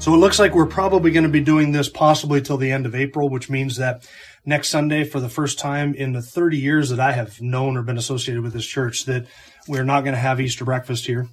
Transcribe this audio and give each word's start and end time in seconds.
So 0.00 0.14
it 0.14 0.16
looks 0.16 0.38
like 0.38 0.54
we're 0.54 0.64
probably 0.64 1.10
going 1.10 1.24
to 1.24 1.28
be 1.28 1.42
doing 1.42 1.72
this 1.72 1.90
possibly 1.90 2.40
till 2.40 2.56
the 2.56 2.72
end 2.72 2.86
of 2.86 2.94
April, 2.94 3.28
which 3.28 3.50
means 3.50 3.76
that 3.76 4.08
next 4.46 4.70
Sunday, 4.70 5.04
for 5.04 5.20
the 5.20 5.28
first 5.28 5.58
time 5.58 5.92
in 5.92 6.12
the 6.14 6.22
30 6.22 6.56
years 6.56 6.88
that 6.88 6.98
I 6.98 7.12
have 7.12 7.38
known 7.42 7.76
or 7.76 7.82
been 7.82 7.98
associated 7.98 8.42
with 8.42 8.54
this 8.54 8.64
church, 8.64 9.04
that 9.04 9.26
we're 9.68 9.84
not 9.84 10.00
going 10.00 10.14
to 10.14 10.20
have 10.20 10.40
Easter 10.40 10.64
breakfast 10.64 11.04
here. 11.04 11.28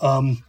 Um, 0.00 0.42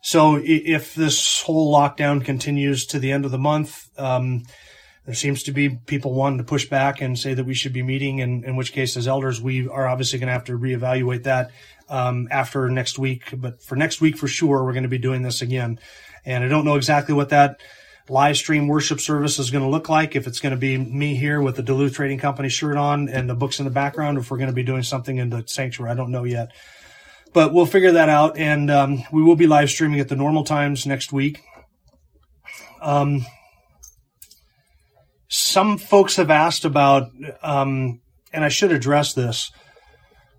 so 0.00 0.40
if 0.42 0.94
this 0.94 1.42
whole 1.42 1.70
lockdown 1.70 2.24
continues 2.24 2.86
to 2.86 2.98
the 2.98 3.12
end 3.12 3.26
of 3.26 3.30
the 3.30 3.36
month, 3.36 3.86
um, 3.98 4.44
there 5.04 5.14
seems 5.14 5.42
to 5.42 5.52
be 5.52 5.68
people 5.68 6.14
wanting 6.14 6.38
to 6.38 6.44
push 6.44 6.66
back 6.66 7.02
and 7.02 7.18
say 7.18 7.34
that 7.34 7.44
we 7.44 7.52
should 7.52 7.74
be 7.74 7.82
meeting, 7.82 8.22
and 8.22 8.42
in 8.46 8.56
which 8.56 8.72
case, 8.72 8.96
as 8.96 9.06
elders, 9.06 9.38
we 9.38 9.68
are 9.68 9.86
obviously 9.86 10.18
going 10.18 10.28
to 10.28 10.32
have 10.32 10.44
to 10.44 10.58
reevaluate 10.58 11.24
that 11.24 11.50
um, 11.90 12.26
after 12.30 12.70
next 12.70 12.98
week. 12.98 13.34
But 13.36 13.62
for 13.62 13.76
next 13.76 14.00
week, 14.00 14.16
for 14.16 14.28
sure, 14.28 14.64
we're 14.64 14.72
going 14.72 14.84
to 14.84 14.88
be 14.88 14.96
doing 14.96 15.20
this 15.20 15.42
again. 15.42 15.78
And 16.28 16.44
I 16.44 16.48
don't 16.48 16.66
know 16.66 16.76
exactly 16.76 17.14
what 17.14 17.30
that 17.30 17.58
live 18.06 18.36
stream 18.36 18.68
worship 18.68 19.00
service 19.00 19.38
is 19.38 19.50
going 19.50 19.64
to 19.64 19.70
look 19.70 19.88
like. 19.88 20.14
If 20.14 20.26
it's 20.26 20.40
going 20.40 20.50
to 20.50 20.58
be 20.58 20.76
me 20.76 21.14
here 21.14 21.40
with 21.40 21.56
the 21.56 21.62
Duluth 21.62 21.94
Trading 21.94 22.18
Company 22.18 22.50
shirt 22.50 22.76
on 22.76 23.08
and 23.08 23.30
the 23.30 23.34
books 23.34 23.60
in 23.60 23.64
the 23.64 23.70
background, 23.70 24.18
if 24.18 24.30
we're 24.30 24.36
going 24.36 24.50
to 24.50 24.54
be 24.54 24.62
doing 24.62 24.82
something 24.82 25.16
in 25.16 25.30
the 25.30 25.44
sanctuary, 25.46 25.90
I 25.90 25.94
don't 25.94 26.10
know 26.10 26.24
yet. 26.24 26.52
But 27.32 27.54
we'll 27.54 27.64
figure 27.64 27.92
that 27.92 28.10
out. 28.10 28.36
And 28.36 28.70
um, 28.70 29.04
we 29.10 29.22
will 29.22 29.36
be 29.36 29.46
live 29.46 29.70
streaming 29.70 30.00
at 30.00 30.10
the 30.10 30.16
normal 30.16 30.44
times 30.44 30.84
next 30.84 31.14
week. 31.14 31.40
Um, 32.82 33.24
some 35.28 35.78
folks 35.78 36.16
have 36.16 36.30
asked 36.30 36.66
about, 36.66 37.10
um, 37.42 38.02
and 38.34 38.44
I 38.44 38.50
should 38.50 38.72
address 38.72 39.14
this 39.14 39.50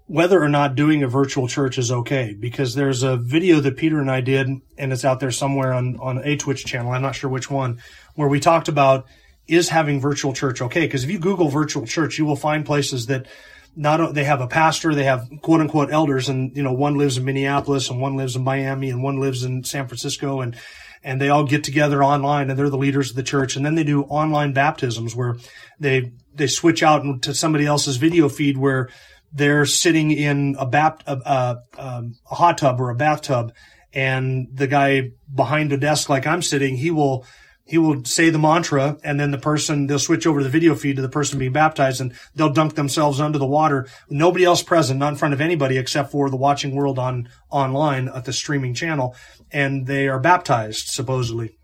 whether 0.09 0.41
or 0.41 0.49
not 0.49 0.73
doing 0.73 1.03
a 1.03 1.07
virtual 1.07 1.47
church 1.47 1.77
is 1.77 1.91
okay 1.91 2.33
because 2.33 2.73
there's 2.73 3.03
a 3.03 3.15
video 3.15 3.59
that 3.59 3.77
Peter 3.77 3.99
and 3.99 4.09
I 4.09 4.21
did 4.21 4.47
and 4.75 4.91
it's 4.91 5.05
out 5.05 5.19
there 5.19 5.29
somewhere 5.29 5.71
on 5.71 5.97
on 5.99 6.17
a 6.25 6.35
Twitch 6.35 6.65
channel. 6.65 6.91
I'm 6.91 7.03
not 7.03 7.13
sure 7.13 7.29
which 7.29 7.51
one 7.51 7.79
where 8.15 8.27
we 8.27 8.39
talked 8.39 8.67
about 8.67 9.05
is 9.47 9.69
having 9.69 10.01
virtual 10.01 10.33
church 10.33 10.63
okay? 10.63 10.81
Because 10.81 11.03
if 11.03 11.11
you 11.11 11.19
google 11.19 11.49
virtual 11.49 11.85
church 11.85 12.17
you 12.17 12.25
will 12.25 12.35
find 12.35 12.65
places 12.65 13.05
that 13.05 13.27
not 13.75 14.15
they 14.15 14.23
have 14.23 14.41
a 14.41 14.47
pastor 14.47 14.95
they 14.95 15.03
have 15.03 15.29
quote 15.43 15.61
unquote 15.61 15.91
elders 15.91 16.27
and 16.27 16.57
you 16.57 16.63
know 16.63 16.73
one 16.73 16.97
lives 16.97 17.19
in 17.19 17.23
Minneapolis 17.23 17.91
and 17.91 18.01
one 18.01 18.17
lives 18.17 18.35
in 18.35 18.43
Miami 18.43 18.89
and 18.89 19.03
one 19.03 19.19
lives 19.19 19.43
in 19.43 19.63
San 19.63 19.87
Francisco 19.87 20.41
and 20.41 20.55
and 21.03 21.21
they 21.21 21.29
all 21.29 21.43
get 21.43 21.63
together 21.63 22.03
online 22.03 22.49
and 22.49 22.57
they're 22.57 22.69
the 22.71 22.77
leaders 22.77 23.11
of 23.11 23.15
the 23.15 23.23
church. 23.23 23.55
And 23.55 23.65
then 23.65 23.75
they 23.75 23.83
do 23.83 24.03
online 24.03 24.53
baptisms 24.53 25.15
where 25.15 25.37
they 25.79 26.13
they 26.33 26.47
switch 26.47 26.81
out 26.81 27.21
to 27.21 27.33
somebody 27.35 27.67
else's 27.67 27.97
video 27.97 28.27
feed 28.27 28.57
where 28.57 28.89
they're 29.31 29.65
sitting 29.65 30.11
in 30.11 30.55
a, 30.59 30.65
bat, 30.65 31.03
a, 31.05 31.17
a, 31.17 31.61
um, 31.77 32.15
a 32.29 32.35
hot 32.35 32.57
tub 32.57 32.79
or 32.81 32.89
a 32.89 32.95
bathtub 32.95 33.53
and 33.93 34.47
the 34.53 34.67
guy 34.67 35.11
behind 35.33 35.73
a 35.73 35.77
desk 35.77 36.09
like 36.09 36.27
I'm 36.27 36.41
sitting, 36.41 36.77
he 36.77 36.91
will 36.91 37.25
he 37.65 37.77
will 37.77 38.03
say 38.03 38.31
the 38.31 38.39
mantra 38.39 38.97
and 39.03 39.19
then 39.19 39.29
the 39.29 39.37
person 39.37 39.85
they'll 39.85 39.99
switch 39.99 40.25
over 40.25 40.41
the 40.41 40.49
video 40.49 40.73
feed 40.73 40.95
to 40.95 41.03
the 41.03 41.09
person 41.09 41.37
being 41.37 41.51
baptized 41.51 42.01
and 42.01 42.13
they'll 42.33 42.51
dunk 42.51 42.73
themselves 42.73 43.21
under 43.21 43.37
the 43.37 43.45
water. 43.45 43.87
Nobody 44.09 44.43
else 44.43 44.63
present 44.63 44.99
not 44.99 45.09
in 45.09 45.15
front 45.15 45.35
of 45.35 45.41
anybody 45.41 45.77
except 45.77 46.11
for 46.11 46.31
the 46.31 46.35
watching 46.35 46.75
world 46.75 46.97
on 46.97 47.29
online 47.51 48.09
at 48.09 48.25
the 48.25 48.33
streaming 48.33 48.73
channel 48.73 49.15
and 49.51 49.85
they 49.85 50.07
are 50.07 50.19
baptized 50.19 50.87
supposedly. 50.87 51.59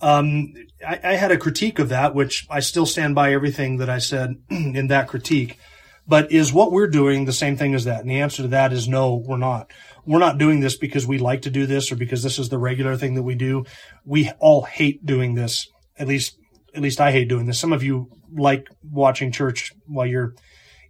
Um, 0.00 0.52
I, 0.86 1.00
I 1.02 1.12
had 1.14 1.32
a 1.32 1.38
critique 1.38 1.80
of 1.80 1.88
that 1.88 2.14
which 2.14 2.46
i 2.50 2.60
still 2.60 2.84
stand 2.84 3.14
by 3.14 3.32
everything 3.32 3.78
that 3.78 3.88
i 3.88 3.98
said 3.98 4.34
in 4.50 4.88
that 4.88 5.08
critique 5.08 5.58
but 6.06 6.30
is 6.32 6.52
what 6.52 6.72
we're 6.72 6.88
doing 6.88 7.24
the 7.24 7.32
same 7.32 7.56
thing 7.56 7.74
as 7.74 7.84
that? 7.84 8.00
And 8.00 8.10
the 8.10 8.20
answer 8.20 8.42
to 8.42 8.48
that 8.48 8.72
is 8.72 8.88
no, 8.88 9.14
we're 9.14 9.36
not. 9.36 9.70
We're 10.04 10.18
not 10.18 10.38
doing 10.38 10.60
this 10.60 10.76
because 10.76 11.06
we 11.06 11.18
like 11.18 11.42
to 11.42 11.50
do 11.50 11.66
this 11.66 11.90
or 11.90 11.96
because 11.96 12.22
this 12.22 12.38
is 12.38 12.48
the 12.48 12.58
regular 12.58 12.96
thing 12.96 13.14
that 13.14 13.22
we 13.22 13.34
do. 13.34 13.64
We 14.04 14.30
all 14.38 14.62
hate 14.62 15.04
doing 15.06 15.34
this. 15.34 15.68
At 15.98 16.08
least, 16.08 16.38
at 16.74 16.82
least 16.82 17.00
I 17.00 17.12
hate 17.12 17.28
doing 17.28 17.46
this. 17.46 17.58
Some 17.58 17.72
of 17.72 17.82
you 17.82 18.10
like 18.32 18.68
watching 18.82 19.32
church 19.32 19.72
while 19.86 20.06
you're 20.06 20.34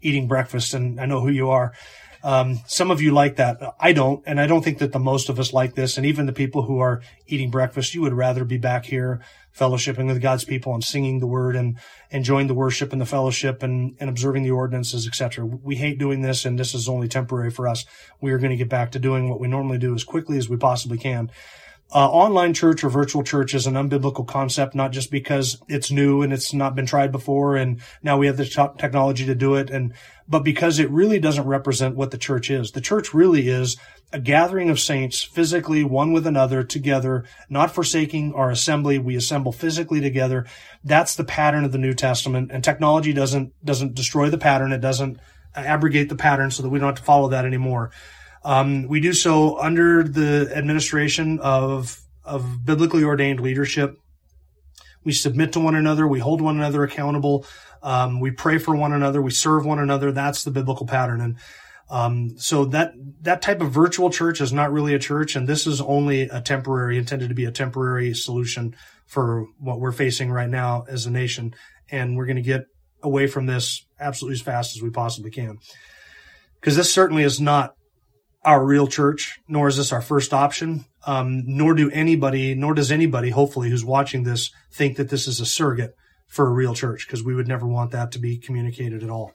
eating 0.00 0.28
breakfast 0.28 0.74
and 0.74 1.00
I 1.00 1.06
know 1.06 1.20
who 1.20 1.30
you 1.30 1.50
are. 1.50 1.72
Um, 2.24 2.60
some 2.66 2.90
of 2.90 3.02
you 3.02 3.12
like 3.12 3.36
that. 3.36 3.60
I 3.78 3.92
don't, 3.92 4.22
and 4.26 4.40
I 4.40 4.46
don't 4.46 4.64
think 4.64 4.78
that 4.78 4.92
the 4.92 4.98
most 4.98 5.28
of 5.28 5.38
us 5.38 5.52
like 5.52 5.74
this. 5.74 5.98
And 5.98 6.06
even 6.06 6.24
the 6.24 6.32
people 6.32 6.62
who 6.62 6.78
are 6.78 7.02
eating 7.26 7.50
breakfast, 7.50 7.94
you 7.94 8.00
would 8.00 8.14
rather 8.14 8.46
be 8.46 8.56
back 8.56 8.86
here 8.86 9.20
fellowshipping 9.54 10.06
with 10.06 10.22
God's 10.22 10.44
people 10.44 10.72
and 10.72 10.82
singing 10.82 11.20
the 11.20 11.26
word 11.26 11.54
and 11.54 11.78
enjoying 12.10 12.46
the 12.46 12.54
worship 12.54 12.92
and 12.92 13.00
the 13.00 13.06
fellowship 13.06 13.62
and, 13.62 13.94
and 14.00 14.08
observing 14.08 14.42
the 14.42 14.50
ordinances, 14.50 15.06
etc. 15.06 15.44
We 15.44 15.76
hate 15.76 15.98
doing 15.98 16.22
this, 16.22 16.46
and 16.46 16.58
this 16.58 16.74
is 16.74 16.88
only 16.88 17.08
temporary 17.08 17.50
for 17.50 17.68
us. 17.68 17.84
We 18.22 18.32
are 18.32 18.38
going 18.38 18.50
to 18.50 18.56
get 18.56 18.70
back 18.70 18.92
to 18.92 18.98
doing 18.98 19.28
what 19.28 19.38
we 19.38 19.46
normally 19.46 19.78
do 19.78 19.94
as 19.94 20.02
quickly 20.02 20.38
as 20.38 20.48
we 20.48 20.56
possibly 20.56 20.96
can. 20.96 21.30
Uh, 21.92 22.08
online 22.08 22.52
church 22.52 22.82
or 22.82 22.88
virtual 22.88 23.22
church 23.22 23.54
is 23.54 23.66
an 23.66 23.74
unbiblical 23.74 24.26
concept, 24.26 24.74
not 24.74 24.90
just 24.90 25.10
because 25.12 25.62
it's 25.68 25.92
new 25.92 26.22
and 26.22 26.32
it's 26.32 26.52
not 26.52 26.74
been 26.74 26.86
tried 26.86 27.12
before, 27.12 27.56
and 27.56 27.80
now 28.02 28.18
we 28.18 28.26
have 28.26 28.36
the 28.36 28.44
t- 28.44 28.66
technology 28.78 29.24
to 29.26 29.34
do 29.34 29.54
it, 29.54 29.70
and 29.70 29.92
but 30.26 30.40
because 30.40 30.78
it 30.78 30.90
really 30.90 31.20
doesn't 31.20 31.46
represent 31.46 31.94
what 31.94 32.10
the 32.10 32.18
church 32.18 32.50
is. 32.50 32.72
The 32.72 32.80
church 32.80 33.14
really 33.14 33.48
is 33.48 33.76
a 34.12 34.18
gathering 34.18 34.70
of 34.70 34.80
saints 34.80 35.22
physically 35.22 35.84
one 35.84 36.12
with 36.12 36.26
another 36.26 36.64
together, 36.64 37.24
not 37.48 37.72
forsaking 37.72 38.32
our 38.32 38.50
assembly. 38.50 38.98
We 38.98 39.14
assemble 39.14 39.52
physically 39.52 40.00
together. 40.00 40.46
That's 40.82 41.14
the 41.14 41.24
pattern 41.24 41.64
of 41.64 41.72
the 41.72 41.78
New 41.78 41.94
Testament, 41.94 42.50
and 42.50 42.64
technology 42.64 43.12
doesn't 43.12 43.52
doesn't 43.64 43.94
destroy 43.94 44.30
the 44.30 44.38
pattern. 44.38 44.72
It 44.72 44.80
doesn't 44.80 45.18
abrogate 45.54 46.08
the 46.08 46.16
pattern 46.16 46.50
so 46.50 46.62
that 46.62 46.70
we 46.70 46.78
don't 46.78 46.88
have 46.88 46.96
to 46.96 47.02
follow 47.02 47.28
that 47.28 47.44
anymore. 47.44 47.92
Um, 48.44 48.88
we 48.88 49.00
do 49.00 49.12
so 49.12 49.58
under 49.58 50.02
the 50.02 50.52
administration 50.54 51.40
of, 51.40 52.00
of 52.24 52.64
biblically 52.64 53.04
ordained 53.04 53.40
leadership. 53.40 53.96
We 55.02 55.12
submit 55.12 55.52
to 55.54 55.60
one 55.60 55.74
another. 55.74 56.06
We 56.06 56.20
hold 56.20 56.40
one 56.40 56.56
another 56.56 56.82
accountable. 56.82 57.46
Um, 57.82 58.20
we 58.20 58.30
pray 58.30 58.58
for 58.58 58.74
one 58.74 58.92
another. 58.92 59.20
We 59.20 59.30
serve 59.30 59.66
one 59.66 59.78
another. 59.78 60.12
That's 60.12 60.44
the 60.44 60.50
biblical 60.50 60.86
pattern. 60.86 61.20
And 61.20 61.36
um, 61.90 62.38
so 62.38 62.64
that 62.66 62.92
that 63.22 63.42
type 63.42 63.60
of 63.60 63.70
virtual 63.70 64.08
church 64.10 64.40
is 64.40 64.52
not 64.52 64.72
really 64.72 64.94
a 64.94 64.98
church, 64.98 65.36
and 65.36 65.46
this 65.46 65.66
is 65.66 65.82
only 65.82 66.22
a 66.22 66.40
temporary, 66.40 66.96
intended 66.96 67.28
to 67.28 67.34
be 67.34 67.44
a 67.44 67.52
temporary 67.52 68.14
solution 68.14 68.74
for 69.06 69.46
what 69.58 69.80
we're 69.80 69.92
facing 69.92 70.30
right 70.30 70.48
now 70.48 70.84
as 70.88 71.04
a 71.04 71.10
nation. 71.10 71.54
And 71.90 72.16
we're 72.16 72.24
going 72.24 72.36
to 72.36 72.42
get 72.42 72.64
away 73.02 73.26
from 73.26 73.44
this 73.44 73.84
absolutely 74.00 74.36
as 74.36 74.40
fast 74.40 74.76
as 74.76 74.82
we 74.82 74.88
possibly 74.88 75.30
can, 75.30 75.58
because 76.58 76.74
this 76.74 76.92
certainly 76.92 77.22
is 77.22 77.38
not 77.38 77.74
our 78.44 78.64
real 78.64 78.86
church, 78.86 79.38
nor 79.48 79.68
is 79.68 79.76
this 79.76 79.92
our 79.92 80.02
first 80.02 80.32
option. 80.32 80.84
Um, 81.06 81.42
nor 81.46 81.74
do 81.74 81.90
anybody, 81.90 82.54
nor 82.54 82.72
does 82.72 82.90
anybody, 82.90 83.28
hopefully, 83.30 83.68
who's 83.68 83.84
watching 83.84 84.24
this 84.24 84.50
think 84.72 84.96
that 84.96 85.10
this 85.10 85.28
is 85.28 85.38
a 85.38 85.46
surrogate 85.46 85.94
for 86.26 86.46
a 86.46 86.52
real 86.52 86.74
church, 86.74 87.06
because 87.06 87.22
we 87.22 87.34
would 87.34 87.46
never 87.46 87.66
want 87.66 87.90
that 87.90 88.12
to 88.12 88.18
be 88.18 88.38
communicated 88.38 89.02
at 89.02 89.10
all. 89.10 89.32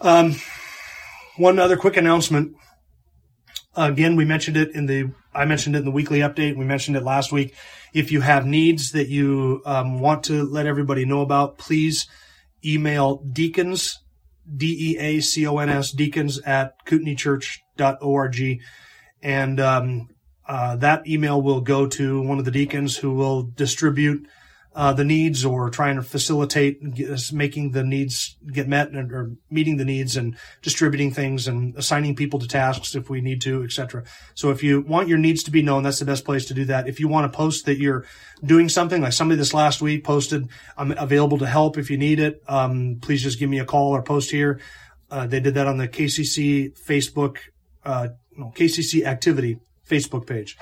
Um, 0.00 0.36
one 1.36 1.58
other 1.58 1.76
quick 1.76 1.96
announcement. 1.96 2.56
Again, 3.76 4.16
we 4.16 4.24
mentioned 4.24 4.56
it 4.56 4.74
in 4.74 4.86
the, 4.86 5.10
I 5.34 5.44
mentioned 5.44 5.76
it 5.76 5.80
in 5.80 5.84
the 5.84 5.90
weekly 5.90 6.20
update. 6.20 6.56
We 6.56 6.64
mentioned 6.64 6.96
it 6.96 7.02
last 7.02 7.32
week. 7.32 7.54
If 7.92 8.10
you 8.10 8.22
have 8.22 8.46
needs 8.46 8.92
that 8.92 9.08
you 9.08 9.62
um, 9.66 10.00
want 10.00 10.24
to 10.24 10.44
let 10.44 10.66
everybody 10.66 11.04
know 11.04 11.20
about, 11.20 11.58
please 11.58 12.06
email 12.64 13.16
deacons 13.16 13.98
D-E-A-C-O-N-S, 14.56 15.92
deacons 15.92 16.40
at 16.40 16.84
kootenaichurch.org. 16.86 18.60
And 19.22 19.60
um, 19.60 20.08
uh, 20.46 20.76
that 20.76 21.06
email 21.06 21.40
will 21.40 21.60
go 21.60 21.86
to 21.86 22.20
one 22.20 22.38
of 22.38 22.44
the 22.44 22.50
deacons 22.50 22.96
who 22.98 23.14
will 23.14 23.42
distribute 23.42 24.26
uh, 24.74 24.92
the 24.92 25.04
needs 25.04 25.44
or 25.44 25.70
trying 25.70 25.96
to 25.96 26.02
facilitate 26.02 26.80
making 27.32 27.70
the 27.70 27.84
needs 27.84 28.36
get 28.52 28.66
met 28.66 28.94
or 28.94 29.30
meeting 29.48 29.76
the 29.76 29.84
needs 29.84 30.16
and 30.16 30.36
distributing 30.62 31.12
things 31.12 31.46
and 31.46 31.76
assigning 31.76 32.16
people 32.16 32.40
to 32.40 32.48
tasks 32.48 32.94
if 32.94 33.08
we 33.08 33.20
need 33.20 33.40
to, 33.40 33.62
etc. 33.62 34.02
So 34.34 34.50
if 34.50 34.64
you 34.64 34.80
want 34.80 35.08
your 35.08 35.18
needs 35.18 35.44
to 35.44 35.52
be 35.52 35.62
known, 35.62 35.84
that's 35.84 36.00
the 36.00 36.04
best 36.04 36.24
place 36.24 36.46
to 36.46 36.54
do 36.54 36.64
that. 36.64 36.88
If 36.88 36.98
you 36.98 37.06
want 37.06 37.30
to 37.30 37.36
post 37.36 37.66
that 37.66 37.78
you're 37.78 38.04
doing 38.44 38.68
something, 38.68 39.00
like 39.00 39.12
somebody 39.12 39.38
this 39.38 39.54
last 39.54 39.80
week 39.80 40.02
posted, 40.02 40.48
I'm 40.76 40.90
available 40.90 41.38
to 41.38 41.46
help 41.46 41.78
if 41.78 41.88
you 41.88 41.96
need 41.96 42.18
it. 42.18 42.42
Um, 42.48 42.98
please 43.00 43.22
just 43.22 43.38
give 43.38 43.48
me 43.48 43.60
a 43.60 43.64
call 43.64 43.92
or 43.92 44.02
post 44.02 44.30
here. 44.30 44.60
Uh, 45.08 45.26
they 45.28 45.38
did 45.38 45.54
that 45.54 45.68
on 45.68 45.76
the 45.76 45.86
KCC 45.86 46.76
Facebook, 46.76 47.36
uh, 47.84 48.08
no, 48.36 48.52
KCC 48.56 49.04
activity 49.04 49.58
Facebook 49.88 50.26
page. 50.26 50.56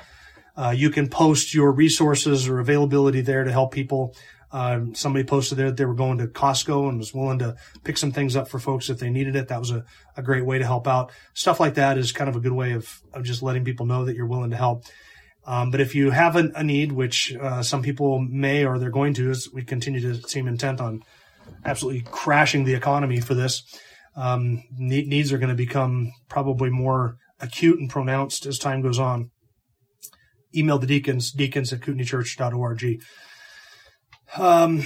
Uh, 0.56 0.75
you 0.76 0.90
can 0.90 1.08
post 1.08 1.54
your 1.54 1.72
resources 1.72 2.49
or 2.49 2.58
availability 2.58 3.20
there 3.20 3.44
to 3.44 3.52
help 3.52 3.72
people. 3.72 4.14
Um, 4.50 4.94
somebody 4.94 5.25
posted 5.25 5.56
there 5.56 5.69
that 5.69 5.78
they 5.78 5.87
were 5.87 5.94
going 5.94 6.19
to 6.19 6.26
Costco 6.26 6.88
and 6.88 6.99
was 6.99 7.14
willing 7.14 7.38
to 7.38 7.56
pick 7.84 7.96
some 7.96 8.12
things 8.12 8.37
up 8.37 8.49
for 8.49 8.58
folks 8.58 8.90
if 8.90 8.99
they 8.99 9.08
needed 9.08 9.34
it. 9.34 9.49
That 9.49 9.60
was 9.60 9.70
a, 9.70 9.84
a 10.14 10.22
great 10.22 10.44
way 10.44 10.58
to 10.58 10.66
help 10.66 10.87
out. 10.87 11.10
Stuff 11.32 11.58
like 11.58 11.75
that 11.75 11.96
is 11.96 12.12
kind 12.12 12.28
of 12.28 12.37
a 12.37 12.40
good 12.40 12.52
way 12.52 12.72
of, 12.72 13.00
of 13.14 13.25
just 13.25 13.43
letting 13.43 13.64
people 13.64 13.87
know 13.87 14.04
that 14.04 14.14
you're 14.14 14.26
willing 14.26 14.50
to 14.50 14.56
help. 14.56 14.84
Um, 15.44 15.70
but 15.70 15.81
if 15.81 15.94
you 15.94 16.10
have 16.10 16.37
a, 16.37 16.50
a 16.55 16.62
need, 16.62 16.93
which 16.93 17.34
uh, 17.34 17.62
some 17.62 17.82
people 17.82 18.19
may 18.20 18.64
or 18.64 18.78
they're 18.78 18.90
going 18.90 19.14
to, 19.14 19.31
as 19.31 19.48
we 19.52 19.64
continue 19.64 20.00
to 20.00 20.28
seem 20.28 20.46
intent 20.46 20.81
on 20.81 21.02
absolutely 21.64 22.02
crashing 22.02 22.64
the 22.64 22.75
economy 22.75 23.20
for 23.20 23.34
this, 23.34 23.64
um, 24.14 24.62
needs 24.76 25.32
are 25.32 25.38
going 25.38 25.48
to 25.48 25.55
become 25.55 26.12
probably 26.28 26.70
more 26.70 27.16
acute 27.40 27.81
and 27.81 27.90
pronounced 27.90 28.46
as 28.46 28.58
time 28.58 28.82
goes 28.82 28.98
on. 28.98 29.31
Email 30.54 30.78
the 30.78 30.87
deacons, 30.87 31.32
deacons 31.32 31.72
at 31.72 31.81
kootenaichurch.org. 31.81 33.02
Um, 34.37 34.82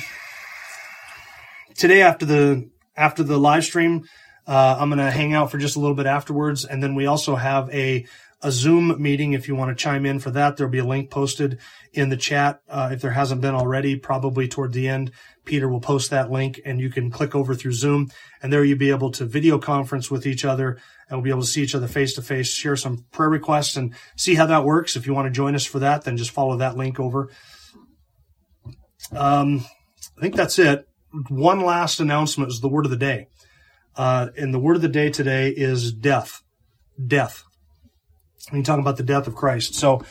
today 1.75 2.03
after 2.03 2.27
the 2.27 2.71
after 2.97 3.23
the 3.23 3.39
live 3.39 3.65
stream, 3.65 4.05
uh, 4.47 4.77
I'm 4.79 4.89
going 4.89 4.99
to 4.99 5.11
hang 5.11 5.35
out 5.35 5.51
for 5.51 5.59
just 5.59 5.77
a 5.77 5.81
little 5.81 5.97
bit 5.97 6.07
afterwards, 6.07 6.65
and 6.65 6.83
then 6.83 6.95
we 6.95 7.07
also 7.07 7.37
have 7.37 7.69
a 7.71 8.07
a 8.43 8.53
Zoom 8.53 9.01
meeting 9.01 9.33
if 9.33 9.49
you 9.49 9.55
want 9.55 9.77
to 9.77 9.83
chime 9.83 10.05
in 10.05 10.19
for 10.19 10.31
that. 10.31 10.57
There'll 10.57 10.71
be 10.71 10.79
a 10.79 10.85
link 10.85 11.11
posted 11.11 11.59
in 11.93 12.11
the 12.11 12.17
chat. 12.17 12.61
Uh, 12.69 12.91
if 12.93 13.01
there 13.01 13.13
hasn't 13.13 13.41
been 13.41 13.55
already, 13.55 13.97
probably 13.97 14.47
toward 14.47 14.73
the 14.73 14.89
end, 14.89 15.11
Peter 15.45 15.69
will 15.69 15.81
post 15.81 16.11
that 16.11 16.31
link 16.31 16.61
and 16.65 16.81
you 16.81 16.91
can 16.91 17.11
click 17.11 17.35
over 17.35 17.55
through 17.55 17.73
Zoom 17.73 18.11
and 18.43 18.53
there 18.53 18.65
you'll 18.65 18.79
be 18.79 18.91
able 18.91 19.11
to 19.13 19.25
video 19.25 19.59
conference 19.59 20.11
with 20.11 20.27
each 20.27 20.45
other 20.45 20.79
and 21.09 21.19
we'll 21.19 21.25
be 21.25 21.31
able 21.31 21.41
to 21.41 21.47
see 21.47 21.63
each 21.63 21.75
other 21.75 21.89
face 21.89 22.15
to 22.15 22.23
face, 22.23 22.53
share 22.53 22.77
some 22.77 23.07
prayer 23.11 23.31
requests 23.31 23.77
and 23.77 23.95
see 24.17 24.35
how 24.35 24.47
that 24.47 24.65
works. 24.65 24.97
If 24.97 25.07
you 25.07 25.15
want 25.15 25.27
to 25.27 25.33
join 25.33 25.55
us 25.55 25.65
for 25.65 25.79
that, 25.79 26.05
then 26.05 26.17
just 26.17 26.31
follow 26.31 26.57
that 26.59 26.77
link 26.77 27.01
over. 27.01 27.31
Um, 29.13 29.65
I 30.17 30.21
think 30.21 30.37
that's 30.37 30.59
it. 30.59 30.87
One 31.29 31.61
last 31.61 32.01
announcement 32.01 32.51
is 32.51 32.61
the 32.61 32.69
word 32.69 32.85
of 32.85 32.91
the 32.91 32.97
day. 32.99 33.29
Uh, 33.95 34.29
and 34.37 34.53
the 34.53 34.59
word 34.59 34.77
of 34.77 34.83
the 34.83 34.89
day 34.89 35.09
today 35.09 35.49
is 35.49 35.91
death. 35.91 36.43
Death 37.05 37.46
when 38.51 38.59
you 38.59 38.65
talk 38.65 38.79
about 38.79 38.97
the 38.97 39.03
death 39.03 39.27
of 39.27 39.35
Christ. 39.35 39.75
So, 39.75 40.05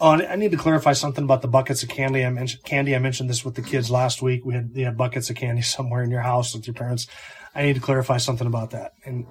oh, 0.00 0.10
I 0.10 0.36
need 0.36 0.52
to 0.52 0.56
clarify 0.56 0.92
something 0.92 1.24
about 1.24 1.42
the 1.42 1.48
buckets 1.48 1.82
of 1.82 1.88
candy. 1.88 2.24
I 2.24 2.30
mentioned 2.30 2.64
candy. 2.64 2.94
I 2.94 2.98
mentioned 2.98 3.30
this 3.30 3.44
with 3.44 3.54
the 3.54 3.62
kids 3.62 3.90
last 3.90 4.22
week. 4.22 4.44
We 4.44 4.54
had, 4.54 4.70
had 4.76 4.96
buckets 4.96 5.30
of 5.30 5.36
candy 5.36 5.62
somewhere 5.76 6.02
in 6.02 6.10
your 6.10 6.22
house 6.22 6.54
with 6.54 6.66
your 6.66 6.74
parents. 6.74 7.06
I 7.54 7.62
need 7.62 7.74
to 7.74 7.80
clarify 7.80 8.18
something 8.18 8.46
about 8.46 8.70
that. 8.70 8.92
And 9.04 9.26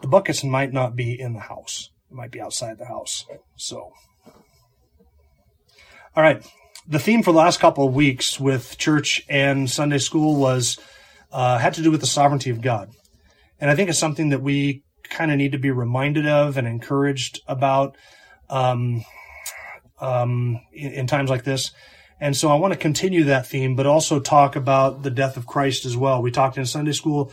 the 0.00 0.08
buckets 0.08 0.42
might 0.42 0.72
not 0.72 0.96
be 0.96 1.18
in 1.18 1.34
the 1.34 1.40
house. 1.40 1.90
It 2.10 2.14
might 2.14 2.30
be 2.30 2.40
outside 2.40 2.78
the 2.78 2.86
house. 2.86 3.26
So, 3.56 3.92
all 6.16 6.22
right. 6.22 6.44
The 6.88 6.98
theme 6.98 7.22
for 7.22 7.32
the 7.32 7.38
last 7.38 7.60
couple 7.60 7.86
of 7.86 7.94
weeks 7.94 8.40
with 8.40 8.78
church 8.78 9.22
and 9.28 9.70
Sunday 9.70 9.98
school 9.98 10.36
was 10.36 10.78
uh, 11.30 11.58
had 11.58 11.74
to 11.74 11.82
do 11.82 11.90
with 11.90 12.00
the 12.00 12.06
sovereignty 12.06 12.50
of 12.50 12.60
God, 12.60 12.90
and 13.60 13.70
I 13.70 13.76
think 13.76 13.90
it's 13.90 13.98
something 13.98 14.30
that 14.30 14.42
we 14.42 14.82
kind 15.10 15.30
of 15.30 15.36
need 15.36 15.52
to 15.52 15.58
be 15.58 15.70
reminded 15.70 16.26
of 16.26 16.56
and 16.56 16.66
encouraged 16.66 17.40
about 17.46 17.96
um, 18.48 19.04
um, 20.00 20.60
in, 20.72 20.92
in, 20.92 21.06
times 21.06 21.28
like 21.28 21.44
this. 21.44 21.72
And 22.20 22.36
so 22.36 22.48
I 22.48 22.54
want 22.54 22.72
to 22.72 22.78
continue 22.78 23.24
that 23.24 23.46
theme, 23.46 23.76
but 23.76 23.86
also 23.86 24.20
talk 24.20 24.56
about 24.56 25.02
the 25.02 25.10
death 25.10 25.36
of 25.36 25.46
Christ 25.46 25.84
as 25.84 25.96
well. 25.96 26.22
We 26.22 26.30
talked 26.30 26.58
in 26.58 26.66
Sunday 26.66 26.92
school 26.92 27.32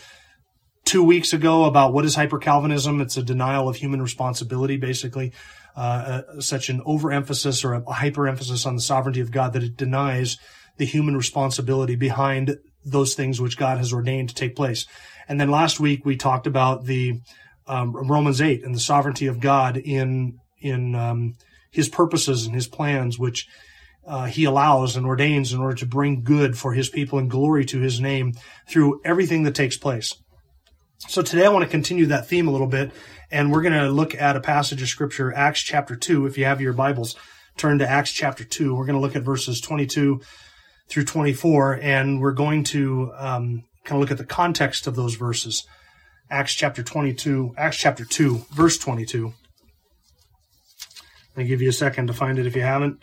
two 0.86 1.04
weeks 1.04 1.34
ago 1.34 1.66
about 1.66 1.94
what 1.94 2.06
is 2.06 2.16
hyper 2.16 2.40
Calvinism. 2.40 3.02
It's 3.02 3.18
a 3.18 3.24
denial 3.24 3.68
of 3.68 3.76
human 3.76 4.02
responsibility, 4.02 4.78
basically, 4.78 5.34
uh, 5.76 5.80
uh, 6.38 6.42
such 6.42 6.70
an 6.70 6.82
overemphasis 6.86 7.66
or 7.66 7.74
a 7.74 7.92
hyper 7.92 8.28
emphasis 8.28 8.66
on 8.66 8.76
the 8.76 8.82
sovereignty 8.82 9.20
of 9.20 9.32
God 9.32 9.54
that 9.54 9.64
it 9.64 9.76
denies 9.76 10.38
the 10.78 10.86
human 10.86 11.18
responsibility 11.18 11.96
behind 11.96 12.58
those 12.86 13.16
things 13.16 13.42
which 13.42 13.58
God 13.58 13.78
has 13.78 13.92
ordained 13.92 14.30
to 14.30 14.36
take 14.36 14.56
place. 14.56 14.86
And 15.28 15.42
then 15.42 15.52
last 15.52 15.80
week 15.80 16.06
we 16.06 16.16
talked 16.16 16.48
about 16.48 16.86
the 16.86 17.20
um, 17.68 17.94
Romans 17.94 18.42
8 18.42 18.64
and 18.64 18.74
the 18.74 18.80
sovereignty 18.80 19.28
of 19.28 19.40
God 19.40 19.78
in 19.78 20.40
in 20.60 20.96
um, 20.96 21.36
his 21.72 21.90
purposes 21.90 22.46
and 22.46 22.56
his 22.56 22.68
plans, 22.68 23.20
which 23.20 23.48
uh, 24.08 24.26
he 24.26 24.46
allows 24.46 24.96
and 24.96 25.06
ordains 25.06 25.54
in 25.54 25.60
order 25.60 25.76
to 25.76 25.86
bring 25.86 26.24
good 26.24 26.58
for 26.58 26.74
his 26.74 26.90
people 26.90 27.20
and 27.20 27.30
glory 27.30 27.66
to 27.66 27.80
his 27.80 28.00
name 28.00 28.34
through 28.68 29.02
everything 29.04 29.44
that 29.44 29.54
takes 29.54 29.78
place. 29.78 30.16
So 31.00 31.22
today 31.22 31.46
I 31.46 31.50
want 31.50 31.64
to 31.64 31.70
continue 31.70 32.08
that 32.08 32.28
theme 32.28 32.48
a 32.48 32.52
little 32.52 32.68
bit, 32.68 32.92
and 33.30 33.52
we're 33.52 33.62
going 33.62 33.74
to 33.74 33.90
look 33.90 34.16
at 34.16 34.36
a 34.36 34.42
passage 34.42 34.82
of 34.82 34.88
scripture, 34.88 35.34
Acts 35.34 35.62
chapter 35.62 35.96
2. 35.96 36.26
If 36.26 36.38
you 36.38 36.46
have 36.46 36.62
your 36.62 36.74
Bibles, 36.74 37.16
turn 37.58 37.80
to 37.80 37.88
Acts 37.88 38.12
chapter 38.12 38.44
2. 38.44 38.74
We're 38.74 38.86
going 38.86 38.96
to 38.96 39.02
look 39.02 39.16
at 39.16 39.24
verses 39.24 39.62
22 39.62 40.22
through 40.90 41.06
24, 41.06 41.80
and 41.82 42.20
we're 42.20 42.32
going 42.32 42.64
to 42.66 43.12
um, 43.16 43.64
kind 43.84 43.98
of 43.98 44.00
look 44.00 44.12
at 44.12 44.18
the 44.18 44.26
context 44.26 44.88
of 44.88 44.96
those 44.96 45.16
verses. 45.16 45.68
Acts 46.30 46.54
chapter 46.54 46.84
22, 46.84 47.56
Acts 47.58 47.78
chapter 47.78 48.04
2, 48.04 48.46
verse 48.52 48.78
22. 48.78 49.34
I'll 51.38 51.46
give 51.46 51.62
you 51.62 51.70
a 51.70 51.74
second 51.74 52.08
to 52.08 52.14
find 52.14 52.38
it 52.38 52.46
if 52.46 52.56
you 52.56 52.64
haven't. 52.64 53.02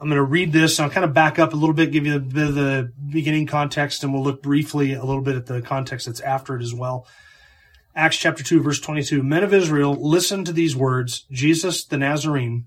I'm 0.00 0.08
going 0.08 0.16
to 0.16 0.22
read 0.22 0.52
this. 0.52 0.80
I'll 0.80 0.88
kind 0.88 1.04
of 1.04 1.12
back 1.12 1.38
up 1.38 1.52
a 1.52 1.56
little 1.56 1.74
bit, 1.74 1.92
give 1.92 2.06
you 2.06 2.16
a 2.16 2.20
bit 2.20 2.48
of 2.48 2.54
the 2.54 2.92
beginning 3.10 3.46
context, 3.46 4.02
and 4.02 4.14
we'll 4.14 4.22
look 4.22 4.42
briefly 4.42 4.94
a 4.94 5.04
little 5.04 5.20
bit 5.20 5.36
at 5.36 5.46
the 5.46 5.60
context 5.60 6.06
that's 6.06 6.20
after 6.20 6.56
it 6.56 6.62
as 6.62 6.72
well. 6.72 7.06
Acts 7.94 8.16
chapter 8.16 8.42
2, 8.42 8.62
verse 8.62 8.80
22. 8.80 9.22
Men 9.22 9.44
of 9.44 9.52
Israel, 9.52 9.94
listen 9.94 10.44
to 10.44 10.52
these 10.52 10.74
words 10.74 11.26
Jesus 11.30 11.84
the 11.84 11.98
Nazarene, 11.98 12.64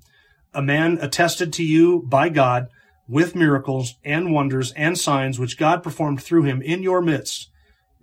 a 0.53 0.61
man 0.61 0.99
attested 1.01 1.51
to 1.53 1.63
you 1.63 2.03
by 2.05 2.29
God 2.29 2.67
with 3.07 3.35
miracles 3.35 3.95
and 4.03 4.31
wonders 4.31 4.71
and 4.73 4.97
signs 4.97 5.39
which 5.39 5.57
God 5.57 5.81
performed 5.81 6.21
through 6.21 6.43
him 6.43 6.61
in 6.61 6.83
your 6.83 7.01
midst 7.01 7.49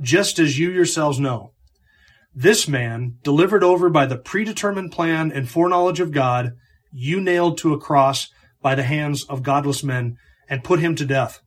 just 0.02 0.38
as 0.38 0.58
you 0.58 0.70
yourselves 0.70 1.18
know. 1.18 1.52
This 2.34 2.66
man, 2.66 3.18
delivered 3.22 3.62
over 3.62 3.88
by 3.88 4.06
the 4.06 4.16
predetermined 4.16 4.92
plan 4.92 5.30
and 5.30 5.48
foreknowledge 5.48 6.00
of 6.00 6.12
God, 6.12 6.52
you 6.92 7.20
nailed 7.20 7.58
to 7.58 7.72
a 7.72 7.78
cross 7.78 8.28
by 8.60 8.74
the 8.74 8.82
hands 8.82 9.24
of 9.24 9.42
godless 9.42 9.82
men 9.82 10.16
and 10.48 10.64
put 10.64 10.80
him 10.80 10.94
to 10.96 11.04
death. 11.04 11.40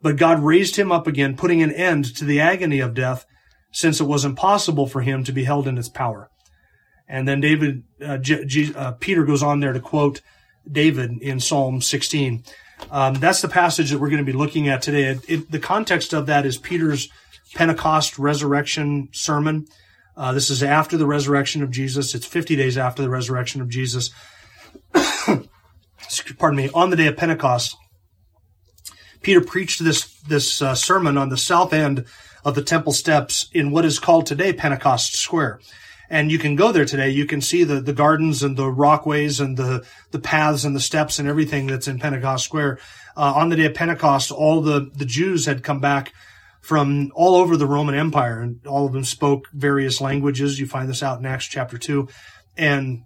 But 0.00 0.16
God 0.16 0.40
raised 0.40 0.76
him 0.76 0.92
up 0.92 1.06
again, 1.06 1.36
putting 1.36 1.62
an 1.62 1.72
end 1.72 2.04
to 2.16 2.24
the 2.24 2.40
agony 2.40 2.80
of 2.80 2.94
death, 2.94 3.24
since 3.72 4.00
it 4.00 4.04
was 4.04 4.24
impossible 4.24 4.86
for 4.86 5.02
him 5.02 5.24
to 5.24 5.32
be 5.32 5.44
held 5.44 5.66
in 5.66 5.78
its 5.78 5.88
power. 5.88 6.30
And 7.08 7.26
then 7.26 7.40
David, 7.40 7.84
uh, 8.04 8.18
G- 8.18 8.44
G- 8.44 8.74
uh, 8.74 8.92
Peter 8.92 9.24
goes 9.24 9.42
on 9.42 9.60
there 9.60 9.72
to 9.72 9.80
quote 9.80 10.20
David 10.70 11.22
in 11.22 11.40
Psalm 11.40 11.80
16. 11.80 12.44
Um, 12.90 13.14
that's 13.14 13.40
the 13.40 13.48
passage 13.48 13.90
that 13.90 13.98
we're 13.98 14.10
going 14.10 14.24
to 14.24 14.32
be 14.32 14.36
looking 14.36 14.68
at 14.68 14.82
today. 14.82 15.04
It, 15.04 15.30
it, 15.30 15.50
the 15.50 15.58
context 15.58 16.12
of 16.12 16.26
that 16.26 16.44
is 16.44 16.58
Peter's 16.58 17.08
Pentecost 17.56 18.18
resurrection 18.18 19.08
sermon. 19.12 19.66
Uh, 20.14 20.32
this 20.32 20.50
is 20.50 20.62
after 20.62 20.96
the 20.96 21.06
resurrection 21.06 21.62
of 21.62 21.70
Jesus. 21.70 22.14
It's 22.14 22.26
50 22.26 22.54
days 22.54 22.76
after 22.76 23.02
the 23.02 23.08
resurrection 23.08 23.62
of 23.62 23.68
Jesus. 23.70 24.10
Pardon 26.38 26.56
me. 26.56 26.68
On 26.74 26.90
the 26.90 26.96
day 26.96 27.06
of 27.06 27.16
Pentecost, 27.16 27.76
Peter 29.22 29.40
preached 29.40 29.82
this 29.82 30.20
this 30.20 30.60
uh, 30.60 30.74
sermon 30.74 31.16
on 31.16 31.30
the 31.30 31.36
south 31.36 31.72
end 31.72 32.04
of 32.44 32.54
the 32.54 32.62
temple 32.62 32.92
steps 32.92 33.48
in 33.52 33.70
what 33.70 33.84
is 33.84 33.98
called 33.98 34.26
today 34.26 34.52
Pentecost 34.52 35.14
Square. 35.14 35.60
And 36.08 36.30
you 36.30 36.38
can 36.38 36.54
go 36.56 36.70
there 36.70 36.84
today. 36.84 37.10
You 37.10 37.26
can 37.26 37.40
see 37.40 37.64
the, 37.64 37.80
the 37.80 37.92
gardens 37.92 38.42
and 38.42 38.56
the 38.56 38.70
rockways 38.70 39.40
and 39.40 39.56
the, 39.56 39.84
the 40.12 40.20
paths 40.20 40.64
and 40.64 40.76
the 40.76 40.80
steps 40.80 41.18
and 41.18 41.26
everything 41.26 41.66
that's 41.66 41.88
in 41.88 41.98
Pentecost 41.98 42.44
Square. 42.44 42.78
Uh, 43.16 43.32
on 43.34 43.48
the 43.48 43.56
day 43.56 43.64
of 43.64 43.74
Pentecost, 43.74 44.30
all 44.30 44.60
the, 44.60 44.90
the 44.94 45.04
Jews 45.04 45.46
had 45.46 45.64
come 45.64 45.80
back 45.80 46.12
from 46.66 47.12
all 47.14 47.36
over 47.36 47.56
the 47.56 47.64
Roman 47.64 47.94
Empire, 47.94 48.40
and 48.40 48.66
all 48.66 48.86
of 48.86 48.92
them 48.92 49.04
spoke 49.04 49.46
various 49.52 50.00
languages. 50.00 50.58
You 50.58 50.66
find 50.66 50.88
this 50.88 51.00
out 51.00 51.20
in 51.20 51.24
Acts 51.24 51.46
chapter 51.46 51.78
2. 51.78 52.08
And 52.56 53.04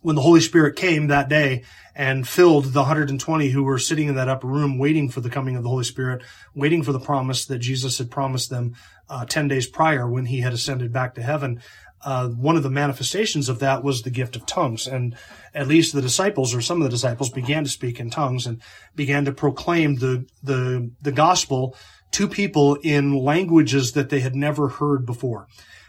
when 0.00 0.16
the 0.16 0.22
Holy 0.22 0.40
Spirit 0.40 0.74
came 0.74 1.08
that 1.08 1.28
day 1.28 1.64
and 1.94 2.26
filled 2.26 2.72
the 2.72 2.80
120 2.80 3.50
who 3.50 3.62
were 3.62 3.78
sitting 3.78 4.08
in 4.08 4.14
that 4.14 4.30
upper 4.30 4.46
room 4.46 4.78
waiting 4.78 5.10
for 5.10 5.20
the 5.20 5.28
coming 5.28 5.56
of 5.56 5.62
the 5.62 5.68
Holy 5.68 5.84
Spirit, 5.84 6.22
waiting 6.54 6.82
for 6.82 6.92
the 6.92 6.98
promise 6.98 7.44
that 7.44 7.58
Jesus 7.58 7.98
had 7.98 8.10
promised 8.10 8.48
them 8.48 8.74
uh, 9.10 9.26
10 9.26 9.46
days 9.46 9.66
prior 9.66 10.08
when 10.08 10.24
he 10.24 10.40
had 10.40 10.54
ascended 10.54 10.90
back 10.90 11.14
to 11.16 11.22
heaven, 11.22 11.60
uh, 12.02 12.28
one 12.28 12.56
of 12.56 12.62
the 12.62 12.70
manifestations 12.70 13.50
of 13.50 13.58
that 13.58 13.84
was 13.84 14.00
the 14.00 14.10
gift 14.10 14.36
of 14.36 14.46
tongues. 14.46 14.86
And 14.86 15.14
at 15.52 15.68
least 15.68 15.92
the 15.92 16.00
disciples 16.00 16.54
or 16.54 16.62
some 16.62 16.80
of 16.80 16.84
the 16.84 16.96
disciples 16.96 17.28
began 17.28 17.64
to 17.64 17.70
speak 17.70 18.00
in 18.00 18.08
tongues 18.08 18.46
and 18.46 18.62
began 18.94 19.26
to 19.26 19.32
proclaim 19.32 19.96
the, 19.96 20.24
the, 20.42 20.90
the 21.02 21.12
gospel 21.12 21.76
to 22.14 22.28
people 22.28 22.76
in 22.76 23.12
languages 23.12 23.92
that 23.92 24.08
they 24.08 24.20
had 24.20 24.36
never 24.36 24.68
heard 24.68 25.04
before. 25.04 25.48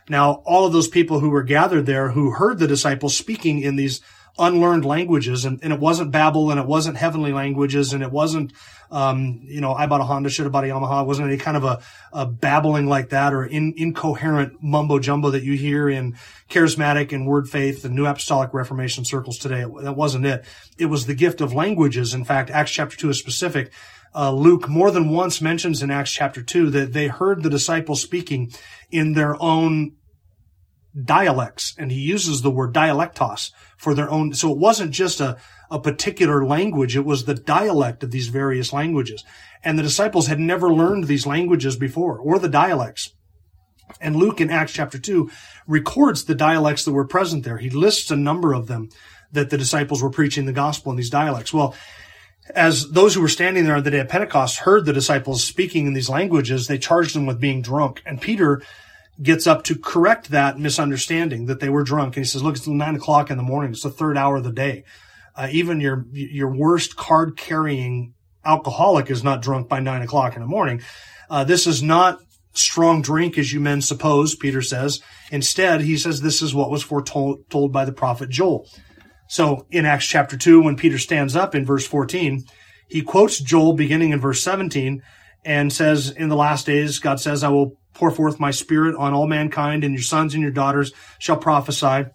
Now, 0.09 0.41
all 0.45 0.65
of 0.65 0.73
those 0.73 0.87
people 0.87 1.19
who 1.19 1.29
were 1.29 1.43
gathered 1.43 1.85
there 1.85 2.11
who 2.11 2.31
heard 2.31 2.57
the 2.57 2.67
disciples 2.67 3.15
speaking 3.15 3.61
in 3.61 3.75
these 3.75 4.01
unlearned 4.37 4.85
languages 4.85 5.45
and, 5.45 5.59
and 5.63 5.71
it 5.71 5.79
wasn't 5.79 6.11
Babel 6.11 6.51
and 6.51 6.59
it 6.59 6.65
wasn't 6.65 6.97
heavenly 6.97 7.31
languages 7.31 7.93
and 7.93 8.03
it 8.03 8.11
wasn't, 8.11 8.51
um, 8.91 9.39
you 9.43 9.61
know, 9.61 9.73
I 9.73 9.85
bought 9.87 10.01
a 10.01 10.03
Honda, 10.03 10.29
should 10.29 10.45
have 10.45 10.51
bought 10.51 10.65
a 10.65 10.67
Yamaha. 10.67 11.03
It 11.03 11.07
wasn't 11.07 11.29
any 11.29 11.37
kind 11.37 11.55
of 11.55 11.63
a, 11.63 11.81
a 12.11 12.25
babbling 12.25 12.87
like 12.87 13.09
that 13.09 13.33
or 13.33 13.45
in, 13.45 13.73
incoherent 13.77 14.61
mumbo 14.61 14.99
jumbo 14.99 15.29
that 15.29 15.43
you 15.43 15.53
hear 15.53 15.87
in 15.87 16.17
charismatic 16.49 17.13
and 17.13 17.25
word 17.25 17.47
faith 17.47 17.85
and 17.85 17.95
new 17.95 18.05
apostolic 18.05 18.53
reformation 18.53 19.05
circles 19.05 19.37
today. 19.37 19.63
That 19.81 19.95
wasn't 19.95 20.25
it. 20.25 20.43
It 20.77 20.87
was 20.87 21.05
the 21.05 21.15
gift 21.15 21.39
of 21.39 21.53
languages. 21.53 22.13
In 22.13 22.25
fact, 22.25 22.49
Acts 22.49 22.71
chapter 22.71 22.97
two 22.97 23.09
is 23.09 23.19
specific. 23.19 23.71
Uh, 24.15 24.31
Luke 24.31 24.69
more 24.69 24.91
than 24.91 25.09
once 25.09 25.41
mentions 25.41 25.83
in 25.83 25.91
Acts 25.91 26.11
chapter 26.11 26.41
two 26.41 26.69
that 26.69 26.93
they 26.93 27.07
heard 27.07 27.43
the 27.43 27.49
disciples 27.49 28.01
speaking 28.01 28.51
in 28.89 29.13
their 29.13 29.41
own 29.41 29.97
dialects. 31.03 31.75
And 31.77 31.91
he 31.91 31.99
uses 31.99 32.41
the 32.41 32.51
word 32.51 32.73
dialectos 32.73 33.51
for 33.77 33.93
their 33.93 34.09
own. 34.09 34.33
So 34.33 34.51
it 34.51 34.57
wasn't 34.57 34.91
just 34.91 35.19
a, 35.19 35.37
a 35.69 35.79
particular 35.79 36.45
language. 36.45 36.95
It 36.95 37.05
was 37.05 37.25
the 37.25 37.33
dialect 37.33 38.03
of 38.03 38.11
these 38.11 38.29
various 38.29 38.71
languages. 38.71 39.23
And 39.63 39.77
the 39.77 39.83
disciples 39.83 40.27
had 40.27 40.39
never 40.39 40.73
learned 40.73 41.05
these 41.05 41.25
languages 41.25 41.75
before 41.75 42.17
or 42.17 42.39
the 42.39 42.47
dialects. 42.47 43.13
And 43.99 44.15
Luke 44.15 44.41
in 44.41 44.49
Acts 44.49 44.73
chapter 44.73 44.97
2 44.97 45.29
records 45.67 46.23
the 46.23 46.35
dialects 46.35 46.85
that 46.85 46.93
were 46.93 47.07
present 47.07 47.43
there. 47.43 47.57
He 47.57 47.69
lists 47.69 48.09
a 48.09 48.15
number 48.15 48.53
of 48.53 48.67
them 48.67 48.89
that 49.31 49.49
the 49.49 49.57
disciples 49.57 50.01
were 50.01 50.09
preaching 50.09 50.45
the 50.45 50.53
gospel 50.53 50.91
in 50.91 50.97
these 50.97 51.09
dialects. 51.09 51.53
Well, 51.53 51.75
as 52.53 52.89
those 52.91 53.15
who 53.15 53.21
were 53.21 53.27
standing 53.27 53.65
there 53.65 53.75
on 53.75 53.83
the 53.83 53.91
day 53.91 53.99
of 53.99 54.09
Pentecost 54.09 54.59
heard 54.59 54.85
the 54.85 54.93
disciples 54.93 55.43
speaking 55.43 55.87
in 55.87 55.93
these 55.93 56.09
languages, 56.09 56.67
they 56.67 56.77
charged 56.77 57.15
them 57.15 57.25
with 57.25 57.39
being 57.39 57.61
drunk. 57.61 58.01
And 58.05 58.21
Peter 58.21 58.61
gets 59.21 59.47
up 59.47 59.63
to 59.63 59.77
correct 59.77 60.29
that 60.29 60.59
misunderstanding 60.59 61.45
that 61.45 61.59
they 61.59 61.69
were 61.69 61.83
drunk. 61.83 62.15
And 62.15 62.25
he 62.25 62.29
says, 62.29 62.43
look, 62.43 62.55
it's 62.55 62.67
nine 62.67 62.95
o'clock 62.95 63.31
in 63.31 63.37
the 63.37 63.43
morning. 63.43 63.71
It's 63.71 63.83
the 63.83 63.89
third 63.89 64.17
hour 64.17 64.37
of 64.37 64.43
the 64.43 64.51
day. 64.51 64.83
Uh, 65.35 65.47
even 65.51 65.79
your, 65.79 66.05
your 66.11 66.53
worst 66.53 66.95
card 66.95 67.37
carrying 67.37 68.13
alcoholic 68.45 69.09
is 69.09 69.23
not 69.23 69.41
drunk 69.41 69.67
by 69.67 69.79
nine 69.79 70.01
o'clock 70.01 70.35
in 70.35 70.41
the 70.41 70.47
morning. 70.47 70.81
Uh, 71.29 71.43
this 71.43 71.65
is 71.65 71.81
not 71.81 72.19
strong 72.53 73.01
drink 73.01 73.37
as 73.37 73.51
you 73.51 73.59
men 73.59 73.81
suppose, 73.81 74.35
Peter 74.35 74.61
says. 74.61 75.01
Instead, 75.31 75.81
he 75.81 75.97
says 75.97 76.21
this 76.21 76.41
is 76.41 76.53
what 76.53 76.69
was 76.69 76.83
foretold 76.83 77.49
told 77.49 77.73
by 77.73 77.85
the 77.85 77.91
prophet 77.91 78.29
Joel. 78.29 78.67
So 79.35 79.65
in 79.69 79.85
Acts 79.85 80.05
chapter 80.05 80.37
2, 80.37 80.61
when 80.61 80.77
Peter 80.77 80.97
stands 80.97 81.35
up 81.35 81.55
in 81.55 81.65
verse 81.65 81.85
14, 81.85 82.45
he 82.87 83.01
quotes 83.01 83.37
Joel 83.37 83.73
beginning 83.73 84.11
in 84.11 84.21
verse 84.21 84.41
17 84.41 85.03
and 85.43 85.73
says, 85.73 86.09
In 86.09 86.29
the 86.29 86.37
last 86.37 86.65
days, 86.65 86.99
God 86.99 87.19
says, 87.19 87.43
I 87.43 87.49
will 87.49 87.77
pour 87.93 88.11
forth 88.11 88.39
my 88.39 88.51
spirit 88.51 88.95
on 88.95 89.13
all 89.13 89.27
mankind, 89.27 89.83
and 89.83 89.93
your 89.93 90.03
sons 90.03 90.35
and 90.35 90.41
your 90.41 90.53
daughters 90.53 90.93
shall 91.19 91.35
prophesy, 91.35 92.05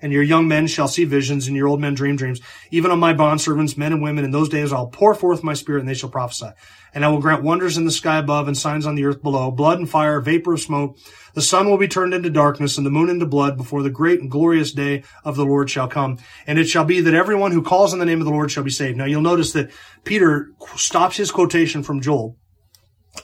and 0.00 0.12
your 0.12 0.22
young 0.22 0.46
men 0.46 0.68
shall 0.68 0.86
see 0.86 1.04
visions, 1.04 1.48
and 1.48 1.56
your 1.56 1.66
old 1.66 1.80
men 1.80 1.94
dream 1.94 2.14
dreams. 2.14 2.40
Even 2.70 2.92
on 2.92 3.00
my 3.00 3.12
bondservants, 3.12 3.76
men 3.76 3.92
and 3.92 4.00
women, 4.00 4.24
in 4.24 4.30
those 4.30 4.48
days 4.48 4.72
I'll 4.72 4.86
pour 4.86 5.16
forth 5.16 5.42
my 5.42 5.54
spirit, 5.54 5.80
and 5.80 5.88
they 5.88 5.94
shall 5.94 6.10
prophesy. 6.10 6.50
And 6.94 7.04
I 7.04 7.08
will 7.08 7.20
grant 7.20 7.42
wonders 7.42 7.76
in 7.76 7.86
the 7.86 7.90
sky 7.90 8.18
above 8.18 8.46
and 8.46 8.56
signs 8.56 8.86
on 8.86 8.94
the 8.94 9.04
earth 9.04 9.20
below, 9.20 9.50
blood 9.50 9.80
and 9.80 9.90
fire, 9.90 10.20
vapor 10.20 10.52
of 10.52 10.60
smoke. 10.60 10.96
The 11.34 11.42
sun 11.42 11.68
will 11.68 11.78
be 11.78 11.88
turned 11.88 12.14
into 12.14 12.30
darkness 12.30 12.76
and 12.76 12.86
the 12.86 12.90
moon 12.90 13.08
into 13.08 13.26
blood 13.26 13.56
before 13.56 13.82
the 13.82 13.90
great 13.90 14.20
and 14.20 14.30
glorious 14.30 14.72
day 14.72 15.02
of 15.24 15.36
the 15.36 15.46
Lord 15.46 15.70
shall 15.70 15.88
come. 15.88 16.18
And 16.46 16.58
it 16.58 16.68
shall 16.68 16.84
be 16.84 17.00
that 17.00 17.14
everyone 17.14 17.52
who 17.52 17.62
calls 17.62 17.92
on 17.92 17.98
the 17.98 18.06
name 18.06 18.20
of 18.20 18.24
the 18.26 18.32
Lord 18.32 18.50
shall 18.50 18.64
be 18.64 18.70
saved. 18.70 18.98
Now 18.98 19.04
you'll 19.04 19.22
notice 19.22 19.52
that 19.52 19.70
Peter 20.04 20.50
stops 20.76 21.16
his 21.16 21.30
quotation 21.30 21.82
from 21.82 22.00
Joel 22.00 22.36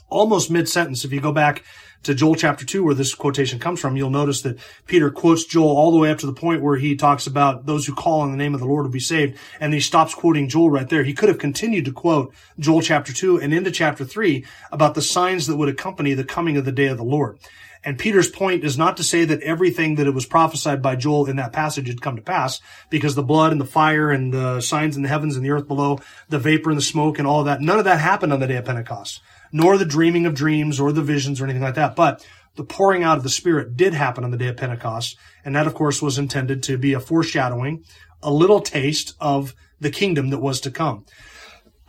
almost 0.08 0.50
mid 0.50 0.68
sentence. 0.68 1.04
If 1.04 1.12
you 1.12 1.20
go 1.20 1.32
back 1.32 1.64
to 2.04 2.14
Joel 2.14 2.36
chapter 2.36 2.64
2, 2.64 2.84
where 2.84 2.94
this 2.94 3.14
quotation 3.14 3.58
comes 3.58 3.80
from, 3.80 3.96
you'll 3.96 4.10
notice 4.10 4.42
that 4.42 4.58
Peter 4.86 5.10
quotes 5.10 5.44
Joel 5.44 5.76
all 5.76 5.90
the 5.90 5.98
way 5.98 6.10
up 6.10 6.18
to 6.18 6.26
the 6.26 6.32
point 6.32 6.62
where 6.62 6.76
he 6.76 6.94
talks 6.94 7.26
about 7.26 7.66
those 7.66 7.86
who 7.86 7.94
call 7.94 8.20
on 8.20 8.30
the 8.30 8.36
name 8.36 8.54
of 8.54 8.60
the 8.60 8.66
Lord 8.66 8.84
will 8.84 8.92
be 8.92 9.00
saved. 9.00 9.36
And 9.60 9.74
he 9.74 9.80
stops 9.80 10.14
quoting 10.14 10.48
Joel 10.48 10.70
right 10.70 10.88
there. 10.88 11.04
He 11.04 11.14
could 11.14 11.28
have 11.28 11.38
continued 11.38 11.84
to 11.86 11.92
quote 11.92 12.32
Joel 12.58 12.82
chapter 12.82 13.12
2 13.12 13.40
and 13.40 13.52
into 13.52 13.70
chapter 13.70 14.04
3 14.04 14.44
about 14.70 14.94
the 14.94 15.02
signs 15.02 15.46
that 15.46 15.56
would 15.56 15.68
accompany 15.68 16.14
the 16.14 16.24
coming 16.24 16.56
of 16.56 16.64
the 16.64 16.72
day 16.72 16.86
of 16.86 16.98
the 16.98 17.04
Lord. 17.04 17.38
And 17.84 17.98
Peter's 17.98 18.28
point 18.28 18.64
is 18.64 18.76
not 18.76 18.96
to 18.96 19.04
say 19.04 19.24
that 19.24 19.42
everything 19.42 19.94
that 19.96 20.06
it 20.06 20.14
was 20.14 20.26
prophesied 20.26 20.82
by 20.82 20.96
Joel 20.96 21.26
in 21.26 21.36
that 21.36 21.52
passage 21.52 21.88
had 21.88 22.02
come 22.02 22.16
to 22.16 22.22
pass, 22.22 22.60
because 22.90 23.14
the 23.14 23.22
blood 23.22 23.52
and 23.52 23.60
the 23.60 23.66
fire 23.66 24.10
and 24.10 24.32
the 24.32 24.60
signs 24.60 24.96
in 24.96 25.02
the 25.02 25.08
heavens 25.08 25.36
and 25.36 25.44
the 25.44 25.50
earth 25.50 25.68
below, 25.68 25.98
the 26.28 26.38
vapor 26.38 26.70
and 26.70 26.78
the 26.78 26.82
smoke 26.82 27.18
and 27.18 27.26
all 27.26 27.40
of 27.40 27.46
that, 27.46 27.60
none 27.60 27.78
of 27.78 27.84
that 27.84 28.00
happened 28.00 28.32
on 28.32 28.40
the 28.40 28.46
day 28.46 28.56
of 28.56 28.64
Pentecost 28.64 29.20
nor 29.52 29.78
the 29.78 29.84
dreaming 29.84 30.26
of 30.26 30.34
dreams 30.34 30.80
or 30.80 30.92
the 30.92 31.02
visions 31.02 31.40
or 31.40 31.44
anything 31.44 31.62
like 31.62 31.74
that. 31.74 31.96
But 31.96 32.26
the 32.56 32.64
pouring 32.64 33.02
out 33.02 33.16
of 33.16 33.22
the 33.22 33.28
Spirit 33.28 33.76
did 33.76 33.94
happen 33.94 34.24
on 34.24 34.30
the 34.30 34.36
day 34.36 34.48
of 34.48 34.56
Pentecost. 34.56 35.16
And 35.44 35.54
that, 35.54 35.66
of 35.66 35.74
course, 35.74 36.02
was 36.02 36.18
intended 36.18 36.62
to 36.64 36.76
be 36.76 36.92
a 36.92 37.00
foreshadowing, 37.00 37.84
a 38.22 38.32
little 38.32 38.60
taste 38.60 39.14
of 39.20 39.54
the 39.80 39.90
kingdom 39.90 40.30
that 40.30 40.40
was 40.40 40.60
to 40.62 40.70
come. 40.70 41.06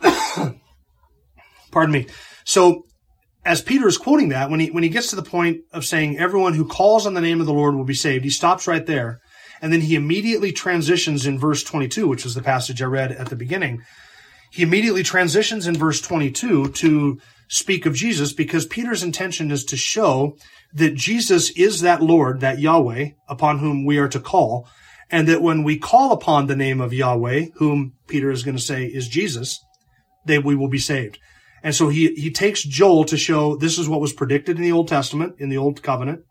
Pardon 1.70 1.92
me. 1.92 2.06
So, 2.44 2.86
as 3.44 3.62
Peter 3.62 3.88
is 3.88 3.96
quoting 3.98 4.28
that, 4.30 4.50
when 4.50 4.60
he, 4.60 4.70
when 4.70 4.82
he 4.82 4.88
gets 4.88 5.10
to 5.10 5.16
the 5.16 5.22
point 5.22 5.62
of 5.72 5.84
saying, 5.84 6.18
everyone 6.18 6.54
who 6.54 6.66
calls 6.66 7.06
on 7.06 7.14
the 7.14 7.20
name 7.20 7.40
of 7.40 7.46
the 7.46 7.54
Lord 7.54 7.74
will 7.74 7.84
be 7.84 7.94
saved, 7.94 8.24
he 8.24 8.30
stops 8.30 8.66
right 8.66 8.84
there. 8.84 9.20
And 9.62 9.72
then 9.72 9.82
he 9.82 9.94
immediately 9.94 10.52
transitions 10.52 11.26
in 11.26 11.38
verse 11.38 11.62
22, 11.62 12.06
which 12.08 12.24
is 12.24 12.34
the 12.34 12.42
passage 12.42 12.80
I 12.82 12.86
read 12.86 13.12
at 13.12 13.28
the 13.28 13.36
beginning. 13.36 13.82
He 14.50 14.62
immediately 14.62 15.02
transitions 15.02 15.66
in 15.66 15.76
verse 15.76 16.00
22 16.00 16.70
to 16.70 17.20
speak 17.48 17.86
of 17.86 17.94
Jesus 17.94 18.32
because 18.32 18.66
Peter's 18.66 19.02
intention 19.02 19.50
is 19.50 19.64
to 19.64 19.76
show 19.76 20.36
that 20.72 20.94
Jesus 20.94 21.50
is 21.50 21.80
that 21.80 22.02
Lord, 22.02 22.40
that 22.40 22.58
Yahweh, 22.58 23.10
upon 23.28 23.58
whom 23.58 23.84
we 23.84 23.98
are 23.98 24.08
to 24.08 24.20
call, 24.20 24.68
and 25.10 25.26
that 25.28 25.42
when 25.42 25.64
we 25.64 25.78
call 25.78 26.12
upon 26.12 26.46
the 26.46 26.56
name 26.56 26.80
of 26.80 26.92
Yahweh, 26.92 27.46
whom 27.56 27.94
Peter 28.06 28.30
is 28.30 28.42
going 28.42 28.56
to 28.56 28.62
say 28.62 28.84
is 28.84 29.08
Jesus, 29.08 29.58
that 30.26 30.44
we 30.44 30.54
will 30.54 30.68
be 30.68 30.78
saved. 30.78 31.18
And 31.62 31.74
so 31.74 31.88
he, 31.88 32.14
he 32.14 32.30
takes 32.30 32.62
Joel 32.62 33.04
to 33.04 33.16
show 33.16 33.56
this 33.56 33.78
is 33.78 33.88
what 33.88 34.00
was 34.00 34.12
predicted 34.12 34.56
in 34.56 34.62
the 34.62 34.72
Old 34.72 34.88
Testament, 34.88 35.36
in 35.38 35.48
the 35.48 35.58
Old 35.58 35.82
Covenant. 35.82 36.24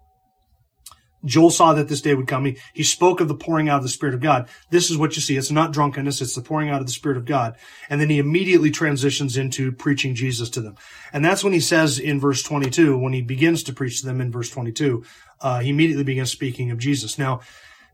Joel 1.25 1.49
saw 1.49 1.73
that 1.73 1.89
this 1.89 2.01
day 2.01 2.15
would 2.15 2.27
come. 2.27 2.45
He, 2.45 2.57
he 2.73 2.83
spoke 2.83 3.19
of 3.19 3.27
the 3.27 3.35
pouring 3.35 3.67
out 3.67 3.77
of 3.77 3.83
the 3.83 3.89
Spirit 3.89 4.15
of 4.15 4.21
God. 4.21 4.47
This 4.71 4.89
is 4.89 4.97
what 4.97 5.15
you 5.15 5.21
see. 5.21 5.35
It's 5.35 5.51
not 5.51 5.73
drunkenness. 5.73 6.21
It's 6.21 6.35
the 6.35 6.41
pouring 6.41 6.69
out 6.69 6.79
of 6.79 6.87
the 6.87 6.93
Spirit 6.93 7.17
of 7.17 7.25
God. 7.25 7.57
And 7.89 7.99
then 7.99 8.09
he 8.09 8.19
immediately 8.19 8.71
transitions 8.71 9.35
into 9.35 9.71
preaching 9.71 10.15
Jesus 10.15 10.49
to 10.51 10.61
them. 10.61 10.75
And 11.11 11.23
that's 11.23 11.43
when 11.43 11.53
he 11.53 11.59
says 11.59 11.99
in 11.99 12.19
verse 12.19 12.41
22, 12.41 12.97
when 12.97 13.13
he 13.13 13.21
begins 13.21 13.63
to 13.63 13.73
preach 13.73 13.99
to 13.99 14.05
them 14.05 14.21
in 14.21 14.31
verse 14.31 14.49
22, 14.49 15.03
uh, 15.41 15.59
he 15.59 15.69
immediately 15.69 16.05
begins 16.05 16.31
speaking 16.31 16.71
of 16.71 16.79
Jesus. 16.79 17.17
Now, 17.17 17.41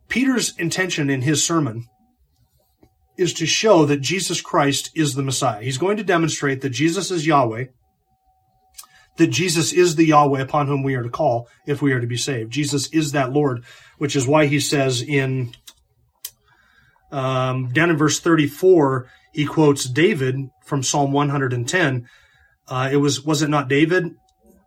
Peter's 0.07 0.55
intention 0.57 1.09
in 1.09 1.23
his 1.23 1.43
sermon 1.43 1.87
is 3.17 3.33
to 3.33 3.45
show 3.45 3.85
that 3.85 4.01
Jesus 4.01 4.41
Christ 4.41 4.91
is 4.95 5.15
the 5.15 5.23
Messiah. 5.23 5.61
He's 5.61 5.77
going 5.77 5.97
to 5.97 6.03
demonstrate 6.03 6.61
that 6.61 6.69
Jesus 6.69 7.11
is 7.11 7.25
Yahweh, 7.25 7.65
that 9.17 9.27
Jesus 9.27 9.71
is 9.71 9.95
the 9.95 10.05
Yahweh 10.05 10.41
upon 10.41 10.67
whom 10.67 10.83
we 10.83 10.95
are 10.95 11.03
to 11.03 11.09
call 11.09 11.47
if 11.65 11.81
we 11.81 11.93
are 11.93 12.01
to 12.01 12.07
be 12.07 12.17
saved. 12.17 12.51
Jesus 12.51 12.87
is 12.87 13.13
that 13.13 13.31
Lord, 13.31 13.63
which 13.97 14.15
is 14.15 14.27
why 14.27 14.45
he 14.45 14.59
says 14.59 15.01
in 15.01 15.53
um, 17.11 17.71
down 17.71 17.89
in 17.89 17.97
verse 17.97 18.19
34, 18.19 19.09
he 19.31 19.45
quotes 19.45 19.85
David 19.85 20.49
from 20.65 20.83
Psalm 20.83 21.11
110. 21.11 22.09
Uh, 22.67 22.89
it 22.91 22.97
was 22.97 23.23
was 23.23 23.41
it 23.41 23.49
not 23.49 23.69
David 23.69 24.15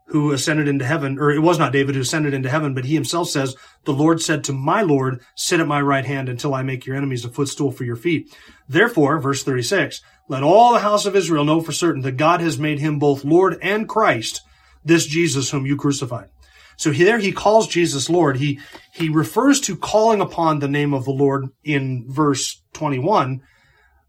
who 0.08 0.32
ascended 0.32 0.68
into 0.68 0.84
heaven, 0.84 1.18
or 1.18 1.30
it 1.30 1.40
was 1.40 1.58
not 1.58 1.72
David 1.72 1.94
who 1.94 2.00
ascended 2.00 2.34
into 2.34 2.50
heaven, 2.50 2.74
but 2.74 2.84
he 2.84 2.94
himself 2.94 3.28
says, 3.28 3.56
"The 3.84 3.92
Lord 3.92 4.20
said 4.20 4.42
to 4.44 4.52
my 4.52 4.82
Lord, 4.82 5.20
Sit 5.34 5.60
at 5.60 5.68
my 5.68 5.80
right 5.80 6.04
hand 6.04 6.28
until 6.28 6.54
I 6.54 6.62
make 6.62 6.86
your 6.86 6.96
enemies 6.96 7.24
a 7.24 7.28
footstool 7.28 7.72
for 7.72 7.84
your 7.84 7.96
feet." 7.96 8.34
Therefore, 8.68 9.18
verse 9.18 9.42
36, 9.42 10.00
let 10.28 10.42
all 10.42 10.72
the 10.72 10.80
house 10.80 11.06
of 11.06 11.16
Israel 11.16 11.44
know 11.44 11.60
for 11.60 11.72
certain 11.72 12.02
that 12.02 12.16
God 12.18 12.40
has 12.40 12.58
made 12.58 12.80
him 12.80 12.98
both 12.98 13.24
Lord 13.24 13.58
and 13.62 13.88
Christ, 13.88 14.42
this 14.84 15.06
Jesus 15.06 15.50
whom 15.50 15.66
you 15.66 15.76
crucified. 15.76 16.28
So 16.78 16.92
here 16.92 17.18
he 17.18 17.32
calls 17.32 17.66
Jesus 17.66 18.08
Lord. 18.08 18.36
He, 18.36 18.60
he 18.92 19.08
refers 19.08 19.60
to 19.62 19.76
calling 19.76 20.20
upon 20.20 20.58
the 20.58 20.68
name 20.68 20.94
of 20.94 21.04
the 21.04 21.10
Lord 21.10 21.48
in 21.64 22.04
verse 22.08 22.62
21 22.74 23.42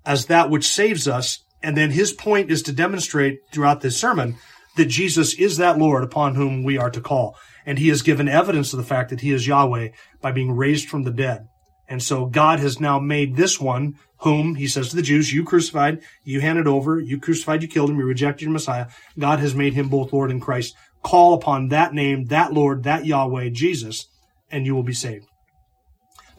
as 0.05 0.27
that 0.27 0.49
which 0.49 0.67
saves 0.67 1.07
us. 1.07 1.39
And 1.63 1.75
then 1.75 1.91
his 1.91 2.13
point 2.13 2.51
is 2.51 2.61
to 2.63 2.71
demonstrate 2.71 3.39
throughout 3.51 3.81
this 3.81 3.97
sermon 3.97 4.37
that 4.79 4.85
Jesus 4.85 5.33
is 5.33 5.57
that 5.57 5.77
Lord 5.77 6.03
upon 6.03 6.35
whom 6.35 6.63
we 6.63 6.77
are 6.77 6.89
to 6.89 7.01
call. 7.01 7.37
And 7.65 7.77
he 7.77 7.89
has 7.89 8.01
given 8.01 8.27
evidence 8.27 8.73
of 8.73 8.77
the 8.77 8.85
fact 8.85 9.09
that 9.09 9.21
he 9.21 9.31
is 9.31 9.45
Yahweh 9.45 9.89
by 10.21 10.31
being 10.31 10.53
raised 10.53 10.89
from 10.89 11.03
the 11.03 11.11
dead. 11.11 11.47
And 11.87 12.01
so 12.01 12.25
God 12.25 12.59
has 12.59 12.79
now 12.79 12.99
made 12.99 13.35
this 13.35 13.59
one 13.59 13.95
whom 14.19 14.55
he 14.55 14.67
says 14.67 14.89
to 14.89 14.95
the 14.95 15.01
Jews, 15.01 15.33
you 15.33 15.43
crucified, 15.43 16.01
you 16.23 16.39
handed 16.39 16.67
over, 16.67 16.99
you 16.99 17.19
crucified, 17.19 17.61
you 17.61 17.67
killed 17.67 17.89
him, 17.89 17.99
you 17.99 18.05
rejected 18.05 18.43
your 18.43 18.51
Messiah. 18.51 18.87
God 19.17 19.39
has 19.39 19.55
made 19.55 19.73
him 19.73 19.89
both 19.89 20.13
Lord 20.13 20.31
and 20.31 20.41
Christ. 20.41 20.75
Call 21.03 21.33
upon 21.33 21.69
that 21.69 21.93
name, 21.93 22.25
that 22.25 22.53
Lord, 22.53 22.83
that 22.83 23.05
Yahweh, 23.05 23.49
Jesus, 23.49 24.07
and 24.51 24.65
you 24.65 24.75
will 24.75 24.83
be 24.83 24.93
saved. 24.93 25.25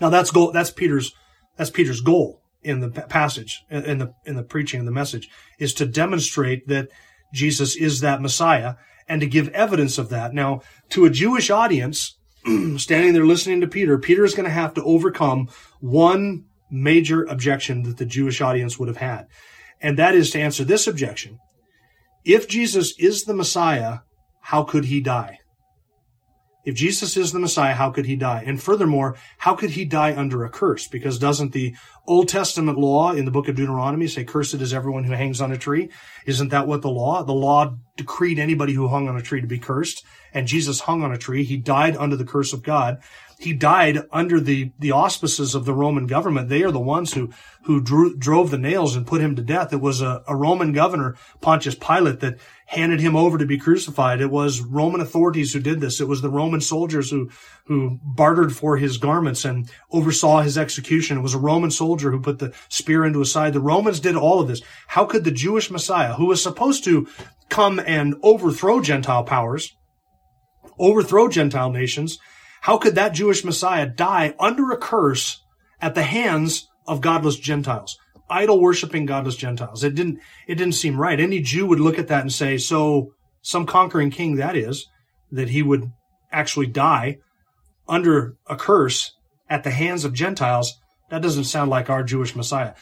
Now 0.01 0.09
that's 0.09 0.31
goal, 0.31 0.53
that's 0.53 0.71
Peter's, 0.71 1.13
that's 1.57 1.71
Peter's 1.71 2.01
goal 2.01 2.41
in 2.63 2.81
the 2.81 2.91
passage, 2.91 3.63
in 3.71 3.99
the, 3.99 4.13
in 4.25 4.37
the 4.37 4.43
preaching 4.43 4.81
and 4.81 4.89
the 4.89 4.93
message 4.93 5.29
is 5.59 5.75
to 5.75 5.87
demonstrate 5.87 6.69
that 6.69 6.89
Jesus 7.33 7.77
is 7.77 8.01
that 8.01 8.23
Messiah 8.23 8.75
and 9.09 9.21
to 9.21 9.27
give 9.27 9.49
evidence 9.49 9.99
of 9.99 10.09
that. 10.11 10.33
Now, 10.33 10.63
to 10.91 11.05
a 11.05 11.11
Jewish 11.11 11.51
audience, 11.51 12.17
standing 12.77 13.13
there 13.13 13.27
listening 13.27 13.61
to 13.61 13.67
Peter, 13.67 13.99
Peter 13.99 14.25
is 14.25 14.35
going 14.35 14.45
to 14.45 14.51
have 14.51 14.75
to 14.75 14.85
overcome 14.85 15.49
one 15.81 16.45
major 16.71 17.25
objection 17.25 17.83
that 17.83 17.99
the 17.99 18.07
Jewish 18.07 18.41
audience 18.41 18.79
would 18.79 18.89
have 18.89 18.99
had. 18.99 19.27
And 19.81 19.99
that 19.99 20.15
is 20.15 20.31
to 20.31 20.41
answer 20.41 20.63
this 20.63 20.87
objection. 20.87 21.41
If 22.25 22.49
Jesus 22.49 22.95
is 22.99 23.25
the 23.25 23.35
Messiah, 23.35 24.01
how 24.41 24.63
could 24.63 24.85
he 24.85 25.01
die? 25.01 25.40
If 26.65 26.75
Jesus 26.75 27.17
is 27.17 27.33
the 27.33 27.39
Messiah, 27.39 27.75
how 27.75 27.91
could 27.91 28.07
he 28.07 28.17
die? 28.17 28.43
And 28.47 28.63
furthermore, 28.63 29.17
how 29.39 29.55
could 29.55 29.71
he 29.71 29.85
die 29.85 30.15
under 30.15 30.45
a 30.45 30.51
curse? 30.51 30.87
Because 30.87 31.19
doesn't 31.19 31.53
the 31.53 31.75
Old 32.07 32.29
Testament 32.29 32.79
law 32.79 33.13
in 33.13 33.25
the 33.25 33.31
book 33.31 33.49
of 33.49 33.57
Deuteronomy 33.57 34.07
say, 34.07 34.25
cursed 34.25 34.55
is 34.55 34.75
everyone 34.75 35.05
who 35.05 35.13
hangs 35.13 35.41
on 35.41 35.53
a 35.53 35.59
tree? 35.59 35.91
Isn't 36.27 36.49
that 36.49 36.67
what 36.67 36.83
the 36.83 36.91
law? 36.91 37.23
The 37.23 37.33
law 37.33 37.77
decreed 37.97 38.39
anybody 38.39 38.75
who 38.75 38.89
hung 38.89 39.09
on 39.09 39.17
a 39.17 39.23
tree 39.23 39.41
to 39.41 39.47
be 39.47 39.59
cursed. 39.59 40.05
And 40.35 40.47
Jesus 40.47 40.81
hung 40.81 41.03
on 41.03 41.13
a 41.13 41.19
tree. 41.19 41.45
He 41.45 41.57
died 41.57 41.97
under 41.97 42.17
the 42.17 42.25
curse 42.25 42.53
of 42.53 42.63
God 42.63 43.01
he 43.41 43.55
died 43.55 44.01
under 44.13 44.39
the, 44.39 44.71
the 44.79 44.93
auspices 44.93 45.55
of 45.55 45.65
the 45.65 45.73
Roman 45.73 46.07
government. 46.07 46.51
They 46.51 46.63
are 46.63 46.71
the 46.71 46.79
ones 46.79 47.15
who, 47.15 47.31
who 47.63 47.81
drew, 47.81 48.15
drove 48.15 48.51
the 48.51 48.59
nails 48.59 48.95
and 48.95 49.07
put 49.07 49.23
him 49.23 49.35
to 49.35 49.43
death. 49.43 49.73
It 49.73 49.81
was 49.81 50.03
a, 50.03 50.23
a 50.29 50.37
Roman 50.37 50.73
governor, 50.73 51.17
Pontius 51.41 51.75
Pilate, 51.75 52.21
that 52.21 52.39
handed 52.71 53.01
him 53.01 53.17
over 53.17 53.37
to 53.37 53.47
be 53.47 53.59
crucified. 53.59 54.21
It 54.21 54.31
was 54.31 54.61
Roman 54.61 55.01
authorities 55.01 55.53
who 55.53 55.59
did 55.59 55.81
this. 55.81 56.01
It 56.01 56.07
was 56.07 56.23
the 56.23 56.31
Roman 56.31 56.61
soldiers 56.61 57.11
who, 57.11 57.29
who 57.65 57.99
bartered 58.05 58.55
for 58.55 58.77
his 58.77 58.97
garments 58.97 59.45
and 59.45 59.69
oversaw 59.91 60.43
his 60.43 60.57
execution. 60.57 61.19
It 61.19 61.23
was 61.23 61.35
a 61.35 61.39
Roman 61.39 61.73
soldier 61.73 62.13
who 62.13 62.21
put 62.21 62.39
the 62.39 62.55
spear 62.69 63.05
into 63.05 63.19
his 63.19 63.33
side. 63.33 63.55
The 63.55 63.61
Romans 63.61 63.99
did 63.99 64.15
all 64.15 64.39
of 64.39 64.47
this. 64.47 64.63
How 64.87 65.05
could 65.05 65.25
the 65.25 65.33
Jewish 65.33 65.69
Messiah, 65.69 66.15
who 66.15 66.27
was 66.27 66.41
supposed 66.41 66.85
to 66.85 67.09
come 67.49 67.81
and 67.85 68.15
overthrow 68.23 68.81
Gentile 68.81 69.25
powers, 69.25 69.75
overthrow 70.79 71.27
Gentile 71.27 71.73
nations, 71.73 72.21
how 72.61 72.79
could 72.79 72.95
that 72.95 73.15
Jewish 73.15 73.45
Messiah 73.45 73.87
die 73.87 74.35
under 74.39 74.71
a 74.71 74.77
curse 74.77 75.43
at 75.81 75.97
the 75.97 76.05
hands 76.05 76.69
of 76.87 77.01
godless 77.01 77.37
Gentiles? 77.37 77.99
Idol 78.31 78.61
worshiping 78.61 79.07
godless 79.07 79.37
Gentiles. 79.37 79.85
It 79.85 79.95
didn't, 79.95 80.21
it 80.47 80.55
didn't 80.55 80.75
seem 80.75 80.97
right. 80.97 81.19
Any 81.19 81.41
Jew 81.41 81.67
would 81.67 81.81
look 81.81 81.99
at 81.99 82.09
that 82.09 82.23
and 82.23 82.33
say, 82.33 82.57
so 82.59 83.13
some 83.43 83.67
conquering 83.67 84.11
king 84.11 84.37
that 84.37 84.57
is, 84.57 84.87
that 85.33 85.51
he 85.51 85.63
would 85.63 85.91
actually 86.33 86.67
die 86.67 87.19
under 87.89 88.37
a 88.47 88.57
curse 88.57 89.13
at 89.49 89.65
the 89.65 89.71
hands 89.71 90.05
of 90.05 90.15
Gentiles. 90.15 90.79
That 91.11 91.23
doesn't 91.23 91.45
sound 91.45 91.71
like 91.71 91.91
our 91.91 92.05
Jewish 92.05 92.37
Messiah. 92.37 92.75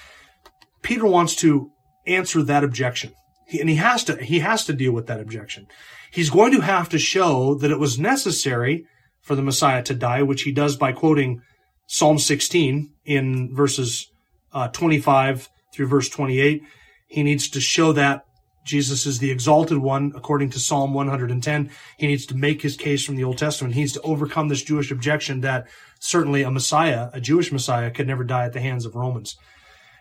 Peter 0.83 1.07
wants 1.07 1.35
to 1.37 1.71
answer 2.07 2.43
that 2.43 2.65
objection. 2.65 3.13
He, 3.47 3.61
and 3.61 3.69
he 3.69 3.77
has 3.77 4.05
to, 4.05 4.23
he 4.23 4.41
has 4.41 4.65
to 4.67 4.73
deal 4.73 4.93
with 4.93 5.07
that 5.07 5.21
objection. 5.21 5.67
He's 6.11 6.31
going 6.31 6.53
to 6.53 6.61
have 6.61 6.89
to 6.91 6.99
show 6.99 7.55
that 7.55 7.71
it 7.71 7.79
was 7.79 7.99
necessary 7.99 8.87
for 9.23 9.35
the 9.35 9.43
Messiah 9.43 9.83
to 9.85 9.95
die, 9.95 10.23
which 10.23 10.43
he 10.43 10.53
does 10.53 10.77
by 10.77 10.93
quoting 10.93 11.43
Psalm 11.87 12.19
16 12.19 12.93
in 13.05 13.55
verses 13.55 14.11
uh, 14.53 14.69
25 14.69 15.49
through 15.73 15.87
verse 15.87 16.09
28. 16.09 16.63
He 17.07 17.23
needs 17.23 17.49
to 17.51 17.61
show 17.61 17.93
that 17.93 18.25
Jesus 18.65 19.07
is 19.07 19.19
the 19.19 19.31
exalted 19.31 19.79
one 19.79 20.13
according 20.15 20.51
to 20.51 20.61
Psalm 20.61 20.93
110. 20.93 21.71
He 21.97 22.07
needs 22.07 22.27
to 22.27 22.37
make 22.37 22.61
his 22.61 22.77
case 22.77 23.05
from 23.05 23.17
the 23.17 23.25
Old 23.25 23.39
Testament. 23.39 23.75
He 23.75 23.81
needs 23.81 23.95
to 23.95 24.03
overcome 24.03 24.49
this 24.49 24.63
Jewish 24.63 24.91
objection 24.91 25.41
that 25.41 25.69
certainly 26.01 26.43
a 26.43 26.51
Messiah, 26.51 27.09
a 27.15 27.21
Jewish 27.21 27.51
Messiah, 27.51 27.91
could 27.91 28.07
never 28.07 28.25
die 28.25 28.45
at 28.45 28.53
the 28.53 28.61
hands 28.61 28.85
of 28.85 28.95
Romans. 28.95 29.37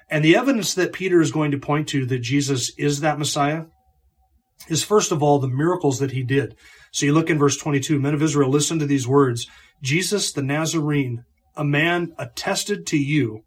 And 0.09 0.23
the 0.23 0.35
evidence 0.35 0.73
that 0.73 0.93
Peter 0.93 1.21
is 1.21 1.31
going 1.31 1.51
to 1.51 1.57
point 1.57 1.87
to 1.89 2.05
that 2.07 2.19
Jesus 2.19 2.71
is 2.77 2.99
that 2.99 3.19
Messiah 3.19 3.65
is 4.69 4.83
first 4.83 5.11
of 5.11 5.23
all 5.23 5.39
the 5.39 5.47
miracles 5.47 5.99
that 5.99 6.11
he 6.11 6.23
did. 6.23 6.55
So 6.91 7.05
you 7.05 7.13
look 7.13 7.29
in 7.29 7.37
verse 7.39 7.57
22, 7.57 7.99
men 7.99 8.13
of 8.13 8.21
Israel, 8.21 8.49
listen 8.49 8.79
to 8.79 8.85
these 8.85 9.07
words. 9.07 9.47
Jesus 9.81 10.31
the 10.31 10.41
Nazarene, 10.41 11.23
a 11.55 11.63
man 11.63 12.13
attested 12.17 12.85
to 12.87 12.97
you 12.97 13.43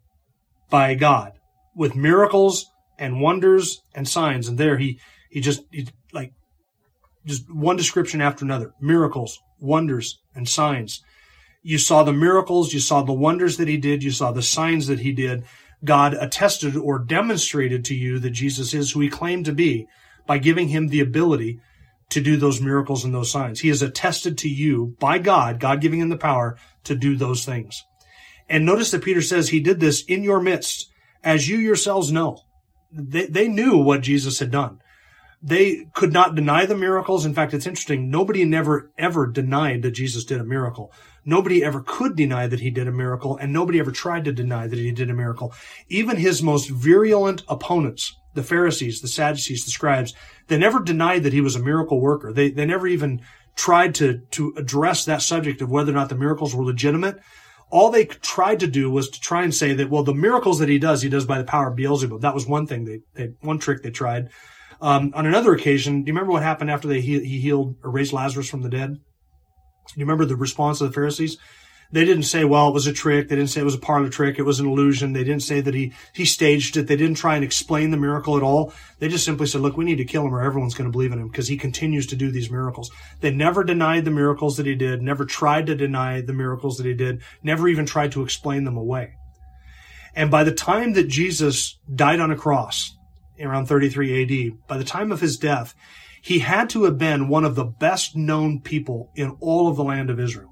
by 0.71 0.95
God 0.95 1.33
with 1.75 1.95
miracles 1.95 2.65
and 2.97 3.21
wonders 3.21 3.83
and 3.93 4.07
signs. 4.07 4.47
And 4.47 4.57
there 4.57 4.77
he, 4.77 4.99
he 5.29 5.39
just, 5.41 5.61
he, 5.71 5.87
like, 6.11 6.33
just 7.25 7.53
one 7.53 7.75
description 7.75 8.21
after 8.21 8.43
another. 8.43 8.73
Miracles, 8.81 9.39
wonders, 9.59 10.19
and 10.33 10.49
signs. 10.49 11.03
You 11.61 11.77
saw 11.77 12.01
the 12.01 12.13
miracles, 12.13 12.73
you 12.73 12.79
saw 12.79 13.03
the 13.03 13.13
wonders 13.13 13.57
that 13.57 13.67
he 13.67 13.77
did, 13.77 14.01
you 14.01 14.09
saw 14.09 14.31
the 14.31 14.41
signs 14.41 14.87
that 14.87 15.01
he 15.01 15.11
did. 15.11 15.43
God 15.83 16.15
attested 16.15 16.75
or 16.75 16.97
demonstrated 16.97 17.85
to 17.85 17.95
you 17.95 18.17
that 18.19 18.31
Jesus 18.31 18.73
is 18.73 18.91
who 18.91 19.01
he 19.01 19.09
claimed 19.09 19.45
to 19.45 19.53
be 19.53 19.87
by 20.25 20.39
giving 20.39 20.69
him 20.69 20.87
the 20.87 21.01
ability 21.01 21.59
to 22.09 22.21
do 22.21 22.37
those 22.37 22.61
miracles 22.61 23.03
and 23.03 23.13
those 23.13 23.31
signs. 23.31 23.59
He 23.59 23.69
is 23.69 23.81
attested 23.81 24.37
to 24.39 24.49
you 24.49 24.95
by 24.99 25.17
God, 25.17 25.59
God 25.59 25.81
giving 25.81 25.99
him 25.99 26.09
the 26.09 26.17
power 26.17 26.57
to 26.83 26.95
do 26.95 27.15
those 27.15 27.45
things. 27.45 27.83
And 28.51 28.65
notice 28.65 28.91
that 28.91 29.03
Peter 29.03 29.21
says 29.21 29.47
he 29.47 29.61
did 29.61 29.79
this 29.79 30.03
in 30.03 30.23
your 30.23 30.41
midst, 30.41 30.91
as 31.23 31.47
you 31.47 31.57
yourselves 31.57 32.11
know. 32.11 32.41
They, 32.91 33.25
they 33.25 33.47
knew 33.47 33.77
what 33.77 34.01
Jesus 34.01 34.39
had 34.39 34.51
done. 34.51 34.79
They 35.41 35.85
could 35.93 36.11
not 36.11 36.35
deny 36.35 36.65
the 36.65 36.75
miracles. 36.75 37.25
In 37.25 37.33
fact, 37.33 37.53
it's 37.53 37.65
interesting. 37.65 38.11
Nobody 38.11 38.43
never 38.43 38.91
ever 38.97 39.25
denied 39.25 39.83
that 39.83 39.91
Jesus 39.91 40.25
did 40.25 40.41
a 40.41 40.43
miracle. 40.43 40.91
Nobody 41.23 41.63
ever 41.63 41.81
could 41.81 42.17
deny 42.17 42.45
that 42.47 42.59
he 42.59 42.69
did 42.69 42.89
a 42.89 42.91
miracle, 42.91 43.37
and 43.37 43.53
nobody 43.53 43.79
ever 43.79 43.91
tried 43.91 44.25
to 44.25 44.33
deny 44.33 44.67
that 44.67 44.77
he 44.77 44.91
did 44.91 45.09
a 45.09 45.13
miracle. 45.13 45.53
Even 45.87 46.17
his 46.17 46.43
most 46.43 46.69
virulent 46.69 47.43
opponents, 47.47 48.15
the 48.33 48.43
Pharisees, 48.43 48.99
the 48.99 49.07
Sadducees, 49.07 49.63
the 49.63 49.71
scribes, 49.71 50.13
they 50.47 50.57
never 50.57 50.79
denied 50.79 51.23
that 51.23 51.33
he 51.33 51.41
was 51.41 51.55
a 51.55 51.63
miracle 51.63 52.01
worker. 52.01 52.33
They, 52.33 52.51
they 52.51 52.65
never 52.65 52.87
even 52.87 53.21
tried 53.55 53.95
to, 53.95 54.19
to 54.31 54.53
address 54.57 55.05
that 55.05 55.21
subject 55.21 55.61
of 55.61 55.71
whether 55.71 55.91
or 55.91 55.95
not 55.95 56.09
the 56.09 56.15
miracles 56.15 56.53
were 56.53 56.65
legitimate. 56.65 57.19
All 57.71 57.89
they 57.89 58.05
tried 58.05 58.59
to 58.59 58.67
do 58.67 58.91
was 58.91 59.09
to 59.09 59.19
try 59.19 59.43
and 59.43 59.55
say 59.55 59.73
that, 59.73 59.89
well, 59.89 60.03
the 60.03 60.13
miracles 60.13 60.59
that 60.59 60.69
he 60.69 60.77
does, 60.77 61.01
he 61.01 61.09
does 61.09 61.25
by 61.25 61.37
the 61.37 61.45
power 61.45 61.69
of 61.69 61.75
Beelzebub. 61.75 62.21
That 62.21 62.33
was 62.33 62.45
one 62.45 62.67
thing 62.67 62.85
they, 62.85 62.99
they 63.15 63.33
one 63.41 63.59
trick 63.59 63.81
they 63.81 63.91
tried. 63.91 64.29
Um, 64.81 65.11
on 65.15 65.25
another 65.25 65.53
occasion, 65.53 66.03
do 66.03 66.09
you 66.09 66.13
remember 66.13 66.33
what 66.33 66.43
happened 66.43 66.71
after 66.71 66.87
they 66.87 67.01
he, 67.01 67.19
he 67.23 67.39
healed 67.39 67.75
or 67.83 67.91
raised 67.91 68.13
Lazarus 68.13 68.49
from 68.49 68.61
the 68.61 68.69
dead? 68.69 68.93
Do 68.93 69.99
you 69.99 70.05
remember 70.05 70.25
the 70.25 70.35
response 70.35 70.81
of 70.81 70.87
the 70.87 70.93
Pharisees? 70.93 71.37
They 71.91 72.05
didn't 72.05 72.23
say, 72.23 72.45
well, 72.45 72.69
it 72.69 72.73
was 72.73 72.87
a 72.87 72.93
trick. 72.93 73.27
They 73.27 73.35
didn't 73.35 73.49
say 73.49 73.61
it 73.61 73.65
was 73.65 73.75
a 73.75 73.79
parlor 73.79 74.09
trick. 74.09 74.39
It 74.39 74.43
was 74.43 74.59
an 74.59 74.67
illusion. 74.67 75.13
They 75.13 75.23
didn't 75.23 75.43
say 75.43 75.59
that 75.61 75.73
he, 75.73 75.93
he 76.13 76.23
staged 76.25 76.77
it. 76.77 76.87
They 76.87 76.95
didn't 76.95 77.17
try 77.17 77.35
and 77.35 77.43
explain 77.43 77.91
the 77.91 77.97
miracle 77.97 78.37
at 78.37 78.43
all. 78.43 78.73
They 78.99 79.09
just 79.09 79.25
simply 79.25 79.47
said, 79.47 79.61
look, 79.61 79.75
we 79.75 79.85
need 79.85 79.97
to 79.97 80.05
kill 80.05 80.25
him 80.25 80.33
or 80.33 80.41
everyone's 80.41 80.73
going 80.73 80.89
to 80.89 80.91
believe 80.91 81.11
in 81.11 81.19
him 81.19 81.27
because 81.27 81.47
he 81.47 81.57
continues 81.57 82.07
to 82.07 82.15
do 82.15 82.31
these 82.31 82.49
miracles. 82.49 82.91
They 83.19 83.31
never 83.31 83.63
denied 83.63 84.05
the 84.05 84.11
miracles 84.11 84.57
that 84.57 84.65
he 84.65 84.75
did, 84.75 85.01
never 85.01 85.25
tried 85.25 85.65
to 85.67 85.75
deny 85.75 86.21
the 86.21 86.33
miracles 86.33 86.77
that 86.77 86.85
he 86.85 86.93
did, 86.93 87.21
never 87.43 87.67
even 87.67 87.85
tried 87.85 88.13
to 88.13 88.23
explain 88.23 88.63
them 88.63 88.77
away. 88.77 89.15
And 90.15 90.31
by 90.31 90.43
the 90.43 90.53
time 90.53 90.93
that 90.93 91.07
Jesus 91.07 91.77
died 91.93 92.19
on 92.19 92.31
a 92.31 92.35
cross, 92.35 92.95
around 93.39 93.65
33 93.65 94.51
AD, 94.51 94.67
by 94.67 94.77
the 94.77 94.83
time 94.83 95.11
of 95.11 95.21
his 95.21 95.37
death, 95.37 95.73
he 96.21 96.39
had 96.39 96.69
to 96.69 96.83
have 96.83 96.97
been 96.97 97.27
one 97.27 97.45
of 97.45 97.55
the 97.55 97.65
best 97.65 98.15
known 98.15 98.61
people 98.61 99.11
in 99.15 99.35
all 99.39 99.67
of 99.67 99.75
the 99.75 99.83
land 99.83 100.09
of 100.09 100.19
Israel. 100.19 100.50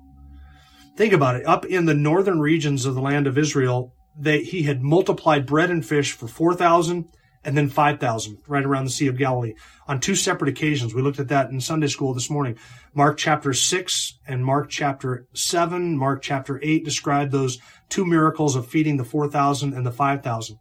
Think 1.00 1.14
about 1.14 1.38
it. 1.38 1.48
Up 1.48 1.64
in 1.64 1.86
the 1.86 1.94
northern 1.94 2.42
regions 2.42 2.86
of 2.86 2.94
the 2.94 3.00
land 3.00 3.26
of 3.26 3.38
Israel, 3.38 3.94
they, 4.20 4.44
he 4.44 4.64
had 4.64 4.84
multiplied 4.84 5.46
bread 5.46 5.72
and 5.72 5.86
fish 5.86 6.12
for 6.12 6.28
4,000 6.28 7.06
and 7.46 7.58
then 7.58 7.70
5,000 7.70 8.40
right 8.50 8.66
around 8.66 8.84
the 8.84 8.90
Sea 8.90 9.08
of 9.08 9.18
Galilee 9.18 9.54
on 9.88 10.02
two 10.02 10.14
separate 10.14 10.50
occasions. 10.50 10.94
We 10.94 11.02
looked 11.02 11.22
at 11.22 11.30
that 11.30 11.52
in 11.52 11.62
Sunday 11.62 11.88
school 11.88 12.14
this 12.14 12.30
morning. 12.30 12.58
Mark 12.94 13.18
chapter 13.18 13.54
6 13.54 14.20
and 14.28 14.44
Mark 14.44 14.70
chapter 14.70 15.26
7, 15.34 15.98
Mark 15.98 16.22
chapter 16.22 16.60
8 16.62 16.84
describe 16.84 17.32
those 17.32 17.60
two 17.88 18.04
miracles 18.04 18.58
of 18.58 18.68
feeding 18.68 18.98
the 18.98 19.06
4,000 19.06 19.74
and 19.74 19.86
the 19.86 19.94
5,000. 19.94 20.58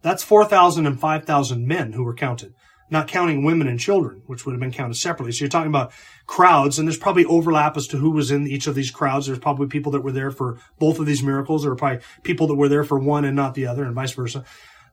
That's 0.00 0.22
4,000 0.22 0.86
and 0.86 1.00
5,000 1.00 1.66
men 1.66 1.94
who 1.94 2.04
were 2.04 2.14
counted 2.14 2.52
not 2.90 3.08
counting 3.08 3.44
women 3.44 3.66
and 3.66 3.80
children, 3.80 4.22
which 4.26 4.44
would 4.44 4.52
have 4.52 4.60
been 4.60 4.72
counted 4.72 4.96
separately. 4.96 5.32
So 5.32 5.44
you're 5.44 5.48
talking 5.48 5.70
about 5.70 5.92
crowds, 6.26 6.78
and 6.78 6.86
there's 6.86 6.98
probably 6.98 7.24
overlap 7.24 7.76
as 7.76 7.86
to 7.88 7.96
who 7.96 8.10
was 8.10 8.30
in 8.30 8.46
each 8.46 8.66
of 8.66 8.74
these 8.74 8.90
crowds. 8.90 9.26
There's 9.26 9.38
probably 9.38 9.66
people 9.66 9.92
that 9.92 10.02
were 10.02 10.12
there 10.12 10.30
for 10.30 10.58
both 10.78 10.98
of 10.98 11.06
these 11.06 11.22
miracles. 11.22 11.66
Were 11.66 11.76
probably 11.76 12.04
people 12.22 12.46
that 12.48 12.56
were 12.56 12.68
there 12.68 12.84
for 12.84 12.98
one 12.98 13.24
and 13.24 13.36
not 13.36 13.54
the 13.54 13.66
other, 13.66 13.84
and 13.84 13.94
vice 13.94 14.12
versa. 14.12 14.44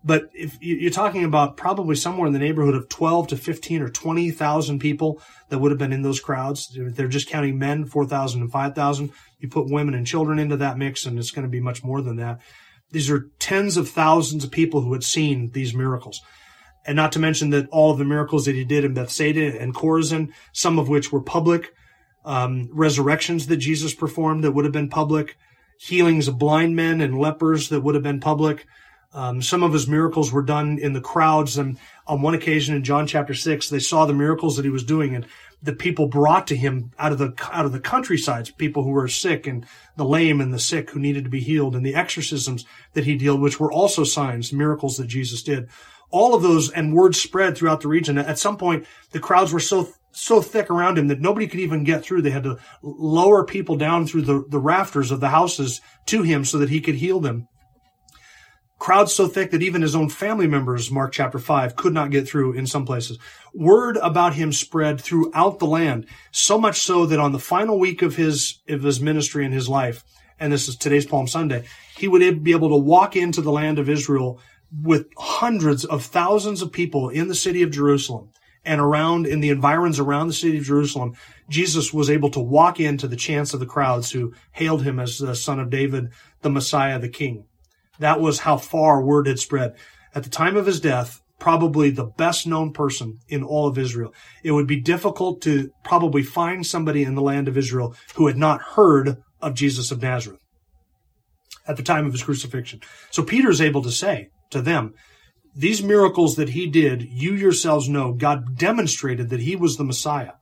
But 0.04 0.30
if 0.34 0.58
you're 0.62 0.89
talking 0.89 1.23
about 1.23 1.58
probably 1.58 1.95
somewhere 1.95 2.25
in 2.25 2.34
the 2.34 2.39
neighborhood 2.39 2.73
of 2.73 2.89
12 2.89 3.27
to 3.27 3.38
15 3.38 3.84
or 3.84 3.89
20,000 3.89 4.80
people 4.80 5.21
that 5.49 5.60
would 5.60 5.71
have 5.71 5.77
been 5.77 5.93
in 5.93 6.01
those 6.01 6.19
crowds, 6.19 6.75
they're 6.75 7.08
just 7.08 7.30
counting 7.30 7.60
men, 7.60 7.86
4,000 7.86 8.41
and 8.41 8.51
5,000. 8.51 9.12
You 9.38 9.47
put 9.47 9.69
women 9.69 9.93
and 9.93 10.08
children 10.08 10.39
into 10.39 10.58
that 10.58 10.80
mix, 10.80 11.06
and 11.06 11.19
it's 11.19 11.30
going 11.30 11.43
to 11.43 11.49
be 11.49 11.60
much 11.60 11.84
more 11.84 12.01
than 12.01 12.15
that. 12.15 12.41
These 12.89 13.12
are 13.12 13.30
tens 13.38 13.77
of 13.77 13.89
thousands 13.89 14.43
of 14.43 14.49
people 14.49 14.82
who 14.82 14.93
had 14.93 15.04
seen 15.04 15.51
these 15.51 15.75
miracles. 15.75 16.19
And 16.85 16.95
not 16.95 17.11
to 17.11 17.19
mention 17.19 17.51
that 17.51 17.69
all 17.69 17.91
of 17.91 17.97
the 17.97 18.05
miracles 18.05 18.45
that 18.45 18.55
he 18.55 18.63
did 18.63 18.83
in 18.83 18.93
Bethsaida 18.93 19.59
and 19.59 19.75
Chorazin, 19.75 20.33
some 20.51 20.79
of 20.79 20.89
which 20.89 21.11
were 21.11 21.21
public, 21.21 21.73
um, 22.25 22.69
resurrections 22.71 23.47
that 23.47 23.57
Jesus 23.57 23.93
performed 23.93 24.43
that 24.43 24.53
would 24.53 24.65
have 24.65 24.73
been 24.73 24.89
public, 24.89 25.37
healings 25.77 26.27
of 26.27 26.37
blind 26.37 26.75
men 26.75 27.01
and 27.01 27.19
lepers 27.19 27.69
that 27.69 27.81
would 27.81 27.95
have 27.95 28.03
been 28.03 28.19
public, 28.19 28.65
Um, 29.13 29.41
some 29.41 29.61
of 29.61 29.73
his 29.73 29.87
miracles 29.87 30.31
were 30.31 30.41
done 30.41 30.79
in 30.79 30.93
the 30.93 31.01
crowds. 31.01 31.57
And 31.57 31.77
on 32.07 32.21
one 32.21 32.33
occasion 32.33 32.75
in 32.75 32.83
John 32.83 33.07
chapter 33.07 33.33
six, 33.33 33.67
they 33.67 33.79
saw 33.79 34.05
the 34.05 34.13
miracles 34.13 34.55
that 34.55 34.63
he 34.63 34.71
was 34.71 34.85
doing 34.85 35.15
and 35.15 35.25
the 35.61 35.75
people 35.75 36.07
brought 36.07 36.47
to 36.47 36.55
him 36.55 36.91
out 36.97 37.11
of 37.11 37.17
the, 37.17 37.33
out 37.51 37.65
of 37.65 37.73
the 37.73 37.79
countrysides, 37.79 38.49
people 38.51 38.83
who 38.83 38.91
were 38.91 39.07
sick 39.09 39.47
and 39.47 39.65
the 39.97 40.05
lame 40.05 40.41
and 40.41 40.53
the 40.53 40.59
sick 40.59 40.91
who 40.91 40.99
needed 40.99 41.25
to 41.25 41.29
be 41.29 41.41
healed 41.41 41.75
and 41.75 41.85
the 41.85 41.93
exorcisms 41.93 42.65
that 42.93 43.03
he 43.03 43.15
did, 43.15 43.33
which 43.33 43.59
were 43.59 43.71
also 43.71 44.03
signs, 44.03 44.53
miracles 44.53 44.95
that 44.95 45.07
Jesus 45.07 45.43
did. 45.43 45.67
All 46.12 46.36
of 46.36 46.43
those 46.43 46.69
and 46.69 46.93
word 46.93 47.15
spread 47.15 47.58
throughout 47.58 47.82
the 47.82 47.88
region. 47.88 48.17
At 48.17 48.39
some 48.39 48.58
point, 48.58 48.86
the 49.12 49.19
crowds 49.19 49.54
were 49.54 49.60
so 49.60 49.89
so 50.13 50.41
thick 50.41 50.69
around 50.69 50.97
him 50.97 51.08
that 51.08 51.21
nobody 51.21 51.47
could 51.47 51.62
even 51.62 51.86
get 51.86 52.04
through. 52.04 52.21
They 52.21 52.32
had 52.32 52.43
to 52.43 52.58
lower 52.82 53.45
people 53.45 53.78
down 53.78 54.06
through 54.06 54.24
the, 54.24 54.43
the 54.50 54.60
rafters 54.60 55.10
of 55.10 55.21
the 55.21 55.30
houses 55.30 55.80
to 56.08 56.21
him 56.21 56.43
so 56.43 56.58
that 56.58 56.69
he 56.69 56.82
could 56.82 56.95
heal 56.95 57.21
them 57.21 57.47
crowds 58.82 59.13
so 59.13 59.28
thick 59.28 59.52
that 59.52 59.62
even 59.62 59.84
his 59.84 59.95
own 59.95 60.10
family 60.10 60.47
members, 60.47 60.89
Mark 60.89 61.12
chapter 61.12 61.38
5, 61.38 61.76
could 61.76 61.93
not 61.93 62.10
get 62.10 62.28
through 62.28 62.54
in 62.54 62.65
some 62.65 62.84
places. 62.84 63.19
Word 63.54 63.95
about 63.97 64.34
him 64.34 64.52
spread 64.52 65.00
throughout 65.00 65.60
the 65.60 65.67
land, 65.67 66.08
so 66.32 66.58
much 66.58 66.82
so 66.82 67.06
that 67.06 67.19
on 67.19 67.32
the 67.32 67.38
final 67.38 67.78
week 67.78 68.02
of 68.02 68.15
his, 68.15 68.60
of 68.67 68.82
his 68.82 69.00
ministry 69.00 69.45
and 69.45 69.54
his 69.54 69.69
life, 69.69 70.04
and 70.39 70.52
this 70.52 70.67
is 70.67 70.76
today's 70.76 71.06
Palm 71.06 71.28
Sunday, 71.28 71.63
he 71.95 72.08
would 72.08 72.43
be 72.43 72.54
able 72.54 72.69
to 72.69 72.76
walk 72.76 73.15
into 73.15 73.41
the 73.41 73.52
land 73.52 73.78
of 73.78 73.88
Israel 73.88 74.39
with 74.71 75.07
hundreds 75.17 75.84
of 75.86 76.03
thousands 76.05 76.62
of 76.62 76.71
people 76.71 77.10
in 77.10 77.27
the 77.27 77.36
city 77.36 77.62
of 77.62 77.71
Jerusalem 77.71 78.29
and 78.63 78.79
around 78.79 79.25
in 79.25 79.39
the 79.39 79.49
environs 79.49 79.99
around 79.99 80.27
the 80.27 80.34
city 80.34 80.57
of 80.57 80.63
Jerusalem. 80.63 81.13
Jesus 81.49 81.93
was 81.93 82.10
able 82.10 82.29
to 82.31 82.39
walk 82.39 82.79
into 82.79 83.07
the 83.07 83.15
chants 83.15 83.53
of 83.53 83.60
the 83.60 83.65
crowds 83.65 84.12
who 84.12 84.34
hailed 84.51 84.84
him 84.84 84.99
as 84.99 85.17
the 85.17 85.36
son 85.36 85.60
of 85.60 85.69
David, 85.69 86.10
the 86.41 86.49
Messiah, 86.49 86.99
the 86.99 87.10
King. 87.10 87.45
That 87.99 88.21
was 88.21 88.39
how 88.39 88.57
far 88.57 89.01
word 89.01 89.27
had 89.27 89.39
spread. 89.39 89.75
At 90.13 90.23
the 90.23 90.29
time 90.29 90.57
of 90.57 90.65
his 90.65 90.79
death, 90.79 91.21
probably 91.39 91.89
the 91.89 92.05
best 92.05 92.45
known 92.45 92.71
person 92.71 93.19
in 93.27 93.43
all 93.43 93.67
of 93.67 93.77
Israel. 93.77 94.13
It 94.43 94.51
would 94.51 94.67
be 94.67 94.79
difficult 94.79 95.41
to 95.41 95.71
probably 95.84 96.21
find 96.21 96.65
somebody 96.65 97.03
in 97.03 97.15
the 97.15 97.21
land 97.21 97.47
of 97.47 97.57
Israel 97.57 97.95
who 98.15 98.27
had 98.27 98.38
not 98.38 98.62
heard 98.62 99.17
of 99.41 99.55
Jesus 99.55 99.91
of 99.91 100.01
Nazareth 100.01 100.39
at 101.67 101.77
the 101.77 101.84
time 101.84 102.05
of 102.05 102.12
his 102.12 102.23
crucifixion. 102.23 102.81
So 103.10 103.23
Peter 103.23 103.49
is 103.49 103.62
able 103.62 103.81
to 103.81 103.91
say 103.91 104.29
to 104.51 104.61
them, 104.61 104.93
these 105.55 105.83
miracles 105.83 106.35
that 106.35 106.49
he 106.49 106.67
did, 106.67 107.03
you 107.03 107.33
yourselves 107.33 107.89
know 107.89 108.13
God 108.13 108.57
demonstrated 108.57 109.29
that 109.29 109.41
he 109.41 109.55
was 109.55 109.77
the 109.77 109.83
Messiah, 109.83 110.33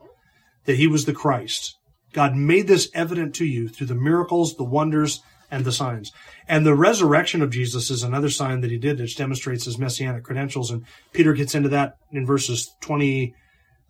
that 0.65 0.75
he 0.77 0.87
was 0.87 1.05
the 1.05 1.13
Christ. 1.13 1.75
God 2.13 2.35
made 2.35 2.67
this 2.67 2.89
evident 2.93 3.33
to 3.35 3.45
you 3.45 3.67
through 3.67 3.87
the 3.87 3.95
miracles, 3.95 4.55
the 4.55 4.63
wonders, 4.63 5.21
and 5.51 5.65
the 5.65 5.71
signs. 5.71 6.11
And 6.47 6.65
the 6.65 6.75
resurrection 6.75 7.41
of 7.41 7.49
Jesus 7.49 7.89
is 7.89 8.03
another 8.03 8.29
sign 8.29 8.61
that 8.61 8.71
he 8.71 8.77
did, 8.77 8.99
which 8.99 9.17
demonstrates 9.17 9.65
his 9.65 9.77
messianic 9.77 10.23
credentials. 10.23 10.69
And 10.69 10.85
Peter 11.11 11.33
gets 11.33 11.55
into 11.55 11.69
that 11.69 11.97
in 12.11 12.25
verses 12.25 12.71
20, 12.81 13.33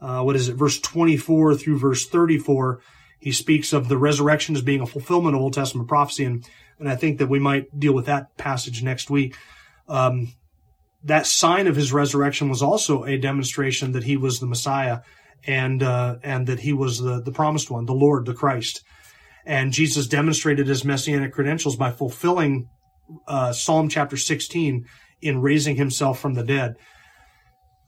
uh, 0.01 0.21
what 0.21 0.36
is 0.36 0.47
it, 0.47 0.55
verse 0.55 0.79
24 0.79 1.55
through 1.55 1.79
verse 1.79 2.08
34. 2.08 2.82
He 3.19 3.34
speaks 3.34 3.73
of 3.73 3.89
the 3.89 3.97
resurrection 3.97 4.55
as 4.55 4.62
being 4.62 4.82
a 4.82 4.86
fulfillment 4.86 5.36
of 5.36 5.41
Old 5.41 5.53
Testament 5.53 5.89
prophecy. 5.89 6.23
And, 6.23 6.45
and 6.79 6.88
I 6.88 6.95
think 6.95 7.17
that 7.17 7.27
we 7.27 7.39
might 7.39 7.77
deal 7.77 7.93
with 7.93 8.05
that 8.05 8.38
passage 8.38 8.82
next 8.82 9.10
week. 9.10 9.36
Um, 9.89 10.34
that 11.04 11.25
sign 11.25 11.67
of 11.67 11.75
his 11.75 11.93
resurrection 11.93 12.49
was 12.49 12.62
also 12.62 13.06
a 13.06 13.17
demonstration 13.17 13.93
that 13.93 14.04
he 14.04 14.17
was 14.17 14.39
the 14.39 14.45
Messiah 14.45 14.99
and, 15.47 15.82
uh, 15.82 16.17
and 16.23 16.47
that 16.47 16.60
he 16.60 16.73
was 16.73 16.99
the, 16.99 17.21
the 17.21 17.32
promised 17.32 17.71
one, 17.71 17.86
the 17.86 17.93
Lord, 17.93 18.25
the 18.25 18.34
Christ. 18.34 18.84
And 19.45 19.71
Jesus 19.71 20.08
demonstrated 20.08 20.67
his 20.67 20.84
messianic 20.84 21.34
credentials 21.34 21.75
by 21.75 21.91
fulfilling 21.91 22.69
uh, 23.28 23.54
Psalm 23.54 23.89
chapter 23.89 24.17
16 24.17 24.86
in 25.21 25.41
raising 25.41 25.75
himself 25.75 26.19
from 26.19 26.34
the 26.34 26.43
dead. 26.43 26.75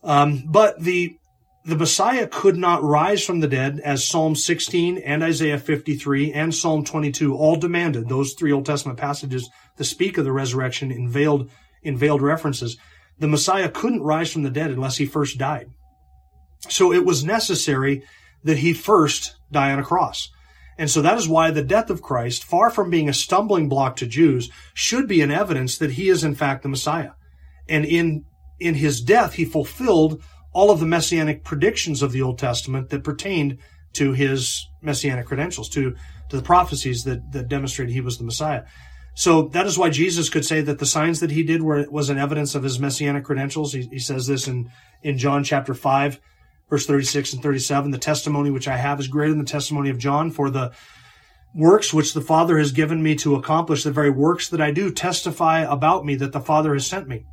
Um, 0.03 0.43
but 0.47 0.81
the 0.81 1.17
the 1.63 1.75
Messiah 1.75 2.27
could 2.27 2.57
not 2.57 2.83
rise 2.83 3.23
from 3.23 3.39
the 3.39 3.47
dead 3.47 3.79
as 3.83 4.07
Psalm 4.07 4.35
16 4.35 4.97
and 4.97 5.23
Isaiah 5.23 5.59
53 5.59 6.33
and 6.33 6.55
Psalm 6.55 6.83
22 6.83 7.35
all 7.35 7.55
demanded. 7.55 8.09
Those 8.09 8.33
three 8.33 8.51
Old 8.51 8.65
Testament 8.65 8.97
passages 8.97 9.47
that 9.77 9.83
speak 9.83 10.17
of 10.17 10.25
the 10.25 10.31
resurrection 10.31 10.91
in 10.91 11.07
veiled, 11.07 11.51
in 11.83 11.97
veiled 11.97 12.21
references. 12.21 12.77
The 13.19 13.27
Messiah 13.27 13.69
couldn't 13.69 14.03
rise 14.03 14.31
from 14.31 14.43
the 14.43 14.49
dead 14.49 14.71
unless 14.71 14.97
he 14.97 15.05
first 15.05 15.37
died. 15.37 15.69
So 16.69 16.93
it 16.93 17.05
was 17.05 17.23
necessary 17.23 18.03
that 18.43 18.59
he 18.59 18.73
first 18.73 19.35
die 19.51 19.71
on 19.71 19.79
a 19.79 19.83
cross. 19.83 20.29
And 20.77 20.89
so 20.89 21.01
that 21.01 21.17
is 21.17 21.27
why 21.27 21.51
the 21.51 21.63
death 21.63 21.89
of 21.89 22.01
Christ, 22.01 22.43
far 22.43 22.69
from 22.69 22.89
being 22.89 23.09
a 23.09 23.13
stumbling 23.13 23.69
block 23.69 23.97
to 23.97 24.07
Jews, 24.07 24.49
should 24.73 25.07
be 25.07 25.21
an 25.21 25.31
evidence 25.31 25.77
that 25.77 25.91
he 25.91 26.09
is 26.09 26.23
in 26.23 26.33
fact 26.33 26.63
the 26.63 26.69
Messiah. 26.69 27.11
And 27.69 27.85
in, 27.85 28.25
in 28.59 28.75
his 28.75 29.01
death, 29.01 29.33
he 29.33 29.45
fulfilled 29.45 30.23
all 30.53 30.71
of 30.71 30.79
the 30.79 30.85
messianic 30.85 31.43
predictions 31.43 32.01
of 32.01 32.11
the 32.11 32.21
Old 32.21 32.39
Testament 32.39 32.89
that 32.89 33.03
pertained 33.03 33.59
to 33.93 34.13
his 34.13 34.67
messianic 34.81 35.25
credentials, 35.25 35.69
to, 35.69 35.95
to 36.29 36.35
the 36.35 36.41
prophecies 36.41 37.03
that, 37.03 37.31
that 37.31 37.47
demonstrated 37.47 37.93
he 37.93 38.01
was 38.01 38.17
the 38.17 38.23
Messiah. 38.23 38.63
So 39.13 39.43
that 39.49 39.67
is 39.67 39.77
why 39.77 39.89
Jesus 39.89 40.29
could 40.29 40.45
say 40.45 40.61
that 40.61 40.79
the 40.79 40.85
signs 40.85 41.19
that 41.19 41.31
he 41.31 41.43
did 41.43 41.61
were, 41.61 41.85
was 41.89 42.09
an 42.09 42.17
evidence 42.17 42.55
of 42.55 42.63
his 42.63 42.79
messianic 42.79 43.25
credentials. 43.25 43.73
He, 43.73 43.81
he 43.83 43.99
says 43.99 44.25
this 44.27 44.47
in, 44.47 44.71
in 45.03 45.17
John 45.17 45.43
chapter 45.43 45.73
5 45.73 46.19
verse 46.71 46.85
36 46.85 47.33
and 47.33 47.43
37, 47.43 47.91
the 47.91 47.97
testimony 47.97 48.49
which 48.49 48.67
I 48.67 48.77
have 48.77 48.99
is 48.99 49.09
greater 49.09 49.31
than 49.31 49.43
the 49.43 49.51
testimony 49.51 49.89
of 49.89 49.97
John, 49.97 50.31
for 50.31 50.49
the 50.49 50.71
works 51.53 51.93
which 51.93 52.13
the 52.13 52.21
Father 52.21 52.57
has 52.57 52.71
given 52.71 53.03
me 53.03 53.13
to 53.17 53.35
accomplish, 53.35 53.83
the 53.83 53.91
very 53.91 54.09
works 54.09 54.47
that 54.49 54.61
I 54.61 54.71
do 54.71 54.89
testify 54.89 55.59
about 55.59 56.05
me 56.05 56.15
that 56.15 56.31
the 56.31 56.39
Father 56.39 56.73
has 56.73 56.87
sent 56.87 57.09
me. 57.09 57.25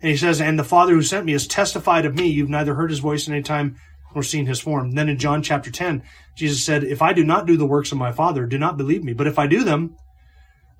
And 0.00 0.10
he 0.10 0.16
says, 0.16 0.40
and 0.40 0.56
the 0.56 0.64
Father 0.64 0.92
who 0.92 1.02
sent 1.02 1.26
me 1.26 1.32
has 1.32 1.48
testified 1.48 2.06
of 2.06 2.14
me. 2.14 2.28
You've 2.28 2.48
neither 2.48 2.74
heard 2.74 2.90
his 2.90 3.00
voice 3.00 3.26
in 3.26 3.34
any 3.34 3.42
time 3.42 3.76
nor 4.14 4.22
seen 4.22 4.46
his 4.46 4.60
form. 4.60 4.92
then 4.92 5.08
in 5.08 5.18
John 5.18 5.42
chapter 5.42 5.72
10, 5.72 6.04
Jesus 6.36 6.64
said, 6.64 6.84
if 6.84 7.02
I 7.02 7.12
do 7.12 7.24
not 7.24 7.46
do 7.46 7.56
the 7.56 7.66
works 7.66 7.90
of 7.90 7.98
my 7.98 8.12
Father, 8.12 8.46
do 8.46 8.58
not 8.58 8.76
believe 8.76 9.02
me. 9.02 9.14
But 9.14 9.26
if 9.26 9.36
I 9.36 9.48
do 9.48 9.64
them, 9.64 9.96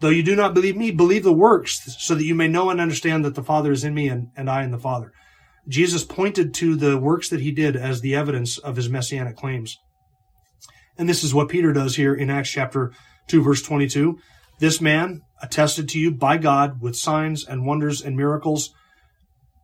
though 0.00 0.08
you 0.08 0.22
do 0.22 0.36
not 0.36 0.54
believe 0.54 0.76
me, 0.76 0.90
believe 0.90 1.24
the 1.24 1.32
works 1.32 1.96
so 1.98 2.14
that 2.14 2.24
you 2.24 2.34
may 2.34 2.48
know 2.48 2.70
and 2.70 2.80
understand 2.80 3.24
that 3.24 3.34
the 3.34 3.42
Father 3.42 3.72
is 3.72 3.84
in 3.84 3.94
me 3.94 4.08
and, 4.08 4.28
and 4.36 4.50
I 4.50 4.62
in 4.62 4.70
the 4.70 4.78
Father. 4.78 5.12
Jesus 5.68 6.04
pointed 6.04 6.52
to 6.54 6.76
the 6.76 6.98
works 6.98 7.28
that 7.30 7.40
he 7.40 7.50
did 7.50 7.76
as 7.76 8.00
the 8.00 8.14
evidence 8.14 8.58
of 8.58 8.76
his 8.76 8.88
messianic 8.88 9.36
claims. 9.36 9.78
And 10.98 11.08
this 11.08 11.24
is 11.24 11.34
what 11.34 11.48
Peter 11.48 11.72
does 11.72 11.96
here 11.96 12.14
in 12.14 12.30
Acts 12.30 12.50
chapter 12.50 12.92
2 13.28 13.42
verse 13.42 13.62
22. 13.62 14.18
This 14.60 14.80
man 14.80 15.22
attested 15.42 15.88
to 15.90 15.98
you 15.98 16.12
by 16.12 16.36
God 16.36 16.80
with 16.80 16.96
signs 16.96 17.44
and 17.44 17.66
wonders 17.66 18.02
and 18.02 18.16
miracles. 18.16 18.70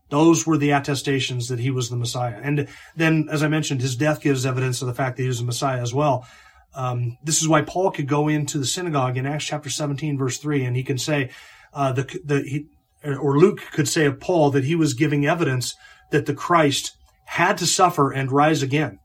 Those 0.09 0.47
were 0.47 0.59
the 0.59 0.73
attestations 0.73 1.49
that 1.49 1.61
he 1.61 1.71
was 1.71 1.89
the 1.89 1.97
Messiah. 1.97 2.41
And 2.43 2.69
then, 2.97 3.29
as 3.31 3.43
I 3.45 3.49
mentioned, 3.49 3.81
his 3.81 3.95
death 3.95 4.21
gives 4.21 4.45
evidence 4.45 4.83
of 4.83 4.89
the 4.89 4.95
fact 4.95 5.17
that 5.17 5.23
he 5.23 5.29
was 5.29 5.39
the 5.39 5.45
Messiah 5.45 5.81
as 5.81 5.95
well. 5.95 6.27
Um, 6.75 7.19
this 7.25 7.43
is 7.43 7.49
why 7.49 7.63
Paul 7.63 7.91
could 7.91 8.07
go 8.07 8.29
into 8.29 8.59
the 8.59 8.65
synagogue 8.65 9.17
in 9.17 9.27
Acts 9.27 9.45
chapter 9.45 9.71
17 9.71 10.17
verse 10.17 10.39
3 10.39 10.65
and 10.65 10.77
he 10.77 10.83
can 10.83 10.99
say, 10.99 11.31
uh, 11.73 11.93
the, 11.93 12.21
the, 12.25 12.43
he, 12.43 12.67
or 13.05 13.39
Luke 13.39 13.61
could 13.73 13.89
say 13.89 14.07
of 14.07 14.21
Paul 14.21 14.51
that 14.51 14.65
he 14.65 14.75
was 14.75 14.95
giving 14.95 15.27
evidence 15.27 15.75
that 16.11 16.27
the 16.27 16.35
Christ 16.35 16.97
had 17.27 17.59
to 17.59 17.67
suffer 17.67 18.13
and 18.13 18.31
rise 18.33 18.63
again. 18.63 18.99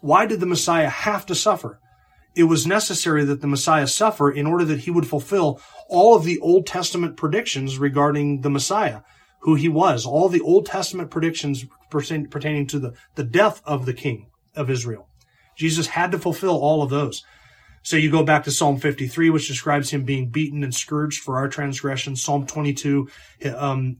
Why 0.00 0.26
did 0.26 0.40
the 0.40 0.46
Messiah 0.46 0.88
have 0.88 1.26
to 1.26 1.34
suffer? 1.34 1.80
It 2.36 2.44
was 2.44 2.66
necessary 2.66 3.24
that 3.24 3.40
the 3.40 3.46
Messiah 3.46 3.86
suffer 3.86 4.30
in 4.30 4.46
order 4.46 4.64
that 4.66 4.80
he 4.80 4.90
would 4.90 5.06
fulfill 5.06 5.60
all 5.88 6.14
of 6.14 6.24
the 6.24 6.38
Old 6.40 6.66
Testament 6.66 7.16
predictions 7.16 7.78
regarding 7.78 8.40
the 8.40 8.50
Messiah, 8.50 9.00
who 9.40 9.54
he 9.54 9.68
was, 9.68 10.04
all 10.04 10.28
the 10.28 10.40
Old 10.40 10.66
Testament 10.66 11.10
predictions 11.10 11.64
pertaining 11.90 12.66
to 12.66 12.78
the, 12.78 12.92
the 13.14 13.24
death 13.24 13.62
of 13.64 13.86
the 13.86 13.94
King 13.94 14.26
of 14.54 14.68
Israel. 14.68 15.08
Jesus 15.56 15.86
had 15.86 16.12
to 16.12 16.18
fulfill 16.18 16.56
all 16.56 16.82
of 16.82 16.90
those. 16.90 17.24
So 17.82 17.96
you 17.98 18.10
go 18.10 18.24
back 18.24 18.44
to 18.44 18.50
Psalm 18.50 18.78
53, 18.78 19.28
which 19.28 19.46
describes 19.46 19.90
him 19.90 20.04
being 20.04 20.30
beaten 20.30 20.64
and 20.64 20.74
scourged 20.74 21.22
for 21.22 21.36
our 21.36 21.48
transgressions. 21.48 22.24
Psalm 22.24 22.46
22, 22.46 23.08
um, 23.54 23.98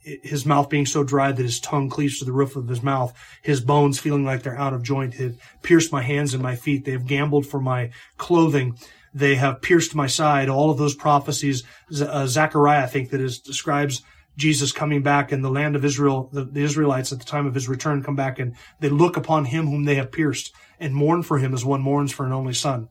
his 0.00 0.46
mouth 0.46 0.68
being 0.68 0.86
so 0.86 1.02
dry 1.02 1.32
that 1.32 1.42
his 1.42 1.58
tongue 1.58 1.90
cleaves 1.90 2.20
to 2.20 2.24
the 2.24 2.32
roof 2.32 2.54
of 2.54 2.68
his 2.68 2.84
mouth, 2.84 3.12
his 3.42 3.60
bones 3.60 3.98
feeling 3.98 4.24
like 4.24 4.44
they're 4.44 4.56
out 4.56 4.72
of 4.72 4.84
joint, 4.84 5.14
have 5.14 5.36
pierced 5.62 5.92
my 5.92 6.02
hands 6.02 6.34
and 6.34 6.42
my 6.42 6.54
feet. 6.54 6.84
They 6.84 6.92
have 6.92 7.08
gambled 7.08 7.46
for 7.46 7.60
my 7.60 7.90
clothing. 8.16 8.78
They 9.12 9.34
have 9.34 9.60
pierced 9.60 9.96
my 9.96 10.06
side. 10.06 10.48
All 10.48 10.70
of 10.70 10.78
those 10.78 10.94
prophecies, 10.94 11.64
uh, 12.00 12.28
Zechariah, 12.28 12.84
I 12.84 12.86
think 12.86 13.10
that 13.10 13.20
is 13.20 13.40
describes 13.40 14.02
Jesus 14.36 14.72
coming 14.72 15.02
back 15.02 15.32
and 15.32 15.44
the 15.44 15.50
land 15.50 15.76
of 15.76 15.84
Israel, 15.84 16.28
the, 16.32 16.44
the 16.44 16.62
Israelites 16.62 17.12
at 17.12 17.18
the 17.18 17.24
time 17.24 17.46
of 17.46 17.54
his 17.54 17.68
return 17.68 18.02
come 18.02 18.16
back 18.16 18.38
and 18.38 18.54
they 18.80 18.88
look 18.88 19.16
upon 19.16 19.46
him 19.46 19.66
whom 19.66 19.84
they 19.84 19.94
have 19.94 20.12
pierced 20.12 20.52
and 20.78 20.94
mourn 20.94 21.22
for 21.22 21.38
him 21.38 21.54
as 21.54 21.64
one 21.64 21.80
mourns 21.80 22.12
for 22.12 22.26
an 22.26 22.32
only 22.32 22.52
son. 22.52 22.88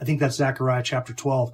I 0.00 0.04
think 0.04 0.20
that's 0.20 0.36
Zechariah 0.36 0.82
chapter 0.82 1.12
12 1.12 1.52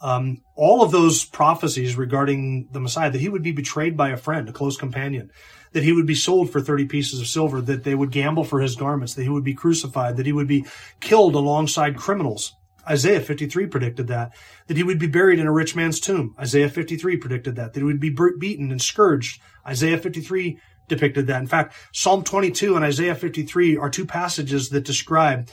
um, 0.00 0.42
all 0.54 0.82
of 0.82 0.90
those 0.90 1.24
prophecies 1.24 1.96
regarding 1.96 2.68
the 2.72 2.80
Messiah, 2.80 3.10
that 3.10 3.20
he 3.20 3.28
would 3.28 3.42
be 3.42 3.52
betrayed 3.52 3.96
by 3.96 4.10
a 4.10 4.16
friend, 4.16 4.48
a 4.48 4.52
close 4.52 4.76
companion, 4.76 5.30
that 5.72 5.82
he 5.82 5.92
would 5.92 6.06
be 6.06 6.14
sold 6.14 6.50
for 6.50 6.60
30 6.60 6.86
pieces 6.86 7.20
of 7.20 7.26
silver, 7.26 7.60
that 7.60 7.84
they 7.84 7.94
would 7.94 8.10
gamble 8.10 8.44
for 8.44 8.60
his 8.60 8.76
garments, 8.76 9.14
that 9.14 9.22
he 9.22 9.28
would 9.28 9.44
be 9.44 9.54
crucified, 9.54 10.16
that 10.16 10.26
he 10.26 10.32
would 10.32 10.48
be 10.48 10.64
killed 11.00 11.34
alongside 11.34 11.96
criminals. 11.96 12.54
Isaiah 12.88 13.20
53 13.20 13.66
predicted 13.66 14.08
that. 14.08 14.34
That 14.66 14.76
he 14.76 14.82
would 14.82 14.98
be 14.98 15.06
buried 15.06 15.38
in 15.38 15.46
a 15.46 15.52
rich 15.52 15.76
man's 15.76 16.00
tomb. 16.00 16.34
Isaiah 16.38 16.68
53 16.68 17.16
predicted 17.16 17.56
that. 17.56 17.72
That 17.72 17.80
he 17.80 17.84
would 17.84 18.00
be 18.00 18.14
beaten 18.38 18.70
and 18.70 18.80
scourged. 18.80 19.40
Isaiah 19.66 19.98
53 19.98 20.58
depicted 20.88 21.26
that. 21.28 21.40
In 21.40 21.46
fact, 21.46 21.74
Psalm 21.92 22.24
22 22.24 22.76
and 22.76 22.84
Isaiah 22.84 23.14
53 23.14 23.76
are 23.76 23.90
two 23.90 24.06
passages 24.06 24.70
that 24.70 24.84
describe 24.84 25.48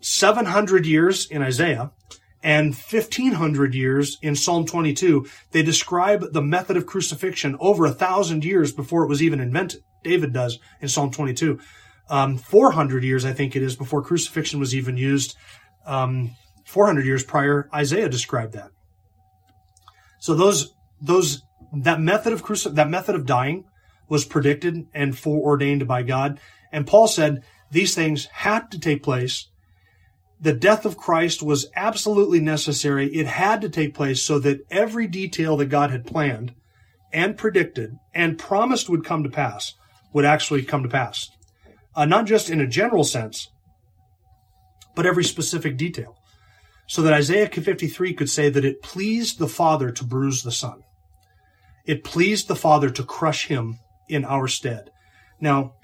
700 0.00 0.86
years 0.86 1.26
in 1.26 1.42
Isaiah 1.42 1.90
and 2.42 2.74
1500 2.74 3.74
years 3.74 4.18
in 4.22 4.36
Psalm 4.36 4.66
22. 4.66 5.26
They 5.50 5.62
describe 5.62 6.32
the 6.32 6.42
method 6.42 6.76
of 6.76 6.86
crucifixion 6.86 7.56
over 7.58 7.84
a 7.84 7.90
thousand 7.92 8.44
years 8.44 8.72
before 8.72 9.02
it 9.02 9.08
was 9.08 9.22
even 9.22 9.40
invented. 9.40 9.82
David 10.04 10.32
does 10.32 10.58
in 10.80 10.88
Psalm 10.88 11.10
22. 11.10 11.58
Um, 12.08 12.38
400 12.38 13.02
years, 13.02 13.24
I 13.24 13.32
think 13.32 13.56
it 13.56 13.62
is, 13.62 13.74
before 13.74 14.00
crucifixion 14.00 14.60
was 14.60 14.76
even 14.76 14.96
used 14.96 15.34
um, 15.86 16.32
400 16.64 17.06
years 17.06 17.24
prior, 17.24 17.68
Isaiah 17.72 18.08
described 18.08 18.54
that. 18.54 18.70
So 20.18 20.34
those 20.34 20.74
those 21.00 21.42
that 21.72 22.00
method 22.00 22.32
of 22.32 22.44
cruci- 22.44 22.74
that 22.74 22.90
method 22.90 23.14
of 23.14 23.26
dying 23.26 23.64
was 24.08 24.24
predicted 24.24 24.86
and 24.94 25.18
foreordained 25.18 25.86
by 25.86 26.02
God. 26.02 26.40
And 26.72 26.86
Paul 26.86 27.08
said 27.08 27.42
these 27.70 27.94
things 27.94 28.26
had 28.26 28.70
to 28.70 28.78
take 28.78 29.02
place. 29.02 29.48
The 30.40 30.52
death 30.52 30.84
of 30.84 30.96
Christ 30.96 31.42
was 31.42 31.66
absolutely 31.74 32.40
necessary. 32.40 33.14
It 33.14 33.26
had 33.26 33.60
to 33.62 33.68
take 33.68 33.94
place 33.94 34.22
so 34.22 34.38
that 34.40 34.60
every 34.70 35.06
detail 35.06 35.56
that 35.56 35.66
God 35.66 35.90
had 35.90 36.06
planned 36.06 36.54
and 37.12 37.38
predicted 37.38 37.96
and 38.14 38.38
promised 38.38 38.88
would 38.88 39.04
come 39.04 39.22
to 39.22 39.30
pass 39.30 39.74
would 40.12 40.24
actually 40.24 40.62
come 40.62 40.82
to 40.82 40.88
pass. 40.88 41.30
Uh, 41.94 42.04
not 42.04 42.26
just 42.26 42.50
in 42.50 42.60
a 42.60 42.66
general 42.66 43.04
sense, 43.04 43.48
but 44.96 45.06
every 45.06 45.22
specific 45.22 45.76
detail. 45.76 46.16
So 46.88 47.02
that 47.02 47.12
Isaiah 47.12 47.48
53 47.48 48.14
could 48.14 48.30
say 48.30 48.48
that 48.48 48.64
it 48.64 48.82
pleased 48.82 49.38
the 49.38 49.46
Father 49.46 49.92
to 49.92 50.04
bruise 50.04 50.42
the 50.42 50.50
Son. 50.50 50.82
It 51.84 52.02
pleased 52.02 52.48
the 52.48 52.56
Father 52.56 52.90
to 52.90 53.04
crush 53.04 53.46
him 53.46 53.78
in 54.08 54.24
our 54.24 54.48
stead. 54.48 54.90
Now, 55.40 55.74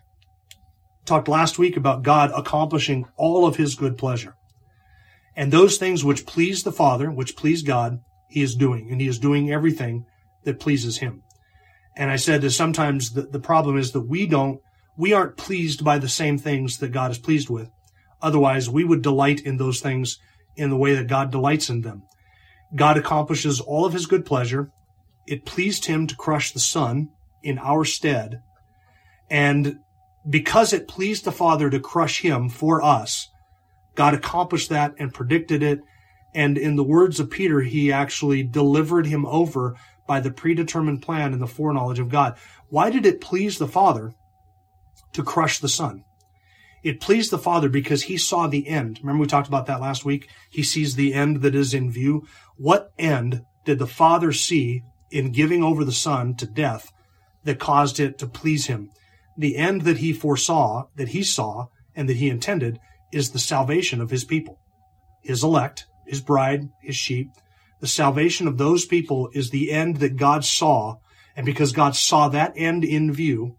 talked 1.05 1.29
last 1.29 1.59
week 1.59 1.77
about 1.77 2.03
God 2.03 2.33
accomplishing 2.35 3.07
all 3.16 3.46
of 3.46 3.57
his 3.57 3.75
good 3.75 3.98
pleasure. 3.98 4.35
And 5.37 5.53
those 5.53 5.77
things 5.77 6.05
which 6.05 6.27
please 6.27 6.62
the 6.62 6.72
Father, 6.72 7.11
which 7.11 7.37
please 7.37 7.62
God, 7.62 8.01
he 8.29 8.42
is 8.42 8.55
doing. 8.55 8.90
And 8.90 9.01
he 9.01 9.09
is 9.09 9.18
doing 9.18 9.51
everything 9.51 10.07
that 10.44 10.61
pleases 10.61 10.98
him. 10.98 11.22
And 11.96 12.11
I 12.11 12.16
said 12.16 12.40
that 12.42 12.53
sometimes 12.53 13.12
the, 13.12 13.22
the 13.22 13.40
problem 13.40 13.77
is 13.77 13.92
that 13.92 14.09
we 14.09 14.27
don't, 14.27 14.61
we 14.96 15.12
aren't 15.12 15.37
pleased 15.37 15.85
by 15.85 15.98
the 15.98 16.09
same 16.09 16.38
things 16.38 16.79
that 16.79 16.92
God 16.92 17.11
is 17.11 17.18
pleased 17.18 17.51
with. 17.51 17.70
Otherwise, 18.22 18.70
we 18.70 18.85
would 18.85 19.02
delight 19.02 19.40
in 19.40 19.56
those 19.56 19.80
things 19.80 20.18
in 20.56 20.70
the 20.70 20.76
way 20.76 20.94
that 20.94 21.08
God 21.08 21.30
delights 21.30 21.68
in 21.68 21.80
them. 21.80 22.02
God 22.74 22.96
accomplishes 22.96 23.61
all 23.61 23.85
of 23.85 23.92
his 23.92 24.06
good 24.06 24.24
pleasure. 24.24 24.70
It 25.26 25.44
pleased 25.44 25.87
him 25.87 26.06
to 26.06 26.16
crush 26.16 26.52
the 26.52 26.61
Son 26.61 27.08
in 27.42 27.58
our 27.58 27.85
stead. 27.85 28.40
And 29.30 29.80
because 30.28 30.72
it 30.72 30.88
pleased 30.88 31.24
the 31.24 31.32
Father 31.32 31.68
to 31.68 31.80
crush 31.80 32.20
him 32.20 32.48
for 32.48 32.82
us, 32.82 33.28
God 33.94 34.14
accomplished 34.14 34.70
that 34.70 34.94
and 34.98 35.12
predicted 35.12 35.62
it. 35.62 35.80
And 36.35 36.56
in 36.56 36.76
the 36.76 36.85
words 36.85 37.20
of 37.20 37.30
Peter, 37.30 37.61
he 37.61 37.92
actually 37.92 38.42
delivered 38.42 39.06
him 39.06 39.26
over 39.26 39.76
by 40.06 40.20
the 40.20 40.30
predetermined 40.30 41.02
plan 41.02 41.32
and 41.32 41.42
the 41.42 41.46
foreknowledge 41.46 41.98
of 41.98 42.08
God. 42.08 42.37
Why 42.68 42.90
did 42.90 43.04
it 43.04 43.20
please 43.20 43.58
the 43.58 43.68
Father 43.68 44.14
to 45.12 45.22
crush 45.22 45.58
the 45.58 45.68
Son? 45.68 46.04
It 46.83 47.01
pleased 47.01 47.31
the 47.31 47.38
Father 47.38 47.68
because 47.68 48.05
he 48.05 48.16
saw 48.16 48.47
the 48.47 48.66
end. 48.66 48.99
Remember 49.03 49.21
we 49.21 49.27
talked 49.27 49.49
about 49.49 49.66
that 49.66 49.81
last 49.81 50.05
week? 50.05 50.29
He 50.51 50.62
sees 50.62 50.95
the 50.95 51.14
end 51.14 51.42
that 51.42 51.55
is 51.55 51.75
in 51.75 51.92
view. 51.92 52.27
What 52.57 52.92
end 52.99 53.45
did 53.64 53.79
the 53.79 53.87
Father 53.87 54.33
see 54.33 54.83
in 55.11 55.31
giving 55.31 55.62
over 55.62 55.85
the 55.85 55.92
Son 55.92 56.35
to 56.37 56.47
death 56.47 56.90
that 57.45 57.61
caused 57.61 58.01
it 58.01 58.18
to 58.18 58.27
please 58.27 58.66
him? 58.66 58.90
The 59.37 59.57
end 59.57 59.83
that 59.83 59.99
he 59.99 60.12
foresaw, 60.12 60.87
that 60.97 61.09
he 61.09 61.23
saw, 61.23 61.68
and 61.95 62.09
that 62.09 62.16
he 62.16 62.29
intended 62.29 62.81
is 63.12 63.31
the 63.31 63.38
salvation 63.38 64.01
of 64.01 64.11
his 64.11 64.25
people, 64.25 64.59
his 65.23 65.45
elect, 65.45 65.87
his 66.07 66.21
bride, 66.21 66.68
his 66.83 66.97
sheep. 66.97 67.31
The 67.81 67.87
salvation 67.87 68.49
of 68.49 68.59
those 68.59 68.87
people 68.87 69.29
is 69.33 69.51
the 69.51 69.71
end 69.71 69.97
that 69.97 70.16
God 70.16 70.45
saw. 70.45 70.97
And 71.37 71.47
because 71.47 71.73
God 71.73 71.95
saw 71.95 72.29
that 72.29 72.53
end 72.57 72.85
in 72.85 73.12
view, 73.12 73.57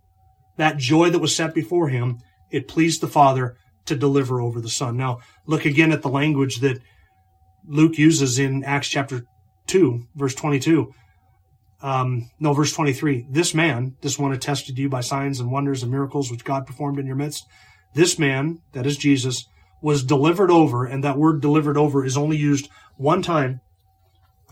that 0.58 0.78
joy 0.78 1.10
that 1.10 1.20
was 1.20 1.36
set 1.36 1.54
before 1.54 1.90
him, 1.90 2.20
it 2.54 2.68
pleased 2.68 3.02
the 3.02 3.08
Father 3.08 3.58
to 3.86 3.96
deliver 3.96 4.40
over 4.40 4.62
the 4.62 4.70
Son. 4.70 4.96
Now, 4.96 5.20
look 5.46 5.66
again 5.66 5.92
at 5.92 6.04
the 6.04 6.10
language 6.10 6.60
that 6.60 6.80
Luke 7.68 7.98
uses 7.98 8.40
in 8.40 8.64
Acts 8.64 8.88
chapter 8.88 9.26
2, 9.68 10.08
verse 10.16 10.36
22. 10.36 10.94
Um, 11.82 12.30
no, 12.40 12.54
verse 12.54 12.72
23. 12.72 13.26
This 13.30 13.54
man, 13.54 13.98
this 14.02 14.18
one 14.18 14.32
attested 14.32 14.76
to 14.76 14.82
you 14.84 14.88
by 14.88 15.02
signs 15.02 15.40
and 15.40 15.52
wonders 15.52 15.84
and 15.84 15.92
miracles 15.92 16.32
which 16.32 16.46
God 16.46 16.66
performed 16.66 17.00
in 17.00 17.08
your 17.08 17.16
midst. 17.16 17.46
This 17.94 18.18
man, 18.18 18.60
that 18.72 18.86
is 18.86 18.98
Jesus, 18.98 19.46
was 19.82 20.04
delivered 20.04 20.52
over, 20.52 20.86
and 20.86 21.04
that 21.04 21.18
word 21.18 21.42
delivered 21.42 21.78
over 21.78 22.06
is 22.06 22.16
only 22.16 22.38
used 22.38 22.70
one 22.96 23.22
time 23.22 23.60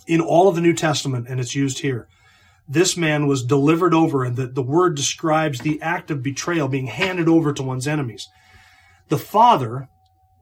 in 0.08 0.20
all 0.20 0.50
of 0.50 0.56
the 0.56 0.62
New 0.62 0.74
Testament, 0.74 1.28
and 1.30 1.40
it's 1.40 1.56
used 1.56 1.80
here 1.80 2.08
this 2.68 2.96
man 2.96 3.28
was 3.28 3.44
delivered 3.44 3.94
over, 3.94 4.24
and 4.24 4.36
the, 4.36 4.48
the 4.48 4.62
word 4.62 4.96
describes 4.96 5.60
the 5.60 5.82
act 5.82 6.12
of 6.12 6.24
betrayal 6.24 6.68
being 6.68 6.88
handed 6.88 7.28
over 7.28 7.52
to 7.54 7.64
one's 7.64 7.88
enemies. 7.88 8.30
The 9.10 9.18
father 9.18 9.90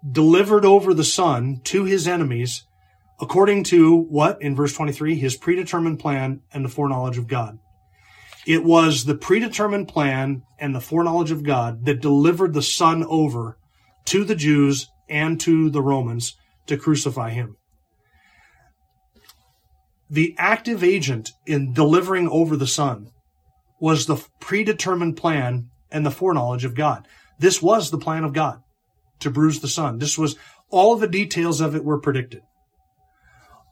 delivered 0.10 0.66
over 0.66 0.94
the 0.94 1.04
son 1.04 1.60
to 1.66 1.84
his 1.84 2.08
enemies 2.08 2.64
according 3.20 3.64
to 3.66 3.96
what 3.96 4.42
in 4.42 4.56
verse 4.56 4.74
23 4.74 5.16
his 5.16 5.36
predetermined 5.36 6.00
plan 6.00 6.42
and 6.54 6.64
the 6.64 6.70
foreknowledge 6.70 7.18
of 7.18 7.28
god 7.28 7.60
it 8.48 8.64
was 8.64 9.04
the 9.04 9.16
predetermined 9.16 9.88
plan 9.88 10.42
and 10.58 10.74
the 10.74 10.80
foreknowledge 10.80 11.32
of 11.32 11.44
god 11.44 11.86
that 11.86 12.02
delivered 12.02 12.54
the 12.54 12.62
son 12.62 13.04
over 13.10 13.58
to 14.06 14.24
the 14.24 14.36
jews 14.36 14.90
and 15.10 15.40
to 15.40 15.70
the 15.70 15.82
romans 15.82 16.38
to 16.66 16.78
crucify 16.78 17.30
him 17.30 17.58
the 20.10 20.36
active 20.38 20.84
agent 20.84 21.32
in 21.46 21.74
delivering 21.74 22.28
over 22.30 22.56
the 22.56 22.68
Son 22.68 23.12
was 23.80 24.06
the 24.06 24.24
predetermined 24.40 25.18
plan 25.18 25.70
and 25.92 26.06
the 26.06 26.12
foreknowledge 26.12 26.66
of 26.66 26.76
God. 26.76 27.08
This 27.38 27.62
was 27.62 27.92
the 27.92 27.98
plan 27.98 28.24
of 28.24 28.34
God 28.34 28.62
to 29.20 29.30
bruise 29.30 29.60
the 29.60 29.68
Son. 29.68 30.00
This 30.00 30.18
was 30.18 30.36
all 30.70 30.96
the 30.96 31.08
details 31.08 31.62
of 31.62 31.76
it 31.76 31.84
were 31.84 32.00
predicted. 32.00 32.42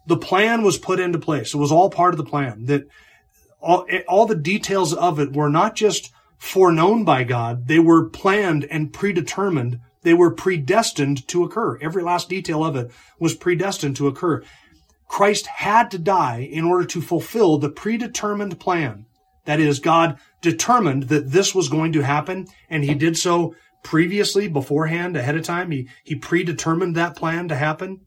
The 0.06 0.18
plan 0.18 0.64
was 0.64 0.78
put 0.78 1.00
into 1.00 1.20
place. 1.20 1.54
It 1.54 1.58
was 1.58 1.72
all 1.72 1.90
part 1.90 2.14
of 2.14 2.18
the 2.18 2.24
plan 2.24 2.66
that 2.66 2.84
all, 3.60 3.86
all 4.08 4.26
the 4.26 4.36
details 4.36 4.94
of 4.94 5.20
it 5.20 5.34
were 5.34 5.50
not 5.50 5.76
just 5.76 6.12
foreknown 6.38 7.04
by 7.04 7.24
God. 7.24 7.68
They 7.68 7.80
were 7.80 8.10
planned 8.10 8.66
and 8.66 8.94
predetermined. 8.94 9.80
They 10.04 10.14
were 10.14 10.32
predestined 10.32 11.28
to 11.30 11.44
occur. 11.44 11.78
Every 11.80 12.04
last 12.04 12.30
detail 12.30 12.64
of 12.64 12.76
it 12.76 12.92
was 13.20 13.36
predestined 13.36 13.98
to 13.98 14.08
occur. 14.08 14.44
Christ 15.08 15.48
had 15.48 15.90
to 15.92 15.98
die 15.98 16.48
in 16.52 16.66
order 16.66 16.86
to 16.86 17.02
fulfill 17.02 17.58
the 17.58 17.70
predetermined 17.70 18.60
plan. 18.60 19.06
That 19.46 19.60
is, 19.60 19.80
God 19.80 20.20
determined 20.42 21.04
that 21.04 21.32
this 21.32 21.56
was 21.56 21.70
going 21.70 21.94
to 21.94 22.02
happen, 22.02 22.48
and 22.70 22.84
he 22.84 22.94
did 22.94 23.18
so 23.18 23.56
previously, 23.84 24.50
beforehand, 24.50 25.16
ahead 25.16 25.38
of 25.38 25.44
time. 25.44 25.72
He, 25.72 25.88
he 26.04 26.16
predetermined 26.16 26.96
that 26.96 27.16
plan 27.16 27.48
to 27.48 27.56
happen. 27.56 28.02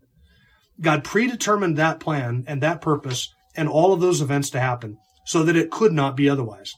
God 0.81 1.05
predetermined 1.05 1.77
that 1.79 2.01
plan 2.01 2.45
and 2.47 2.63
that 2.63 2.81
purpose 2.81 3.35
and 3.57 3.69
all 3.69 3.93
of 3.93 4.01
those 4.01 4.21
events 4.21 4.51
to 4.51 4.61
happen 4.61 4.99
so 5.25 5.43
that 5.43 5.57
it 5.57 5.71
could 5.71 5.93
not 5.93 6.17
be 6.17 6.29
otherwise. 6.29 6.75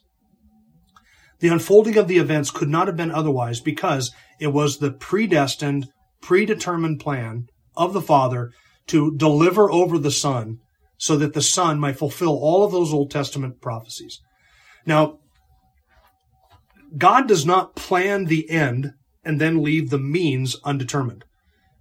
The 1.41 1.49
unfolding 1.49 1.97
of 1.97 2.07
the 2.07 2.19
events 2.19 2.53
could 2.53 2.69
not 2.69 2.87
have 2.87 2.97
been 2.97 3.11
otherwise 3.11 3.61
because 3.61 4.13
it 4.39 4.49
was 4.49 4.79
the 4.79 4.93
predestined, 4.93 5.89
predetermined 6.21 7.01
plan 7.01 7.49
of 7.77 7.93
the 7.93 8.01
Father 8.01 8.53
to 8.88 9.14
deliver 9.16 9.71
over 9.71 9.99
the 9.99 10.11
Son 10.11 10.59
so 10.99 11.16
that 11.16 11.33
the 11.33 11.42
Son 11.42 11.79
might 11.79 11.99
fulfill 11.99 12.38
all 12.38 12.64
of 12.64 12.73
those 12.73 12.92
Old 12.92 13.11
Testament 13.11 13.61
prophecies. 13.61 14.21
Now, 14.87 15.18
God 16.97 17.27
does 17.27 17.47
not 17.47 17.75
plan 17.75 18.27
the 18.27 18.49
end 18.51 18.95
and 19.25 19.40
then 19.40 19.62
leave 19.62 19.90
the 19.90 19.99
means 19.99 20.57
undetermined. 20.64 21.25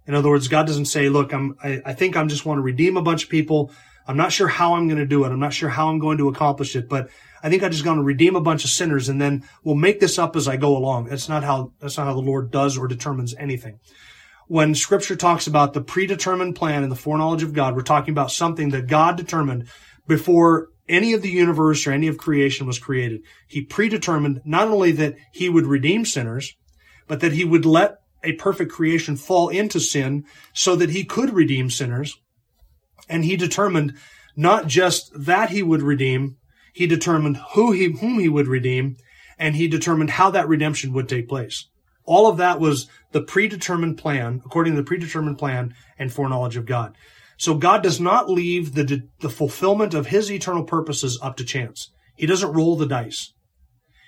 In 0.06 0.14
other 0.14 0.28
words, 0.28 0.48
God 0.48 0.66
doesn't 0.66 0.86
say, 0.86 1.08
look, 1.08 1.32
I'm, 1.32 1.56
I, 1.62 1.80
I 1.86 1.92
think 1.92 2.16
I'm 2.16 2.28
just 2.28 2.44
want 2.44 2.58
to 2.58 2.62
redeem 2.62 2.96
a 2.96 3.02
bunch 3.02 3.24
of 3.24 3.30
people. 3.30 3.70
I'm 4.06 4.16
not 4.16 4.32
sure 4.32 4.48
how 4.48 4.74
I'm 4.74 4.88
going 4.88 4.98
to 4.98 5.06
do 5.06 5.24
it. 5.24 5.30
I'm 5.30 5.38
not 5.38 5.52
sure 5.52 5.68
how 5.68 5.88
I'm 5.88 6.00
going 6.00 6.18
to 6.18 6.28
accomplish 6.28 6.74
it, 6.74 6.88
but 6.88 7.08
I 7.42 7.48
think 7.48 7.62
I'm 7.62 7.70
just 7.70 7.84
going 7.84 7.98
to 7.98 8.02
redeem 8.02 8.34
a 8.34 8.40
bunch 8.40 8.64
of 8.64 8.70
sinners 8.70 9.08
and 9.08 9.20
then 9.20 9.44
we'll 9.62 9.76
make 9.76 10.00
this 10.00 10.18
up 10.18 10.34
as 10.34 10.48
I 10.48 10.56
go 10.56 10.76
along. 10.76 11.04
That's 11.04 11.28
not 11.28 11.44
how, 11.44 11.72
that's 11.78 11.96
not 11.96 12.06
how 12.06 12.14
the 12.14 12.20
Lord 12.20 12.50
does 12.50 12.76
or 12.76 12.88
determines 12.88 13.34
anything 13.36 13.78
when 14.52 14.74
scripture 14.74 15.16
talks 15.16 15.46
about 15.46 15.72
the 15.72 15.80
predetermined 15.80 16.54
plan 16.54 16.82
and 16.82 16.92
the 16.92 16.96
foreknowledge 16.96 17.42
of 17.42 17.54
God, 17.54 17.74
we're 17.74 17.80
talking 17.80 18.12
about 18.12 18.30
something 18.30 18.68
that 18.68 18.86
God 18.86 19.16
determined 19.16 19.66
before 20.06 20.68
any 20.86 21.14
of 21.14 21.22
the 21.22 21.30
universe 21.30 21.86
or 21.86 21.92
any 21.92 22.06
of 22.06 22.18
creation 22.18 22.66
was 22.66 22.78
created. 22.78 23.22
He 23.48 23.62
predetermined 23.62 24.42
not 24.44 24.68
only 24.68 24.92
that 24.92 25.14
he 25.32 25.48
would 25.48 25.64
redeem 25.64 26.04
sinners, 26.04 26.54
but 27.08 27.20
that 27.20 27.32
he 27.32 27.46
would 27.46 27.64
let 27.64 27.94
a 28.22 28.34
perfect 28.34 28.70
creation 28.70 29.16
fall 29.16 29.48
into 29.48 29.80
sin 29.80 30.26
so 30.52 30.76
that 30.76 30.90
he 30.90 31.02
could 31.02 31.32
redeem 31.32 31.70
sinners. 31.70 32.20
And 33.08 33.24
he 33.24 33.38
determined 33.38 33.94
not 34.36 34.66
just 34.66 35.12
that 35.18 35.48
he 35.48 35.62
would 35.62 35.80
redeem, 35.80 36.36
he 36.74 36.86
determined 36.86 37.38
who 37.54 37.72
he, 37.72 37.90
whom 37.90 38.18
he 38.18 38.28
would 38.28 38.48
redeem, 38.48 38.98
and 39.38 39.56
he 39.56 39.66
determined 39.66 40.10
how 40.10 40.30
that 40.32 40.46
redemption 40.46 40.92
would 40.92 41.08
take 41.08 41.26
place. 41.26 41.68
All 42.04 42.28
of 42.28 42.36
that 42.38 42.60
was 42.60 42.88
the 43.12 43.22
predetermined 43.22 43.98
plan, 43.98 44.42
according 44.44 44.74
to 44.74 44.80
the 44.80 44.86
predetermined 44.86 45.38
plan 45.38 45.74
and 45.98 46.12
foreknowledge 46.12 46.56
of 46.56 46.66
God. 46.66 46.96
So 47.36 47.54
God 47.54 47.82
does 47.82 48.00
not 48.00 48.30
leave 48.30 48.74
the, 48.74 49.02
the 49.20 49.30
fulfillment 49.30 49.94
of 49.94 50.06
his 50.06 50.30
eternal 50.30 50.64
purposes 50.64 51.18
up 51.22 51.36
to 51.36 51.44
chance. 51.44 51.90
He 52.16 52.26
doesn't 52.26 52.52
roll 52.52 52.76
the 52.76 52.86
dice. 52.86 53.32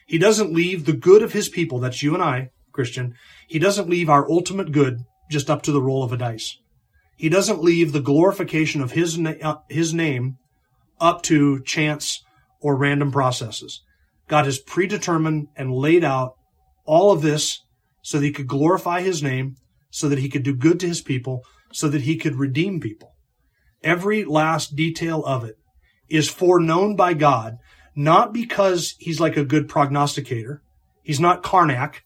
He 0.07 0.19
doesn't 0.19 0.53
leave 0.53 0.85
the 0.85 0.93
good 0.93 1.23
of 1.23 1.33
his 1.33 1.49
people, 1.49 1.81
that's 1.81 2.03
you 2.03 2.15
and 2.15 2.23
I, 2.23 2.51
Christian. 2.73 3.15
He 3.49 3.59
doesn't 3.59 3.89
leave 3.89 4.11
our 4.11 4.31
ultimate 4.31 4.73
good 4.73 4.99
just 5.31 5.51
up 5.51 5.63
to 5.63 5.73
the 5.73 5.81
roll 5.81 6.03
of 6.03 6.13
a 6.13 6.17
dice. 6.17 6.59
He 7.17 7.29
doesn't 7.29 7.63
leave 7.63 7.93
the 7.93 8.01
glorification 8.01 8.83
of 8.83 8.93
his, 8.93 9.17
na- 9.19 9.35
uh, 9.43 9.57
his 9.69 9.95
name 9.95 10.37
up 11.01 11.23
to 11.23 11.63
chance 11.63 12.23
or 12.61 12.77
random 12.77 13.11
processes. 13.11 13.83
God 14.29 14.45
has 14.45 14.59
predetermined 14.59 15.49
and 15.57 15.73
laid 15.73 16.05
out 16.05 16.35
all 16.85 17.13
of 17.13 17.23
this 17.23 17.61
so 18.05 18.19
that 18.19 18.27
he 18.27 18.33
could 18.33 18.47
glorify 18.47 19.01
his 19.01 19.23
name, 19.23 19.57
so 19.91 20.09
that 20.09 20.19
he 20.19 20.29
could 20.29 20.43
do 20.43 20.55
good 20.55 20.79
to 20.79 20.87
his 20.87 21.01
people, 21.01 21.43
so 21.73 21.89
that 21.89 22.03
he 22.03 22.17
could 22.17 22.37
redeem 22.37 22.79
people. 22.79 23.15
Every 23.83 24.25
last 24.25 24.77
detail 24.77 25.25
of 25.25 25.43
it 25.43 25.57
is 26.09 26.29
foreknown 26.29 26.97
by 26.97 27.15
God, 27.15 27.57
not 27.97 28.33
because 28.33 28.95
he's 28.99 29.21
like 29.21 29.39
a 29.39 29.45
good 29.45 29.69
prognosticator. 29.69 30.63
He's 31.03 31.19
not 31.19 31.43
Carnac, 31.43 32.05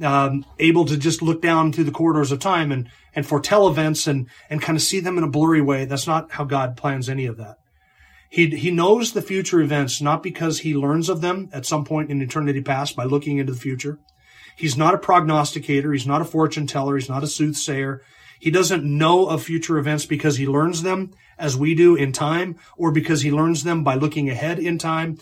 um, 0.00 0.44
able 0.58 0.86
to 0.86 0.96
just 0.96 1.20
look 1.20 1.42
down 1.42 1.70
through 1.70 1.84
the 1.84 1.90
corridors 1.90 2.32
of 2.32 2.38
time 2.38 2.72
and, 2.72 2.88
and 3.14 3.26
foretell 3.26 3.68
events 3.68 4.06
and, 4.06 4.28
and 4.48 4.62
kind 4.62 4.76
of 4.76 4.82
see 4.82 5.00
them 5.00 5.18
in 5.18 5.24
a 5.24 5.28
blurry 5.28 5.60
way. 5.60 5.84
That's 5.84 6.06
not 6.06 6.32
how 6.32 6.44
God 6.44 6.76
plans 6.78 7.08
any 7.08 7.26
of 7.26 7.36
that. 7.36 7.56
He, 8.30 8.48
he 8.48 8.70
knows 8.70 9.12
the 9.12 9.22
future 9.22 9.60
events 9.60 10.00
not 10.00 10.22
because 10.22 10.60
he 10.60 10.74
learns 10.74 11.10
of 11.10 11.20
them 11.20 11.50
at 11.52 11.66
some 11.66 11.84
point 11.84 12.10
in 12.10 12.22
eternity 12.22 12.62
past 12.62 12.96
by 12.96 13.04
looking 13.04 13.38
into 13.38 13.52
the 13.52 13.58
future. 13.58 13.98
He's 14.56 14.76
not 14.76 14.94
a 14.94 14.98
prognosticator. 14.98 15.92
He's 15.92 16.06
not 16.06 16.22
a 16.22 16.24
fortune 16.24 16.66
teller. 16.66 16.96
He's 16.96 17.08
not 17.08 17.22
a 17.22 17.28
soothsayer. 17.28 18.02
He 18.40 18.50
doesn't 18.50 18.84
know 18.84 19.26
of 19.26 19.42
future 19.42 19.78
events 19.78 20.06
because 20.06 20.36
he 20.36 20.46
learns 20.46 20.82
them 20.82 21.12
as 21.38 21.56
we 21.56 21.74
do 21.74 21.94
in 21.94 22.12
time 22.12 22.56
or 22.76 22.90
because 22.90 23.22
he 23.22 23.30
learns 23.30 23.64
them 23.64 23.84
by 23.84 23.94
looking 23.94 24.30
ahead 24.30 24.58
in 24.58 24.78
time. 24.78 25.18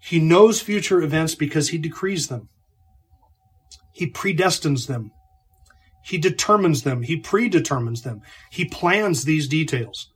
He 0.00 0.18
knows 0.18 0.60
future 0.60 1.02
events 1.02 1.34
because 1.34 1.68
he 1.68 1.78
decrees 1.78 2.28
them. 2.28 2.48
He 3.92 4.10
predestines 4.10 4.86
them. 4.86 5.12
He 6.04 6.18
determines 6.18 6.82
them. 6.82 7.02
He 7.02 7.18
predetermines 7.18 8.02
them. 8.02 8.20
He 8.50 8.66
plans 8.66 9.24
these 9.24 9.48
details. 9.48 10.10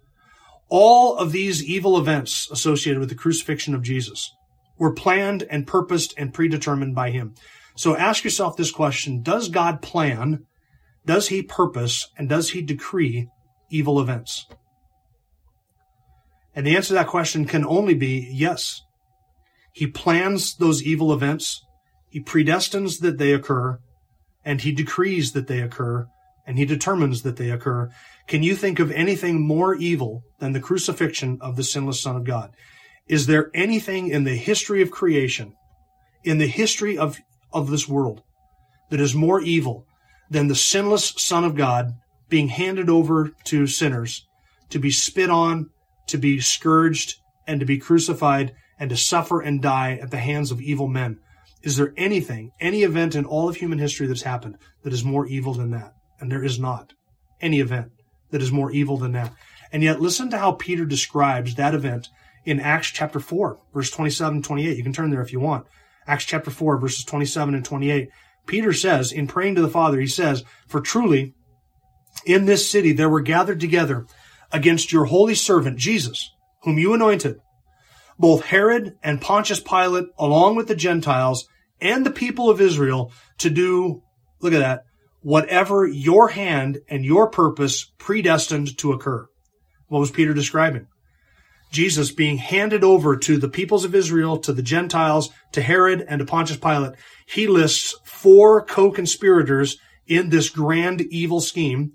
All 0.69 1.17
of 1.17 1.33
these 1.33 1.65
evil 1.65 1.97
events 1.97 2.49
associated 2.51 3.01
with 3.01 3.09
the 3.09 3.15
crucifixion 3.15 3.75
of 3.75 3.83
Jesus 3.83 4.31
were 4.79 4.93
planned 4.93 5.45
and 5.45 5.67
purposed 5.67 6.13
and 6.19 6.35
predetermined 6.35 6.95
by 6.95 7.11
him. 7.11 7.35
So 7.79 7.97
ask 7.97 8.25
yourself 8.25 8.57
this 8.57 8.73
question. 8.73 9.23
Does 9.23 9.49
God 9.49 9.83
plan, 9.83 10.41
does 11.07 11.29
he 11.29 11.43
purpose, 11.45 12.09
and 12.19 12.29
does 12.29 12.51
he 12.51 12.61
decree 12.61 13.29
evil 13.71 14.01
events? 14.01 14.47
And 16.57 16.67
the 16.67 16.75
answer 16.75 16.89
to 16.89 16.95
that 16.95 17.07
question 17.07 17.45
can 17.45 17.65
only 17.65 17.95
be 17.95 18.29
yes. 18.33 18.83
He 19.73 19.87
plans 19.87 20.57
those 20.57 20.83
evil 20.83 21.13
events. 21.13 21.65
He 22.11 22.21
predestines 22.21 22.99
that 22.99 23.17
they 23.17 23.33
occur 23.33 23.79
and 24.45 24.61
he 24.61 24.73
decrees 24.73 25.31
that 25.33 25.47
they 25.47 25.61
occur 25.61 26.09
and 26.49 26.59
he 26.59 26.65
determines 26.65 27.23
that 27.23 27.37
they 27.37 27.51
occur. 27.51 27.91
Can 28.27 28.43
you 28.43 28.57
think 28.57 28.81
of 28.81 28.91
anything 28.91 29.47
more 29.47 29.77
evil 29.77 30.25
than 30.41 30.53
the 30.53 30.59
crucifixion 30.61 31.39
of 31.41 31.55
the 31.55 31.63
sinless 31.63 32.03
Son 32.03 32.17
of 32.17 32.25
God? 32.25 32.51
Is 33.07 33.27
there 33.27 33.53
anything 33.55 34.09
in 34.09 34.25
the 34.25 34.35
history 34.35 34.83
of 34.83 34.91
creation, 34.91 35.53
in 36.25 36.39
the 36.39 36.49
history 36.49 36.99
of, 36.99 37.21
of 37.53 37.71
this 37.71 37.89
world, 37.89 38.23
that 38.91 39.01
is 39.01 39.15
more 39.15 39.41
evil 39.41 39.87
than 40.31 40.49
the 40.49 40.55
sinless 40.55 41.15
Son 41.17 41.45
of 41.45 41.55
God 41.55 41.95
being 42.29 42.49
handed 42.49 42.91
over 42.91 43.33
to 43.45 43.67
sinners 43.67 44.27
to 44.71 44.79
be 44.79 44.91
spit 44.91 45.31
on, 45.31 45.71
to 46.07 46.19
be 46.19 46.41
scourged, 46.41 47.15
and 47.47 47.61
to 47.61 47.67
be 47.67 47.79
crucified, 47.79 48.55
and 48.79 48.91
to 48.91 48.97
suffer 48.97 49.41
and 49.41 49.63
die 49.63 49.99
at 50.01 50.11
the 50.11 50.19
hands 50.19 50.51
of 50.51 50.61
evil 50.61 50.87
men? 50.87 51.19
Is 51.63 51.77
there 51.77 51.95
anything, 51.97 52.53
any 52.61 52.83
event 52.83 53.15
in 53.15 53.25
all 53.25 53.49
of 53.49 53.57
human 53.57 53.79
history 53.79 54.07
that's 54.07 54.23
happened 54.23 54.59
that 54.83 54.93
is 54.93 55.05
more 55.05 55.27
evil 55.27 55.55
than 55.55 55.71
that? 55.71 55.95
And 56.21 56.31
there 56.31 56.45
is 56.45 56.59
not 56.59 56.93
any 57.41 57.61
event 57.61 57.93
that 58.31 58.43
is 58.43 58.53
more 58.53 58.71
evil 58.71 58.97
than 58.97 59.13
that. 59.13 59.33
And 59.73 59.83
yet, 59.83 60.01
listen 60.01 60.31
to 60.31 60.39
how 60.39 60.53
Peter 60.53 60.85
describes 60.85 61.55
that 61.55 61.75
event 61.75 62.09
in 62.45 62.61
Acts 62.61 62.89
chapter 62.89 63.21
4, 63.21 63.59
verse 63.75 63.91
27 63.91 64.43
28. 64.43 64.77
You 64.77 64.83
can 64.83 64.93
turn 64.93 65.11
there 65.11 65.21
if 65.21 65.33
you 65.33 65.41
want. 65.41 65.67
Acts 66.09 66.25
chapter 66.25 66.51
4, 66.51 66.79
verses 66.79 67.05
27 67.05 67.55
and 67.55 67.65
28. 67.65 68.09
Peter 68.47 68.73
says, 68.73 69.13
in 69.13 69.27
praying 69.27 69.55
to 69.57 69.61
the 69.61 69.69
Father, 69.69 70.01
he 70.01 70.07
says, 70.07 70.43
For 70.67 70.81
truly, 70.81 71.35
in 72.25 72.47
this 72.47 72.69
city 72.69 72.93
there 72.93 73.11
were 73.11 73.21
gathered 73.21 73.61
together 73.61 74.07
against 74.51 74.91
your 74.91 75.05
holy 75.05 75.35
servant 75.35 75.79
Jesus, 75.79 76.31
whom 76.63 76.79
you 76.79 76.95
anointed, 76.95 77.37
both 78.19 78.47
Herod 78.47 78.97
and 79.03 79.21
Pontius 79.21 79.61
Pilate, 79.61 80.07
along 80.19 80.57
with 80.57 80.67
the 80.67 80.75
Gentiles 80.75 81.47
and 81.79 82.07
the 82.07 82.11
people 82.11 82.49
of 82.49 82.61
Israel, 82.61 83.13
to 83.39 83.51
do, 83.51 84.03
look 84.41 84.55
at 84.55 84.61
that, 84.61 84.85
whatever 85.21 85.87
your 85.87 86.29
hand 86.29 86.79
and 86.89 87.05
your 87.05 87.31
purpose 87.31 87.93
predestined 87.99 88.79
to 88.79 88.93
occur. 88.93 89.29
What 89.89 90.01
was 90.01 90.11
Peter 90.11 90.33
describing? 90.33 90.87
Jesus 91.71 92.11
being 92.11 92.39
handed 92.39 92.83
over 92.83 93.17
to 93.17 93.39
the 93.39 93.49
peoples 93.49 93.85
of 93.85 93.95
Israel, 93.95 94.39
to 94.39 94.53
the 94.53 94.63
Gentiles, 94.63 95.31
to 95.53 95.61
Herod, 95.61 96.05
and 96.09 96.19
to 96.21 96.25
Pontius 96.25 96.59
Pilate. 96.59 96.95
He 97.27 97.47
lists 97.47 97.95
four 98.05 98.65
co-conspirators 98.65 99.79
in 100.07 100.31
this 100.31 100.49
grand 100.49 101.03
evil 101.03 101.41
scheme. 101.41 101.93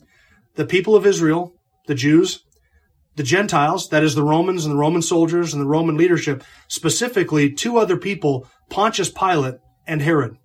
The 0.55 0.65
people 0.65 0.95
of 0.95 1.05
Israel, 1.05 1.55
the 1.87 1.95
Jews, 1.95 2.43
the 3.15 3.23
Gentiles, 3.23 3.89
that 3.89 4.03
is 4.03 4.15
the 4.15 4.23
Romans 4.23 4.65
and 4.65 4.73
the 4.73 4.79
Roman 4.79 5.01
soldiers 5.01 5.53
and 5.53 5.61
the 5.61 5.67
Roman 5.67 5.97
leadership, 5.97 6.43
specifically 6.67 7.51
two 7.51 7.77
other 7.77 7.97
people, 7.97 8.47
Pontius 8.69 9.09
Pilate 9.09 9.55
and 9.85 10.01
Herod. 10.01 10.37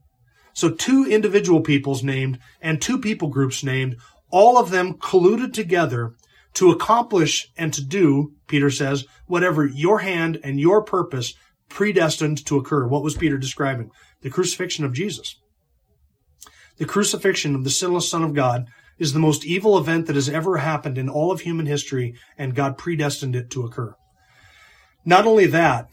So 0.52 0.70
two 0.70 1.06
individual 1.08 1.60
peoples 1.60 2.02
named 2.02 2.38
and 2.60 2.80
two 2.80 2.98
people 2.98 3.28
groups 3.28 3.62
named, 3.62 3.96
all 4.30 4.58
of 4.58 4.70
them 4.70 4.94
colluded 4.94 5.52
together 5.52 6.14
to 6.54 6.70
accomplish 6.70 7.50
and 7.56 7.72
to 7.74 7.84
do, 7.84 8.32
Peter 8.46 8.70
says, 8.70 9.04
whatever 9.26 9.66
your 9.66 10.00
hand 10.00 10.40
and 10.42 10.58
your 10.58 10.82
purpose 10.82 11.34
predestined 11.68 12.44
to 12.46 12.56
occur. 12.56 12.86
What 12.86 13.02
was 13.02 13.16
Peter 13.16 13.38
describing? 13.38 13.90
The 14.22 14.30
crucifixion 14.30 14.84
of 14.84 14.92
Jesus. 14.92 15.36
The 16.78 16.86
crucifixion 16.86 17.54
of 17.54 17.64
the 17.64 17.70
sinless 17.70 18.08
Son 18.08 18.22
of 18.22 18.34
God 18.34 18.68
is 18.98 19.12
the 19.12 19.18
most 19.18 19.44
evil 19.44 19.78
event 19.78 20.06
that 20.06 20.16
has 20.16 20.28
ever 20.28 20.58
happened 20.58 20.98
in 20.98 21.08
all 21.08 21.30
of 21.30 21.40
human 21.40 21.66
history, 21.66 22.14
and 22.36 22.54
God 22.54 22.78
predestined 22.78 23.36
it 23.36 23.50
to 23.50 23.64
occur. 23.64 23.94
Not 25.04 25.26
only 25.26 25.46
that, 25.46 25.88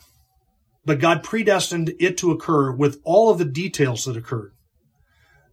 but 0.86 1.00
God 1.00 1.24
predestined 1.24 1.94
it 2.00 2.18
to 2.20 2.32
occur 2.32 2.72
with 2.72 3.00
all 3.04 3.30
of 3.30 3.38
the 3.38 3.46
details 3.46 4.06
that 4.06 4.18
occurred. 4.18 4.54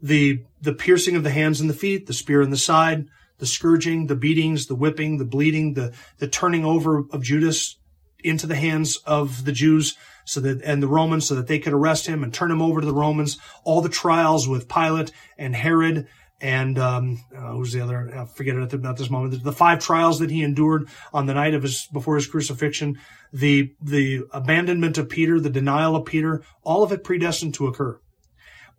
The, 0.01 0.43
the 0.61 0.75
piercing 0.75 1.17
of 1.17 1.23
the 1.23 1.31
hands 1.31 1.61
and 1.61 1.71
the 1.71 1.75
feet, 1.75 2.07
the 2.07 2.12
spear 2.12 2.43
in 2.43 2.51
the 2.51 2.57
side, 2.57 3.07
the 3.42 3.46
scourging, 3.48 4.07
the 4.07 4.14
beatings, 4.14 4.66
the 4.66 4.74
whipping, 4.76 5.18
the 5.18 5.24
bleeding, 5.24 5.74
the, 5.74 5.92
the 6.18 6.28
turning 6.28 6.64
over 6.64 6.98
of 7.11 7.24
Judas 7.24 7.76
into 8.22 8.46
the 8.46 8.55
hands 8.55 8.98
of 8.98 9.44
the 9.44 9.50
Jews 9.50 9.96
so 10.24 10.38
that, 10.38 10.62
and 10.62 10.81
the 10.81 10.87
Romans 10.87 11.26
so 11.26 11.35
that 11.35 11.48
they 11.48 11.59
could 11.59 11.72
arrest 11.72 12.07
him 12.07 12.22
and 12.22 12.33
turn 12.33 12.52
him 12.52 12.62
over 12.62 12.81
to 12.81 12.87
the 12.87 12.94
Romans, 12.94 13.38
all 13.64 13.81
the 13.81 13.88
trials 13.88 14.46
with 14.46 14.68
Pilate 14.68 15.11
and 15.37 15.57
Herod 15.57 16.07
and 16.40 16.78
um, 16.78 17.24
uh, 17.37 17.50
who's 17.50 17.72
the 17.72 17.81
other? 17.81 18.16
I 18.16 18.26
forget 18.26 18.55
it 18.55 18.72
at, 18.72 18.96
this 18.96 19.11
moment. 19.11 19.42
The 19.42 19.52
five 19.52 19.81
trials 19.81 20.20
that 20.20 20.31
he 20.31 20.44
endured 20.44 20.88
on 21.12 21.26
the 21.26 21.35
night 21.35 21.55
of 21.55 21.64
his 21.64 21.88
before 21.92 22.14
his 22.14 22.28
crucifixion, 22.28 23.00
the 23.33 23.74
the 23.81 24.22
abandonment 24.33 24.98
of 24.98 25.09
Peter, 25.09 25.40
the 25.40 25.50
denial 25.50 25.96
of 25.96 26.05
Peter, 26.05 26.42
all 26.62 26.85
of 26.85 26.92
it 26.92 27.02
predestined 27.02 27.55
to 27.55 27.66
occur. 27.66 27.98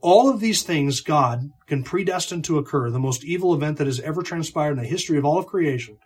All 0.03 0.29
of 0.29 0.41
these 0.41 0.63
things 0.63 0.99
God 0.99 1.49
can 1.65 1.81
predestine 1.81 2.41
to 2.43 2.57
occur, 2.57 2.89
the 2.89 2.99
most 2.99 3.23
evil 3.23 3.53
event 3.53 3.77
that 3.77 3.87
has 3.87 4.01
ever 4.01 4.21
transpired 4.21 4.71
in 4.71 4.79
the 4.79 4.83
history 4.83 5.17
of 5.17 5.23
all 5.23 5.37
of 5.37 5.47
creation. 5.47 5.97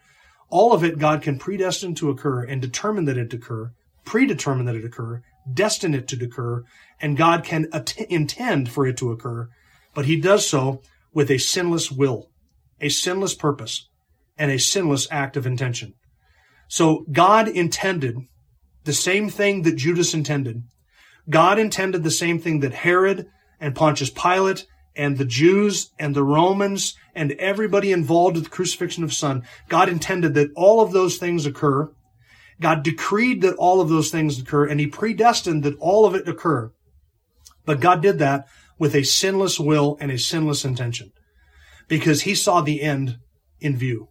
All 0.50 0.72
of 0.72 0.84
it 0.84 1.00
God 1.00 1.24
can 1.24 1.40
predestine 1.40 1.96
to 1.96 2.12
occur 2.12 2.44
and 2.44 2.62
determine 2.62 3.06
that 3.06 3.18
it 3.18 3.34
occur, 3.34 3.72
predetermine 4.06 4.68
that 4.68 4.76
it 4.76 4.86
occur, 4.86 5.24
destine 5.52 5.96
it 5.96 6.08
to 6.10 6.24
occur, 6.24 6.64
and 7.02 7.18
God 7.18 7.44
can 7.44 7.66
att- 7.74 7.98
intend 8.02 8.70
for 8.70 8.86
it 8.86 8.98
to 8.98 9.12
occur, 9.12 9.50
but 9.96 10.06
he 10.06 10.16
does 10.16 10.48
so 10.48 10.84
with 11.12 11.32
a 11.32 11.40
sinless 11.40 11.92
will, 11.92 12.30
a 12.80 12.90
sinless 12.90 13.34
purpose, 13.34 13.90
and 14.38 14.52
a 14.52 14.60
sinless 14.60 15.08
act 15.10 15.36
of 15.36 15.48
intention. 15.48 15.96
So 16.68 17.04
God 17.12 17.48
intended 17.48 18.16
the 18.84 18.94
same 18.94 19.28
thing 19.28 19.64
that 19.64 19.76
Judas 19.76 20.14
intended. 20.14 20.62
God 21.32 21.58
intended 21.58 22.04
the 22.04 22.12
same 22.12 22.38
thing 22.38 22.60
that 22.60 22.76
Herod 22.76 23.26
and 23.60 23.76
Pontius 23.76 24.10
Pilate 24.10 24.66
and 24.96 25.18
the 25.18 25.26
Jews 25.26 25.92
and 26.00 26.16
the 26.16 26.24
Romans 26.24 26.96
and 27.16 27.32
everybody 27.34 27.92
involved 27.92 28.36
with 28.36 28.46
the 28.46 28.50
crucifixion 28.50 29.04
of 29.04 29.14
Son, 29.14 29.44
God 29.70 29.90
intended 29.90 30.34
that 30.34 30.52
all 30.56 30.82
of 30.82 30.92
those 30.92 31.18
things 31.18 31.46
occur. 31.46 31.92
God 32.60 32.84
decreed 32.84 33.42
that 33.42 33.56
all 33.56 33.82
of 33.82 33.90
those 33.90 34.10
things 34.10 34.40
occur 34.40 34.68
and 34.68 34.80
he 34.80 34.88
predestined 34.88 35.64
that 35.64 35.78
all 35.80 36.06
of 36.06 36.16
it 36.16 36.28
occur. 36.28 36.72
But 37.66 37.80
God 37.80 38.02
did 38.02 38.20
that 38.20 38.48
with 38.80 38.96
a 38.96 39.04
sinless 39.04 39.60
will 39.60 39.98
and 40.00 40.12
a 40.12 40.18
sinless 40.18 40.66
intention 40.66 41.12
because 41.88 42.22
he 42.22 42.36
saw 42.36 42.62
the 42.62 42.82
end 42.82 43.20
in 43.60 43.76
view, 43.76 44.10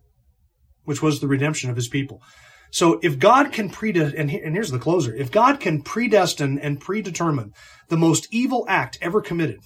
which 0.85 1.03
was 1.03 1.21
the 1.21 1.29
redemption 1.29 1.71
of 1.71 1.77
his 1.77 1.89
people. 1.89 2.23
So 2.71 2.99
if 3.03 3.19
God 3.19 3.53
can 3.53 3.71
predestine, 3.71 4.19
and, 4.19 4.31
and 4.31 4.55
here's 4.55 4.71
the 4.71 4.79
closer, 4.79 5.15
if 5.15 5.31
God 5.31 5.61
can 5.61 5.83
predestine 5.83 6.59
and 6.59 6.81
predetermine 6.81 7.53
the 7.89 7.97
most 7.97 8.29
evil 8.31 8.67
act 8.69 8.99
ever 9.01 9.21
committed, 9.21 9.61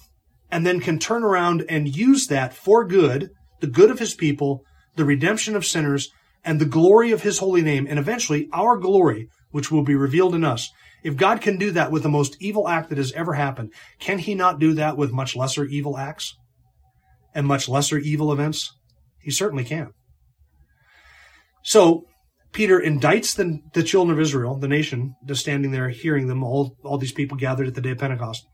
and 0.51 0.65
then 0.65 0.79
can 0.79 0.99
turn 0.99 1.23
around 1.23 1.63
and 1.69 1.95
use 1.95 2.27
that 2.27 2.53
for 2.53 2.85
good, 2.85 3.29
the 3.59 3.67
good 3.67 3.89
of 3.89 3.99
his 3.99 4.13
people, 4.13 4.63
the 4.95 5.05
redemption 5.05 5.55
of 5.55 5.65
sinners, 5.65 6.09
and 6.43 6.59
the 6.59 6.65
glory 6.65 7.11
of 7.11 7.23
his 7.23 7.39
holy 7.39 7.61
name, 7.61 7.87
and 7.89 7.99
eventually 7.99 8.49
our 8.51 8.77
glory, 8.77 9.29
which 9.51 9.71
will 9.71 9.83
be 9.83 9.95
revealed 9.95 10.35
in 10.35 10.43
us. 10.43 10.69
If 11.03 11.17
God 11.17 11.41
can 11.41 11.57
do 11.57 11.71
that 11.71 11.91
with 11.91 12.03
the 12.03 12.09
most 12.09 12.37
evil 12.39 12.67
act 12.67 12.89
that 12.89 12.97
has 12.97 13.11
ever 13.13 13.33
happened, 13.33 13.73
can 13.99 14.19
he 14.19 14.35
not 14.35 14.59
do 14.59 14.73
that 14.73 14.97
with 14.97 15.11
much 15.11 15.35
lesser 15.35 15.65
evil 15.65 15.97
acts 15.97 16.35
and 17.33 17.47
much 17.47 17.67
lesser 17.67 17.97
evil 17.97 18.31
events? 18.31 18.71
He 19.19 19.31
certainly 19.31 19.63
can. 19.63 19.93
So 21.63 22.05
Peter 22.51 22.79
indicts 22.79 23.35
the, 23.35 23.59
the 23.73 23.83
children 23.83 24.17
of 24.17 24.21
Israel, 24.21 24.57
the 24.57 24.67
nation, 24.67 25.15
just 25.25 25.41
standing 25.41 25.71
there 25.71 25.89
hearing 25.89 26.27
them, 26.27 26.43
all, 26.43 26.75
all 26.83 26.97
these 26.97 27.13
people 27.13 27.37
gathered 27.37 27.67
at 27.67 27.75
the 27.75 27.81
day 27.81 27.91
of 27.91 27.97
Pentecost. 27.97 28.45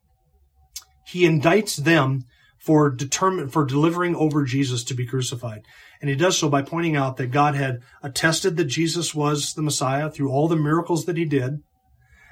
He 1.05 1.21
indicts 1.21 1.77
them 1.77 2.25
for 2.59 2.89
determine, 2.89 3.49
for 3.49 3.65
delivering 3.65 4.15
over 4.15 4.43
Jesus 4.43 4.83
to 4.85 4.93
be 4.93 5.05
crucified. 5.05 5.61
And 6.01 6.09
he 6.09 6.15
does 6.15 6.37
so 6.37 6.49
by 6.49 6.61
pointing 6.61 6.95
out 6.95 7.17
that 7.17 7.31
God 7.31 7.55
had 7.55 7.79
attested 8.03 8.57
that 8.57 8.65
Jesus 8.65 9.15
was 9.15 9.53
the 9.53 9.61
Messiah 9.61 10.11
through 10.11 10.29
all 10.29 10.47
the 10.47 10.55
miracles 10.55 11.05
that 11.05 11.17
he 11.17 11.25
did. 11.25 11.59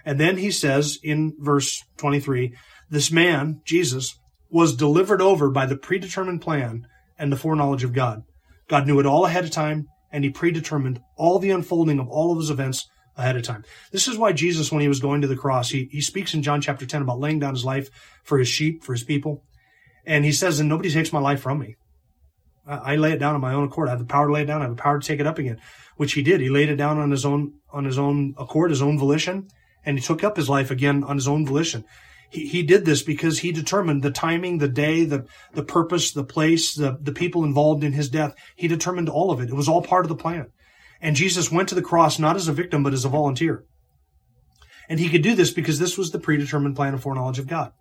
And 0.03 0.19
then 0.19 0.37
he 0.37 0.51
says 0.51 0.99
in 1.01 1.33
verse 1.39 1.83
23, 1.97 2.53
this 2.89 3.11
man, 3.11 3.61
Jesus, 3.65 4.19
was 4.49 4.75
delivered 4.75 5.21
over 5.21 5.49
by 5.49 5.65
the 5.65 5.77
predetermined 5.77 6.41
plan 6.41 6.85
and 7.17 7.31
the 7.31 7.37
foreknowledge 7.37 7.83
of 7.83 7.93
God. 7.93 8.21
God 8.67 8.85
knew 8.85 8.99
it 8.99 9.05
all 9.05 9.25
ahead 9.25 9.45
of 9.45 9.51
time 9.51 9.87
and 10.15 10.23
he 10.23 10.29
predetermined 10.29 11.01
all 11.17 11.39
the 11.39 11.51
unfolding 11.51 11.99
of 11.99 12.07
all 12.07 12.31
of 12.31 12.37
his 12.37 12.49
events 12.49 12.87
ahead 13.17 13.35
of 13.35 13.43
time. 13.43 13.65
This 13.91 14.07
is 14.07 14.17
why 14.17 14.31
Jesus, 14.31 14.71
when 14.71 14.79
he 14.79 14.87
was 14.87 15.01
going 15.01 15.19
to 15.19 15.27
the 15.27 15.35
cross, 15.35 15.69
he, 15.69 15.89
he 15.91 15.99
speaks 15.99 16.33
in 16.33 16.41
John 16.41 16.61
chapter 16.61 16.85
10 16.85 17.01
about 17.01 17.19
laying 17.19 17.39
down 17.39 17.53
his 17.53 17.65
life 17.65 17.89
for 18.23 18.37
his 18.37 18.47
sheep, 18.47 18.81
for 18.81 18.93
his 18.93 19.03
people. 19.03 19.43
And 20.05 20.23
he 20.23 20.31
says, 20.31 20.61
and 20.61 20.69
nobody 20.69 20.89
takes 20.89 21.11
my 21.11 21.19
life 21.19 21.41
from 21.41 21.59
me. 21.59 21.75
I, 22.65 22.93
I 22.93 22.95
lay 22.95 23.11
it 23.11 23.19
down 23.19 23.35
on 23.35 23.41
my 23.41 23.53
own 23.53 23.65
accord. 23.65 23.89
I 23.89 23.91
have 23.91 23.99
the 23.99 24.05
power 24.05 24.27
to 24.27 24.33
lay 24.33 24.43
it 24.43 24.45
down. 24.45 24.61
I 24.61 24.67
have 24.67 24.77
the 24.77 24.81
power 24.81 24.97
to 24.97 25.05
take 25.05 25.19
it 25.19 25.27
up 25.27 25.37
again, 25.37 25.59
which 25.97 26.13
he 26.13 26.23
did. 26.23 26.39
He 26.39 26.49
laid 26.49 26.69
it 26.69 26.77
down 26.77 26.97
on 26.97 27.11
his 27.11 27.25
own, 27.25 27.55
on 27.73 27.83
his 27.83 27.99
own 27.99 28.35
accord, 28.37 28.69
his 28.69 28.81
own 28.81 28.97
volition, 28.97 29.49
and 29.85 29.99
he 29.99 30.01
took 30.03 30.23
up 30.23 30.37
his 30.37 30.47
life 30.47 30.71
again 30.71 31.03
on 31.03 31.17
his 31.17 31.27
own 31.27 31.45
volition. 31.45 31.83
He, 32.29 32.47
he 32.47 32.63
did 32.63 32.85
this 32.85 33.01
because 33.01 33.39
he 33.39 33.51
determined 33.51 34.03
the 34.03 34.11
timing, 34.11 34.57
the 34.57 34.67
day, 34.67 35.05
the, 35.05 35.25
the 35.53 35.63
purpose, 35.63 36.11
the 36.11 36.23
place, 36.23 36.73
the, 36.73 36.97
the 37.01 37.13
people 37.13 37.43
involved 37.43 37.83
in 37.83 37.93
his 37.93 38.09
death. 38.09 38.35
He 38.55 38.67
determined 38.67 39.09
all 39.09 39.31
of 39.31 39.39
it. 39.39 39.49
It 39.49 39.55
was 39.55 39.69
all 39.69 39.81
part 39.81 40.05
of 40.05 40.09
the 40.09 40.15
plan. 40.15 40.47
And 41.01 41.15
Jesus 41.15 41.51
went 41.51 41.69
to 41.69 41.75
the 41.75 41.81
cross 41.81 42.19
not 42.19 42.35
as 42.35 42.47
a 42.47 42.53
victim, 42.53 42.83
but 42.83 42.93
as 42.93 43.05
a 43.05 43.09
volunteer. 43.09 43.63
And 44.87 44.99
he 44.99 45.09
could 45.09 45.23
do 45.23 45.35
this 45.35 45.51
because 45.51 45.79
this 45.79 45.97
was 45.97 46.11
the 46.11 46.19
predetermined 46.19 46.75
plan 46.75 46.93
and 46.93 47.01
foreknowledge 47.01 47.39
of 47.39 47.47
God. 47.47 47.71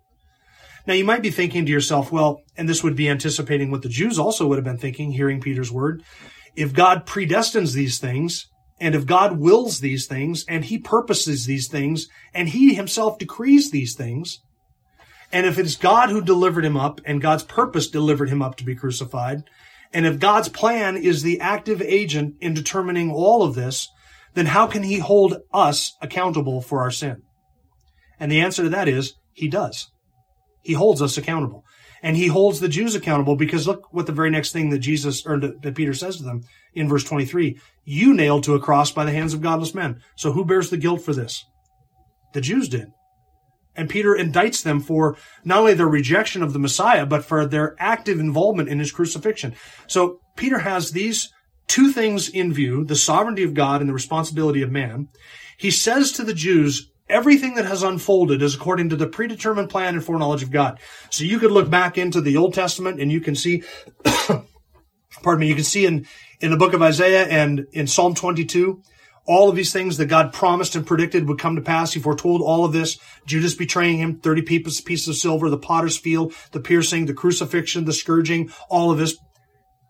Now 0.87 0.93
you 0.93 1.03
might 1.03 1.23
be 1.23 1.31
thinking 1.31 1.65
to 1.65 1.71
yourself, 1.71 2.11
well, 2.11 2.41
and 2.55 2.69
this 2.69 2.83
would 2.83 2.95
be 2.95 3.09
anticipating 3.09 3.71
what 3.71 3.81
the 3.81 3.89
Jews 3.89 4.19
also 4.19 4.47
would 4.47 4.57
have 4.57 4.65
been 4.65 4.77
thinking, 4.77 5.11
hearing 5.11 5.41
Peter's 5.41 5.71
word. 5.71 6.03
If 6.55 6.73
God 6.73 7.05
predestines 7.05 7.73
these 7.73 7.99
things, 7.99 8.47
and 8.79 8.93
if 8.93 9.05
God 9.05 9.39
wills 9.39 9.79
these 9.79 10.05
things 10.05 10.43
and 10.47 10.65
he 10.65 10.77
purposes 10.77 11.45
these 11.45 11.67
things 11.67 12.07
and 12.33 12.49
he 12.49 12.73
himself 12.73 13.17
decrees 13.17 13.71
these 13.71 13.95
things, 13.95 14.41
and 15.31 15.45
if 15.45 15.57
it's 15.57 15.75
God 15.75 16.09
who 16.09 16.21
delivered 16.21 16.65
him 16.65 16.77
up 16.77 17.01
and 17.05 17.21
God's 17.21 17.43
purpose 17.43 17.87
delivered 17.87 18.29
him 18.29 18.41
up 18.41 18.57
to 18.57 18.65
be 18.65 18.75
crucified, 18.75 19.43
and 19.93 20.05
if 20.05 20.19
God's 20.19 20.49
plan 20.49 20.97
is 20.97 21.23
the 21.23 21.39
active 21.39 21.81
agent 21.81 22.35
in 22.41 22.53
determining 22.53 23.11
all 23.11 23.43
of 23.43 23.55
this, 23.55 23.87
then 24.33 24.47
how 24.47 24.67
can 24.67 24.83
he 24.83 24.99
hold 24.99 25.37
us 25.53 25.95
accountable 26.01 26.61
for 26.61 26.81
our 26.81 26.91
sin? 26.91 27.21
And 28.19 28.31
the 28.31 28.41
answer 28.41 28.63
to 28.63 28.69
that 28.69 28.89
is 28.89 29.13
he 29.33 29.47
does. 29.47 29.89
He 30.61 30.73
holds 30.73 31.01
us 31.01 31.17
accountable. 31.17 31.63
And 32.03 32.17
he 32.17 32.27
holds 32.27 32.59
the 32.59 32.67
Jews 32.67 32.93
accountable 32.93 33.35
because 33.35 33.67
look 33.67 33.91
what 33.91 34.05
the 34.05 34.11
very 34.11 34.29
next 34.29 34.51
thing 34.51 34.69
that 34.69 34.79
Jesus 34.79 35.25
or 35.25 35.39
that 35.39 35.75
Peter 35.75 35.93
says 35.93 36.17
to 36.17 36.23
them 36.23 36.43
in 36.75 36.87
verse 36.87 37.03
23. 37.03 37.59
You 37.83 38.13
nailed 38.13 38.43
to 38.43 38.55
a 38.55 38.59
cross 38.59 38.91
by 38.91 39.05
the 39.05 39.11
hands 39.11 39.33
of 39.33 39.41
godless 39.41 39.73
men. 39.73 40.01
So 40.15 40.31
who 40.31 40.45
bears 40.45 40.69
the 40.69 40.77
guilt 40.77 41.01
for 41.01 41.13
this? 41.13 41.45
The 42.33 42.41
Jews 42.41 42.69
did. 42.69 42.87
And 43.75 43.89
Peter 43.89 44.15
indicts 44.15 44.63
them 44.63 44.79
for 44.79 45.17
not 45.43 45.59
only 45.59 45.73
their 45.73 45.87
rejection 45.87 46.41
of 46.41 46.53
the 46.53 46.59
Messiah, 46.59 47.05
but 47.05 47.25
for 47.25 47.45
their 47.45 47.75
active 47.77 48.19
involvement 48.19 48.69
in 48.69 48.79
his 48.79 48.91
crucifixion. 48.91 49.53
So 49.87 50.19
Peter 50.35 50.59
has 50.59 50.91
these 50.91 51.31
two 51.67 51.91
things 51.91 52.29
in 52.29 52.53
view, 52.53 52.85
the 52.85 52.95
sovereignty 52.95 53.43
of 53.43 53.53
God 53.53 53.81
and 53.81 53.89
the 53.89 53.93
responsibility 53.93 54.61
of 54.61 54.71
man. 54.71 55.09
He 55.57 55.71
says 55.71 56.11
to 56.13 56.23
the 56.23 56.33
Jews, 56.33 56.89
Everything 57.07 57.53
that 57.55 57.65
has 57.65 57.83
unfolded 57.83 58.41
is 58.41 58.55
according 58.55 58.89
to 58.89 58.95
the 58.95 59.05
predetermined 59.05 59.69
plan 59.69 59.93
and 59.93 60.03
foreknowledge 60.03 60.41
of 60.41 60.49
God. 60.49 60.79
So 61.11 61.23
you 61.23 61.37
could 61.37 61.51
look 61.51 61.69
back 61.69 61.99
into 61.99 62.19
the 62.19 62.37
Old 62.37 62.55
Testament 62.55 62.99
and 62.99 63.11
you 63.11 63.21
can 63.21 63.35
see, 63.35 63.63
pardon 65.21 65.39
me, 65.39 65.47
you 65.47 65.53
can 65.53 65.63
see 65.63 65.85
in, 65.85 66.07
in 66.45 66.51
the 66.51 66.57
book 66.57 66.73
of 66.73 66.81
Isaiah 66.83 67.25
and 67.25 67.65
in 67.73 67.87
Psalm 67.87 68.13
22, 68.13 68.79
all 69.25 69.49
of 69.49 69.55
these 69.55 69.73
things 69.73 69.97
that 69.97 70.05
God 70.05 70.31
promised 70.31 70.75
and 70.75 70.85
predicted 70.85 71.27
would 71.27 71.39
come 71.39 71.55
to 71.55 71.61
pass. 71.61 71.93
He 71.93 71.99
foretold 71.99 72.43
all 72.43 72.63
of 72.63 72.71
this. 72.71 72.99
Judas 73.25 73.55
betraying 73.55 73.97
him, 73.97 74.19
30 74.19 74.43
pieces 74.43 75.07
of 75.07 75.15
silver, 75.15 75.49
the 75.49 75.57
potter's 75.57 75.97
field, 75.97 76.35
the 76.51 76.59
piercing, 76.59 77.07
the 77.07 77.15
crucifixion, 77.15 77.85
the 77.85 77.93
scourging, 77.93 78.51
all 78.69 78.91
of 78.91 78.99
this 78.99 79.17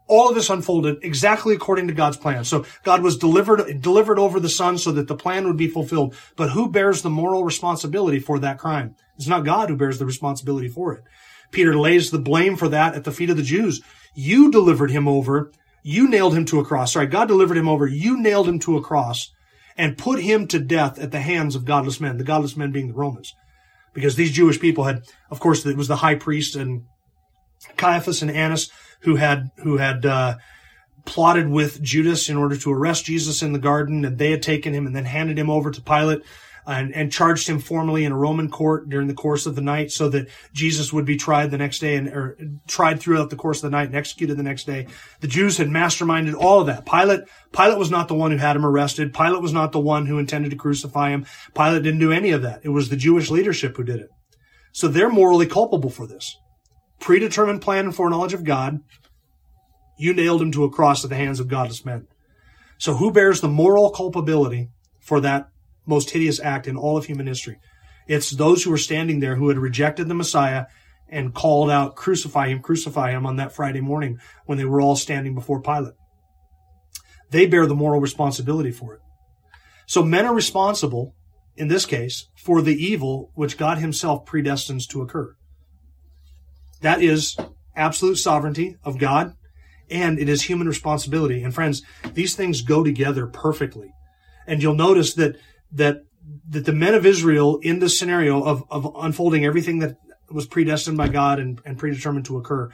all 0.08 0.30
of 0.30 0.36
this 0.36 0.52
unfolded 0.52 0.98
exactly 1.02 1.56
according 1.56 1.88
to 1.88 1.94
God's 1.94 2.16
plan. 2.16 2.44
So 2.44 2.64
God 2.84 3.02
was 3.02 3.18
delivered, 3.18 3.82
delivered 3.82 4.20
over 4.20 4.40
the 4.40 4.50
Son 4.50 4.78
so 4.78 4.92
that 4.92 5.08
the 5.08 5.16
plan 5.16 5.48
would 5.48 5.58
be 5.58 5.68
fulfilled. 5.68 6.16
But 6.38 6.52
who 6.52 6.70
bears 6.70 7.02
the 7.02 7.10
moral 7.10 7.44
responsibility 7.44 8.20
for 8.20 8.38
that 8.38 8.60
crime? 8.60 8.96
It's 9.18 9.28
not 9.28 9.46
God 9.46 9.70
who 9.70 9.76
bears 9.76 9.98
the 9.98 10.06
responsibility 10.06 10.68
for 10.70 10.94
it. 10.94 11.04
Peter 11.52 11.76
lays 11.76 12.12
the 12.12 12.20
blame 12.20 12.56
for 12.56 12.70
that 12.70 12.94
at 12.94 13.04
the 13.04 13.12
feet 13.12 13.32
of 13.32 13.38
the 13.38 13.42
Jews. 13.42 13.82
You 14.14 14.52
delivered 14.52 14.92
him 14.92 15.08
over. 15.08 15.52
You 15.88 16.10
nailed 16.10 16.36
him 16.36 16.46
to 16.46 16.60
a 16.60 16.66
cross. 16.66 16.94
Sorry, 16.94 17.06
God 17.06 17.28
delivered 17.28 17.58
him 17.58 17.70
over. 17.70 17.86
You 17.86 18.20
nailed 18.20 18.48
him 18.48 18.58
to 18.62 18.76
a 18.76 18.82
cross 18.82 19.30
and 19.78 20.00
put 20.00 20.20
him 20.20 20.48
to 20.48 20.58
death 20.58 20.98
at 20.98 21.12
the 21.12 21.22
hands 21.22 21.54
of 21.54 21.64
godless 21.64 22.02
men, 22.02 22.18
the 22.18 22.24
godless 22.24 22.58
men 22.58 22.72
being 22.72 22.88
the 22.88 22.96
Romans. 22.96 23.36
Because 23.94 24.16
these 24.16 24.32
Jewish 24.32 24.60
people 24.60 24.86
had, 24.86 25.04
of 25.30 25.40
course, 25.40 25.64
it 25.64 25.78
was 25.78 25.88
the 25.88 25.98
high 25.98 26.16
priest 26.16 26.56
and 26.56 26.86
Caiaphas 27.78 28.24
and 28.24 28.32
Annas 28.32 28.72
who 29.02 29.18
had 29.18 29.52
who 29.58 29.78
had 29.78 30.08
uh, 30.08 30.38
plotted 31.06 31.50
with 31.50 31.80
Judas 31.84 32.30
in 32.30 32.36
order 32.36 32.58
to 32.58 32.74
arrest 32.74 33.06
Jesus 33.06 33.44
in 33.44 33.54
the 33.54 33.60
garden, 33.60 34.06
and 34.06 34.18
they 34.18 34.32
had 34.32 34.42
taken 34.42 34.74
him 34.74 34.88
and 34.88 34.96
then 34.96 35.06
handed 35.06 35.38
him 35.38 35.52
over 35.52 35.70
to 35.70 35.82
Pilate. 35.84 36.24
And, 36.68 36.96
and, 36.96 37.12
charged 37.12 37.48
him 37.48 37.60
formally 37.60 38.06
in 38.06 38.12
a 38.12 38.18
Roman 38.18 38.50
court 38.50 38.90
during 38.90 39.08
the 39.08 39.14
course 39.14 39.46
of 39.46 39.54
the 39.54 39.62
night 39.62 39.92
so 39.92 40.10
that 40.10 40.30
Jesus 40.52 40.92
would 40.92 41.06
be 41.06 41.16
tried 41.16 41.52
the 41.52 41.60
next 41.60 41.78
day 41.78 41.96
and 41.96 42.08
or 42.08 42.40
tried 42.68 43.00
throughout 43.00 43.30
the 43.30 43.36
course 43.36 43.64
of 43.64 43.70
the 43.70 43.78
night 43.78 43.86
and 43.90 43.96
executed 43.96 44.36
the 44.36 44.42
next 44.42 44.64
day. 44.64 44.88
The 45.20 45.28
Jews 45.28 45.60
had 45.60 45.68
masterminded 45.68 46.34
all 46.34 46.62
of 46.62 46.66
that. 46.66 46.84
Pilate, 46.84 47.22
Pilate 47.52 47.78
was 47.78 47.92
not 47.92 48.08
the 48.08 48.16
one 48.16 48.32
who 48.32 48.38
had 48.38 48.56
him 48.56 48.66
arrested. 48.66 49.14
Pilate 49.14 49.44
was 49.44 49.54
not 49.54 49.74
the 49.74 49.80
one 49.80 50.08
who 50.08 50.18
intended 50.18 50.50
to 50.50 50.58
crucify 50.58 51.12
him. 51.12 51.28
Pilate 51.54 51.84
didn't 51.84 52.00
do 52.00 52.12
any 52.12 52.32
of 52.32 52.42
that. 52.42 52.62
It 52.64 52.70
was 52.70 52.90
the 52.90 52.96
Jewish 52.96 53.30
leadership 53.30 53.78
who 53.78 53.84
did 53.84 54.00
it. 54.00 54.10
So 54.72 54.88
they're 54.88 55.10
morally 55.10 55.46
culpable 55.46 55.92
for 55.92 56.08
this 56.08 56.36
predetermined 57.00 57.62
plan 57.62 57.86
and 57.86 57.96
foreknowledge 57.96 58.34
of 58.34 58.44
God, 58.44 58.80
you 59.98 60.14
nailed 60.14 60.42
him 60.42 60.52
to 60.52 60.64
a 60.64 60.70
cross 60.70 61.04
at 61.04 61.10
the 61.10 61.16
hands 61.16 61.40
of 61.40 61.48
godless 61.48 61.86
men. 61.86 62.08
So 62.78 62.96
who 62.96 63.12
bears 63.12 63.42
the 63.42 63.48
moral 63.48 63.92
culpability 63.92 64.70
for 65.00 65.22
that 65.22 65.50
most 65.86 66.10
hideous 66.12 66.40
act 66.40 66.68
in 66.68 66.78
all 66.78 66.98
of 66.98 67.06
human 67.06 67.28
history? 67.28 67.60
It's 68.08 68.30
those 68.32 68.64
who 68.64 68.70
were 68.70 68.78
standing 68.78 69.20
there 69.20 69.36
who 69.36 69.50
had 69.50 69.58
rejected 69.58 70.08
the 70.08 70.14
Messiah 70.14 70.66
and 71.10 71.34
called 71.34 71.70
out, 71.70 71.96
crucify 71.96 72.50
him, 72.50 72.62
crucify 72.62 73.12
him 73.12 73.26
on 73.26 73.36
that 73.38 73.52
Friday 73.52 73.82
morning 73.82 74.20
when 74.46 74.58
they 74.58 74.66
were 74.66 74.82
all 74.82 74.96
standing 74.96 75.36
before 75.36 75.62
Pilate. 75.62 75.94
They 77.32 77.46
bear 77.46 77.66
the 77.66 77.76
moral 77.76 78.02
responsibility 78.02 78.72
for 78.72 78.96
it. 78.96 79.02
So 79.88 80.04
men 80.04 80.26
are 80.26 80.34
responsible, 80.34 81.16
in 81.56 81.68
this 81.68 81.86
case, 81.86 82.28
for 82.38 82.62
the 82.62 82.76
evil 82.76 83.32
which 83.36 83.58
God 83.58 83.78
himself 83.78 84.26
predestines 84.26 84.88
to 84.90 85.02
occur. 85.02 85.36
That 86.82 87.02
is 87.02 87.38
absolute 87.76 88.18
sovereignty 88.18 88.78
of 88.84 88.98
God, 88.98 89.36
and 89.90 90.20
it 90.20 90.30
is 90.30 90.44
human 90.44 90.68
responsibility. 90.68 91.44
And 91.44 91.54
friends, 91.54 91.84
these 92.14 92.36
things 92.36 92.62
go 92.62 92.84
together 92.84 93.28
perfectly. 93.28 93.92
And 94.48 94.62
you'll 94.62 94.76
notice 94.76 95.14
that 95.16 95.38
that 95.72 95.98
that 96.50 96.66
the 96.66 96.74
men 96.74 96.96
of 96.96 97.06
Israel 97.06 97.60
in 97.62 97.80
this 97.80 97.98
scenario 98.00 98.42
of, 98.44 98.64
of 98.72 98.92
unfolding 98.96 99.46
everything 99.46 99.80
that 99.80 99.98
was 100.30 100.48
predestined 100.48 100.98
by 100.98 101.08
God 101.08 101.40
and, 101.40 101.62
and 101.66 101.78
predetermined 101.78 102.26
to 102.26 102.38
occur. 102.38 102.72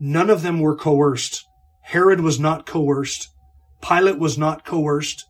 None 0.00 0.30
of 0.30 0.42
them 0.42 0.60
were 0.60 0.76
coerced. 0.76 1.44
Herod 1.82 2.20
was 2.20 2.38
not 2.40 2.66
coerced. 2.66 3.28
Pilate 3.80 4.18
was 4.18 4.36
not 4.36 4.64
coerced. 4.64 5.24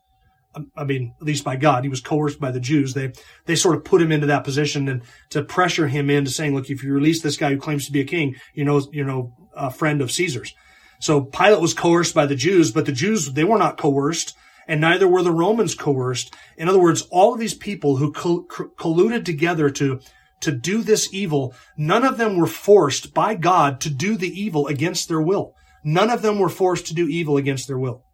Um, 0.55 0.71
I 0.77 0.85
mean, 0.85 1.15
at 1.21 1.27
least 1.27 1.45
by 1.45 1.57
God, 1.57 1.85
he 1.85 1.91
was 1.91 2.01
coerced 2.01 2.41
by 2.41 2.51
the 2.51 2.61
Jews. 2.61 2.95
They 2.95 3.13
they 3.45 3.55
sort 3.55 3.77
of 3.77 3.85
put 3.85 4.01
him 4.01 4.13
into 4.13 4.27
that 4.27 4.45
position 4.45 4.89
and 4.89 5.03
to 5.31 5.43
pressure 5.43 5.89
him 5.89 6.11
into 6.11 6.31
saying, 6.31 6.55
"Look, 6.55 6.71
if 6.71 6.83
you 6.83 6.93
release 6.93 7.23
this 7.23 7.37
guy 7.37 7.51
who 7.51 7.59
claims 7.59 7.87
to 7.87 7.93
be 7.93 8.01
a 8.01 8.05
king, 8.05 8.35
you 8.55 8.65
know, 8.65 8.81
you 8.93 9.05
know, 9.05 9.35
a 9.55 9.71
friend 9.71 10.01
of 10.01 10.11
Caesar's." 10.11 10.55
So 11.01 11.21
Pilate 11.21 11.61
was 11.61 11.75
coerced 11.75 12.15
by 12.15 12.27
the 12.27 12.35
Jews, 12.35 12.73
but 12.73 12.87
the 12.87 12.93
Jews 12.93 13.33
they 13.33 13.45
were 13.45 13.59
not 13.59 13.79
coerced, 13.79 14.35
and 14.69 14.81
neither 14.81 15.09
were 15.09 15.23
the 15.23 15.33
Romans 15.33 15.75
coerced. 15.75 16.35
In 16.57 16.69
other 16.69 16.79
words, 16.79 17.03
all 17.11 17.33
of 17.33 17.41
these 17.41 17.55
people 17.55 17.97
who 17.97 18.13
colluded 18.13 19.25
together 19.25 19.71
to 19.71 20.01
to 20.41 20.53
do 20.53 20.83
this 20.85 21.13
evil, 21.13 21.53
none 21.77 22.05
of 22.05 22.17
them 22.17 22.37
were 22.37 22.47
forced 22.47 23.13
by 23.13 23.35
God 23.35 23.81
to 23.81 23.91
do 23.91 24.17
the 24.17 24.41
evil 24.41 24.69
against 24.69 25.09
their 25.09 25.21
will. 25.21 25.55
None 25.83 26.11
of 26.11 26.23
them 26.23 26.39
were 26.39 26.49
forced 26.49 26.87
to 26.87 26.95
do 26.95 27.09
evil 27.09 27.37
against 27.37 27.67
their 27.67 27.79
will 27.79 28.05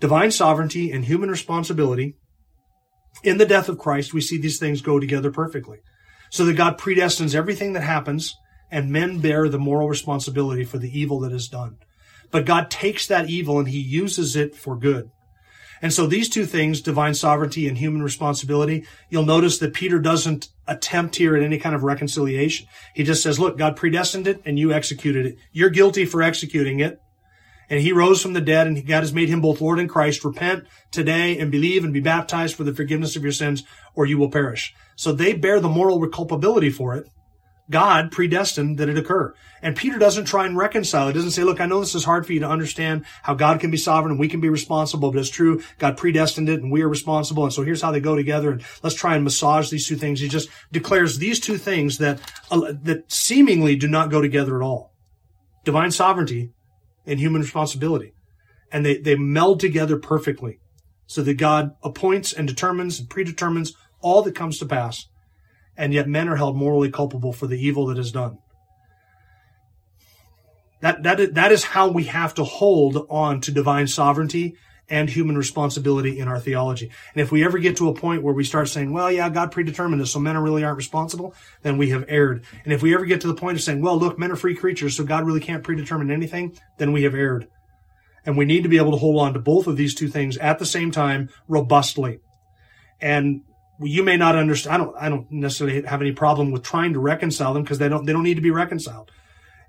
divine 0.00 0.30
sovereignty 0.30 0.92
and 0.92 1.04
human 1.04 1.30
responsibility. 1.30 2.16
In 3.24 3.38
the 3.38 3.46
death 3.46 3.68
of 3.68 3.78
Christ, 3.78 4.12
we 4.12 4.20
see 4.20 4.38
these 4.38 4.58
things 4.58 4.82
go 4.82 5.00
together 5.00 5.30
perfectly. 5.30 5.78
So 6.30 6.44
that 6.44 6.56
God 6.56 6.78
predestines 6.78 7.34
everything 7.34 7.72
that 7.72 7.82
happens 7.82 8.34
and 8.70 8.90
men 8.90 9.20
bear 9.20 9.48
the 9.48 9.58
moral 9.58 9.88
responsibility 9.88 10.64
for 10.64 10.78
the 10.78 10.90
evil 10.90 11.20
that 11.20 11.32
is 11.32 11.48
done. 11.48 11.76
But 12.30 12.44
God 12.44 12.70
takes 12.70 13.06
that 13.06 13.30
evil 13.30 13.58
and 13.58 13.68
he 13.68 13.78
uses 13.78 14.36
it 14.36 14.54
for 14.54 14.76
good. 14.76 15.10
And 15.82 15.92
so 15.92 16.06
these 16.06 16.28
two 16.28 16.46
things, 16.46 16.80
divine 16.80 17.14
sovereignty 17.14 17.68
and 17.68 17.78
human 17.78 18.02
responsibility, 18.02 18.86
you'll 19.10 19.24
notice 19.24 19.58
that 19.58 19.74
Peter 19.74 19.98
doesn't 19.98 20.48
attempt 20.66 21.16
here 21.16 21.36
at 21.36 21.42
any 21.42 21.58
kind 21.58 21.74
of 21.74 21.82
reconciliation. 21.82 22.66
He 22.94 23.02
just 23.02 23.22
says, 23.22 23.38
look, 23.38 23.58
God 23.58 23.76
predestined 23.76 24.26
it 24.26 24.40
and 24.44 24.58
you 24.58 24.72
executed 24.72 25.26
it. 25.26 25.36
You're 25.52 25.70
guilty 25.70 26.04
for 26.04 26.22
executing 26.22 26.80
it 26.80 27.00
and 27.68 27.80
he 27.80 27.92
rose 27.92 28.22
from 28.22 28.32
the 28.32 28.40
dead 28.40 28.66
and 28.66 28.86
God 28.86 29.00
has 29.00 29.12
made 29.12 29.28
him 29.28 29.40
both 29.40 29.60
Lord 29.60 29.78
and 29.78 29.88
Christ. 29.88 30.24
Repent 30.24 30.64
today 30.90 31.38
and 31.38 31.50
believe 31.50 31.84
and 31.84 31.92
be 31.92 32.00
baptized 32.00 32.54
for 32.54 32.64
the 32.64 32.74
forgiveness 32.74 33.16
of 33.16 33.22
your 33.22 33.32
sins 33.32 33.64
or 33.94 34.06
you 34.06 34.18
will 34.18 34.30
perish. 34.30 34.74
So 34.94 35.12
they 35.12 35.32
bear 35.32 35.60
the 35.60 35.68
moral 35.68 36.06
culpability 36.08 36.70
for 36.70 36.94
it. 36.94 37.08
God 37.70 38.12
predestined 38.12 38.78
that 38.78 38.88
it 38.88 38.98
occur. 38.98 39.34
And 39.60 39.76
Peter 39.76 39.98
doesn't 39.98 40.26
try 40.26 40.46
and 40.46 40.56
reconcile. 40.56 41.08
He 41.08 41.12
doesn't 41.12 41.32
say, 41.32 41.42
look, 41.42 41.60
I 41.60 41.66
know 41.66 41.80
this 41.80 41.94
is 41.94 42.04
hard 42.04 42.24
for 42.24 42.32
you 42.32 42.40
to 42.40 42.48
understand 42.48 43.04
how 43.22 43.34
God 43.34 43.58
can 43.58 43.70
be 43.70 43.76
sovereign 43.76 44.12
and 44.12 44.20
we 44.20 44.28
can 44.28 44.40
be 44.40 44.48
responsible, 44.48 45.10
but 45.10 45.18
it's 45.18 45.30
true. 45.30 45.62
God 45.78 45.96
predestined 45.96 46.48
it 46.48 46.62
and 46.62 46.70
we 46.70 46.82
are 46.82 46.88
responsible. 46.88 47.44
And 47.44 47.52
so 47.52 47.62
here's 47.62 47.82
how 47.82 47.90
they 47.90 48.00
go 48.00 48.14
together. 48.14 48.52
And 48.52 48.64
let's 48.82 48.94
try 48.94 49.16
and 49.16 49.24
massage 49.24 49.70
these 49.70 49.88
two 49.88 49.96
things. 49.96 50.20
He 50.20 50.28
just 50.28 50.48
declares 50.70 51.18
these 51.18 51.40
two 51.40 51.58
things 51.58 51.98
that, 51.98 52.20
uh, 52.50 52.72
that 52.82 53.10
seemingly 53.10 53.74
do 53.74 53.88
not 53.88 54.10
go 54.10 54.20
together 54.20 54.56
at 54.56 54.64
all. 54.64 54.92
Divine 55.64 55.90
sovereignty 55.90 56.52
and 57.04 57.18
human 57.18 57.42
responsibility. 57.42 58.12
And 58.70 58.84
they, 58.84 58.98
they 58.98 59.16
meld 59.16 59.58
together 59.58 59.96
perfectly 59.98 60.60
so 61.06 61.22
that 61.22 61.34
God 61.34 61.70
appoints 61.82 62.32
and 62.32 62.46
determines 62.46 63.00
and 63.00 63.08
predetermines 63.08 63.74
all 64.00 64.22
that 64.22 64.34
comes 64.34 64.58
to 64.58 64.66
pass. 64.66 65.06
And 65.76 65.92
yet 65.92 66.08
men 66.08 66.28
are 66.28 66.36
held 66.36 66.56
morally 66.56 66.90
culpable 66.90 67.32
for 67.32 67.46
the 67.46 67.58
evil 67.58 67.86
that 67.86 67.98
is 67.98 68.12
done. 68.12 68.38
That, 70.80 71.02
that, 71.02 71.34
that 71.34 71.52
is 71.52 71.64
how 71.64 71.88
we 71.88 72.04
have 72.04 72.34
to 72.34 72.44
hold 72.44 73.06
on 73.08 73.40
to 73.42 73.52
divine 73.52 73.86
sovereignty 73.86 74.56
and 74.88 75.10
human 75.10 75.36
responsibility 75.36 76.18
in 76.18 76.28
our 76.28 76.38
theology. 76.38 76.90
And 77.12 77.20
if 77.20 77.32
we 77.32 77.44
ever 77.44 77.58
get 77.58 77.76
to 77.78 77.88
a 77.88 77.94
point 77.94 78.22
where 78.22 78.34
we 78.34 78.44
start 78.44 78.68
saying, 78.68 78.92
well, 78.92 79.10
yeah, 79.10 79.28
God 79.28 79.50
predetermined 79.50 80.00
this, 80.00 80.12
so 80.12 80.20
men 80.20 80.38
really 80.38 80.62
aren't 80.62 80.76
responsible, 80.76 81.34
then 81.62 81.76
we 81.76 81.90
have 81.90 82.04
erred. 82.08 82.44
And 82.64 82.72
if 82.72 82.82
we 82.82 82.94
ever 82.94 83.04
get 83.04 83.22
to 83.22 83.26
the 83.26 83.34
point 83.34 83.56
of 83.56 83.62
saying, 83.62 83.82
well, 83.82 83.98
look, 83.98 84.18
men 84.18 84.30
are 84.30 84.36
free 84.36 84.54
creatures, 84.54 84.96
so 84.96 85.04
God 85.04 85.26
really 85.26 85.40
can't 85.40 85.64
predetermine 85.64 86.10
anything, 86.10 86.56
then 86.78 86.92
we 86.92 87.02
have 87.02 87.14
erred. 87.14 87.48
And 88.24 88.36
we 88.36 88.44
need 88.44 88.62
to 88.62 88.68
be 88.68 88.76
able 88.76 88.92
to 88.92 88.98
hold 88.98 89.20
on 89.20 89.34
to 89.34 89.40
both 89.40 89.66
of 89.66 89.76
these 89.76 89.94
two 89.94 90.08
things 90.08 90.36
at 90.36 90.58
the 90.58 90.66
same 90.66 90.90
time 90.90 91.30
robustly. 91.48 92.20
And 93.00 93.42
you 93.80 94.02
may 94.02 94.16
not 94.16 94.36
understand. 94.36 94.74
I 94.74 94.78
don't, 94.78 94.96
I 94.98 95.08
don't 95.08 95.30
necessarily 95.30 95.82
have 95.82 96.00
any 96.00 96.12
problem 96.12 96.50
with 96.50 96.62
trying 96.62 96.92
to 96.94 96.98
reconcile 96.98 97.54
them 97.54 97.62
because 97.62 97.78
they 97.78 97.88
don't, 97.88 98.06
they 98.06 98.12
don't 98.12 98.22
need 98.22 98.34
to 98.34 98.40
be 98.40 98.50
reconciled. 98.50 99.10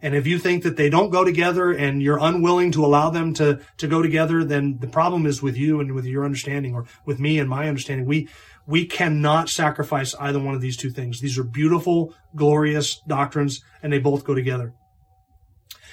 And 0.01 0.15
if 0.15 0.27
you 0.27 0.37
think 0.37 0.63
that 0.63 0.77
they 0.77 0.89
don't 0.89 1.09
go 1.09 1.23
together 1.23 1.71
and 1.71 2.01
you're 2.01 2.19
unwilling 2.19 2.71
to 2.73 2.85
allow 2.85 3.09
them 3.09 3.33
to, 3.35 3.59
to 3.77 3.87
go 3.87 4.01
together, 4.01 4.43
then 4.43 4.77
the 4.79 4.87
problem 4.87 5.25
is 5.25 5.41
with 5.41 5.57
you 5.57 5.79
and 5.79 5.93
with 5.93 6.05
your 6.05 6.23
understanding 6.23 6.75
or 6.75 6.85
with 7.05 7.19
me 7.19 7.39
and 7.39 7.49
my 7.49 7.67
understanding. 7.67 8.05
We, 8.05 8.29
we 8.67 8.85
cannot 8.85 9.49
sacrifice 9.49 10.13
either 10.15 10.39
one 10.39 10.53
of 10.53 10.61
these 10.61 10.77
two 10.77 10.91
things. 10.91 11.19
These 11.19 11.37
are 11.39 11.43
beautiful, 11.43 12.13
glorious 12.35 13.01
doctrines 13.07 13.63
and 13.81 13.91
they 13.91 13.99
both 13.99 14.23
go 14.23 14.35
together. 14.35 14.73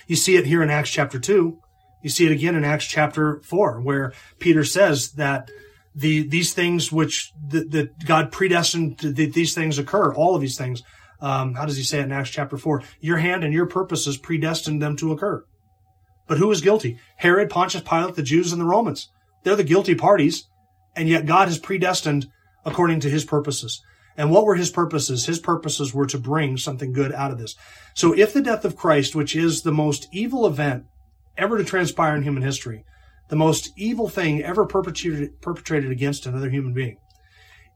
You 0.06 0.16
see 0.16 0.36
it 0.36 0.44
here 0.44 0.62
in 0.62 0.68
Acts 0.68 0.90
chapter 0.90 1.18
2. 1.18 1.58
You 2.02 2.10
see 2.10 2.26
it 2.26 2.32
again 2.32 2.54
in 2.54 2.64
Acts 2.64 2.84
chapter 2.84 3.40
4, 3.40 3.80
where 3.80 4.12
Peter 4.38 4.64
says 4.64 5.12
that 5.12 5.50
the 5.94 6.26
these 6.26 6.52
things 6.52 6.90
which 6.90 7.32
that 7.48 7.90
God 8.04 8.32
predestined 8.32 8.98
that 8.98 9.32
these 9.32 9.54
things 9.54 9.78
occur, 9.78 10.12
all 10.14 10.34
of 10.34 10.40
these 10.40 10.58
things 10.58 10.82
um, 11.24 11.54
how 11.54 11.64
does 11.64 11.78
he 11.78 11.82
say 11.82 12.00
it 12.00 12.04
in 12.04 12.12
Acts 12.12 12.28
chapter 12.28 12.58
4? 12.58 12.82
Your 13.00 13.16
hand 13.16 13.44
and 13.44 13.54
your 13.54 13.64
purposes 13.64 14.18
predestined 14.18 14.82
them 14.82 14.94
to 14.96 15.10
occur. 15.10 15.42
But 16.26 16.36
who 16.36 16.50
is 16.50 16.60
guilty? 16.60 16.98
Herod, 17.16 17.48
Pontius 17.48 17.82
Pilate, 17.82 18.14
the 18.14 18.22
Jews, 18.22 18.52
and 18.52 18.60
the 18.60 18.66
Romans. 18.66 19.08
They're 19.42 19.56
the 19.56 19.64
guilty 19.64 19.94
parties, 19.94 20.46
and 20.94 21.08
yet 21.08 21.24
God 21.24 21.48
has 21.48 21.58
predestined 21.58 22.26
according 22.66 23.00
to 23.00 23.10
his 23.10 23.24
purposes. 23.24 23.82
And 24.18 24.30
what 24.30 24.44
were 24.44 24.54
his 24.54 24.70
purposes? 24.70 25.24
His 25.24 25.38
purposes 25.38 25.94
were 25.94 26.06
to 26.06 26.18
bring 26.18 26.58
something 26.58 26.92
good 26.92 27.12
out 27.12 27.30
of 27.30 27.38
this. 27.38 27.56
So 27.94 28.12
if 28.12 28.34
the 28.34 28.42
death 28.42 28.66
of 28.66 28.76
Christ, 28.76 29.14
which 29.14 29.34
is 29.34 29.62
the 29.62 29.72
most 29.72 30.08
evil 30.12 30.46
event 30.46 30.84
ever 31.38 31.56
to 31.56 31.64
transpire 31.64 32.14
in 32.14 32.22
human 32.22 32.42
history, 32.42 32.84
the 33.28 33.36
most 33.36 33.72
evil 33.76 34.08
thing 34.08 34.42
ever 34.42 34.66
perpetrated, 34.66 35.40
perpetrated 35.40 35.90
against 35.90 36.26
another 36.26 36.50
human 36.50 36.72
being, 36.72 36.98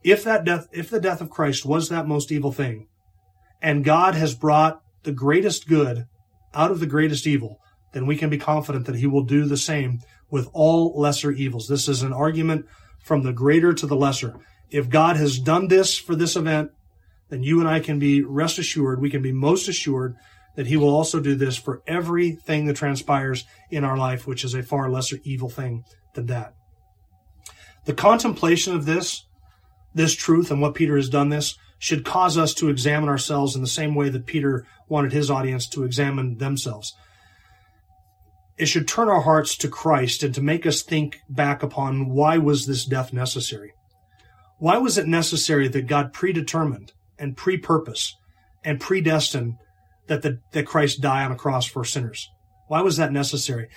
if 0.02 0.24
that 0.24 0.44
death, 0.44 0.68
if 0.72 0.90
the 0.90 1.00
death 1.00 1.20
of 1.20 1.30
Christ 1.30 1.64
was 1.64 1.88
that 1.88 2.06
most 2.06 2.30
evil 2.30 2.52
thing, 2.52 2.88
and 3.60 3.84
God 3.84 4.14
has 4.14 4.34
brought 4.34 4.82
the 5.02 5.12
greatest 5.12 5.66
good 5.68 6.06
out 6.54 6.70
of 6.70 6.80
the 6.80 6.86
greatest 6.86 7.26
evil, 7.26 7.60
then 7.92 8.06
we 8.06 8.16
can 8.16 8.30
be 8.30 8.38
confident 8.38 8.86
that 8.86 8.96
he 8.96 9.06
will 9.06 9.24
do 9.24 9.44
the 9.44 9.56
same 9.56 10.00
with 10.30 10.48
all 10.52 10.98
lesser 10.98 11.32
evils. 11.32 11.68
This 11.68 11.88
is 11.88 12.02
an 12.02 12.12
argument 12.12 12.66
from 13.02 13.22
the 13.22 13.32
greater 13.32 13.72
to 13.72 13.86
the 13.86 13.96
lesser. 13.96 14.36
If 14.70 14.90
God 14.90 15.16
has 15.16 15.38
done 15.38 15.68
this 15.68 15.96
for 15.98 16.14
this 16.14 16.36
event, 16.36 16.70
then 17.30 17.42
you 17.42 17.60
and 17.60 17.68
I 17.68 17.80
can 17.80 17.98
be 17.98 18.22
rest 18.22 18.58
assured, 18.58 19.00
we 19.00 19.10
can 19.10 19.22
be 19.22 19.32
most 19.32 19.68
assured 19.68 20.16
that 20.58 20.66
he 20.66 20.76
will 20.76 20.92
also 20.92 21.20
do 21.20 21.36
this 21.36 21.56
for 21.56 21.82
everything 21.86 22.66
that 22.66 22.74
transpires 22.74 23.44
in 23.70 23.84
our 23.84 23.96
life, 23.96 24.26
which 24.26 24.42
is 24.42 24.54
a 24.54 24.62
far 24.64 24.90
lesser 24.90 25.18
evil 25.22 25.48
thing 25.48 25.84
than 26.14 26.26
that. 26.26 26.52
The 27.84 27.94
contemplation 27.94 28.74
of 28.74 28.84
this, 28.84 29.24
this 29.94 30.16
truth 30.16 30.50
and 30.50 30.60
what 30.60 30.74
Peter 30.74 30.96
has 30.96 31.08
done 31.08 31.28
this, 31.28 31.56
should 31.78 32.04
cause 32.04 32.36
us 32.36 32.54
to 32.54 32.70
examine 32.70 33.08
ourselves 33.08 33.54
in 33.54 33.62
the 33.62 33.68
same 33.68 33.94
way 33.94 34.08
that 34.08 34.26
Peter 34.26 34.66
wanted 34.88 35.12
his 35.12 35.30
audience 35.30 35.68
to 35.68 35.84
examine 35.84 36.38
themselves. 36.38 36.92
It 38.56 38.66
should 38.66 38.88
turn 38.88 39.08
our 39.08 39.20
hearts 39.20 39.56
to 39.58 39.68
Christ 39.68 40.24
and 40.24 40.34
to 40.34 40.42
make 40.42 40.66
us 40.66 40.82
think 40.82 41.20
back 41.28 41.62
upon 41.62 42.08
why 42.08 42.38
was 42.38 42.66
this 42.66 42.84
death 42.84 43.12
necessary? 43.12 43.74
Why 44.58 44.78
was 44.78 44.98
it 44.98 45.06
necessary 45.06 45.68
that 45.68 45.86
God 45.86 46.12
predetermined 46.12 46.94
and 47.16 47.36
pre-purpose 47.36 48.16
and 48.64 48.80
predestined 48.80 49.54
that 50.08 50.22
the, 50.22 50.40
that 50.52 50.66
Christ 50.66 51.00
die 51.00 51.24
on 51.24 51.32
a 51.32 51.36
cross 51.36 51.66
for 51.66 51.84
sinners? 51.84 52.28
Why 52.66 52.82
was 52.82 52.96
that 52.96 53.12
necessary? 53.12 53.68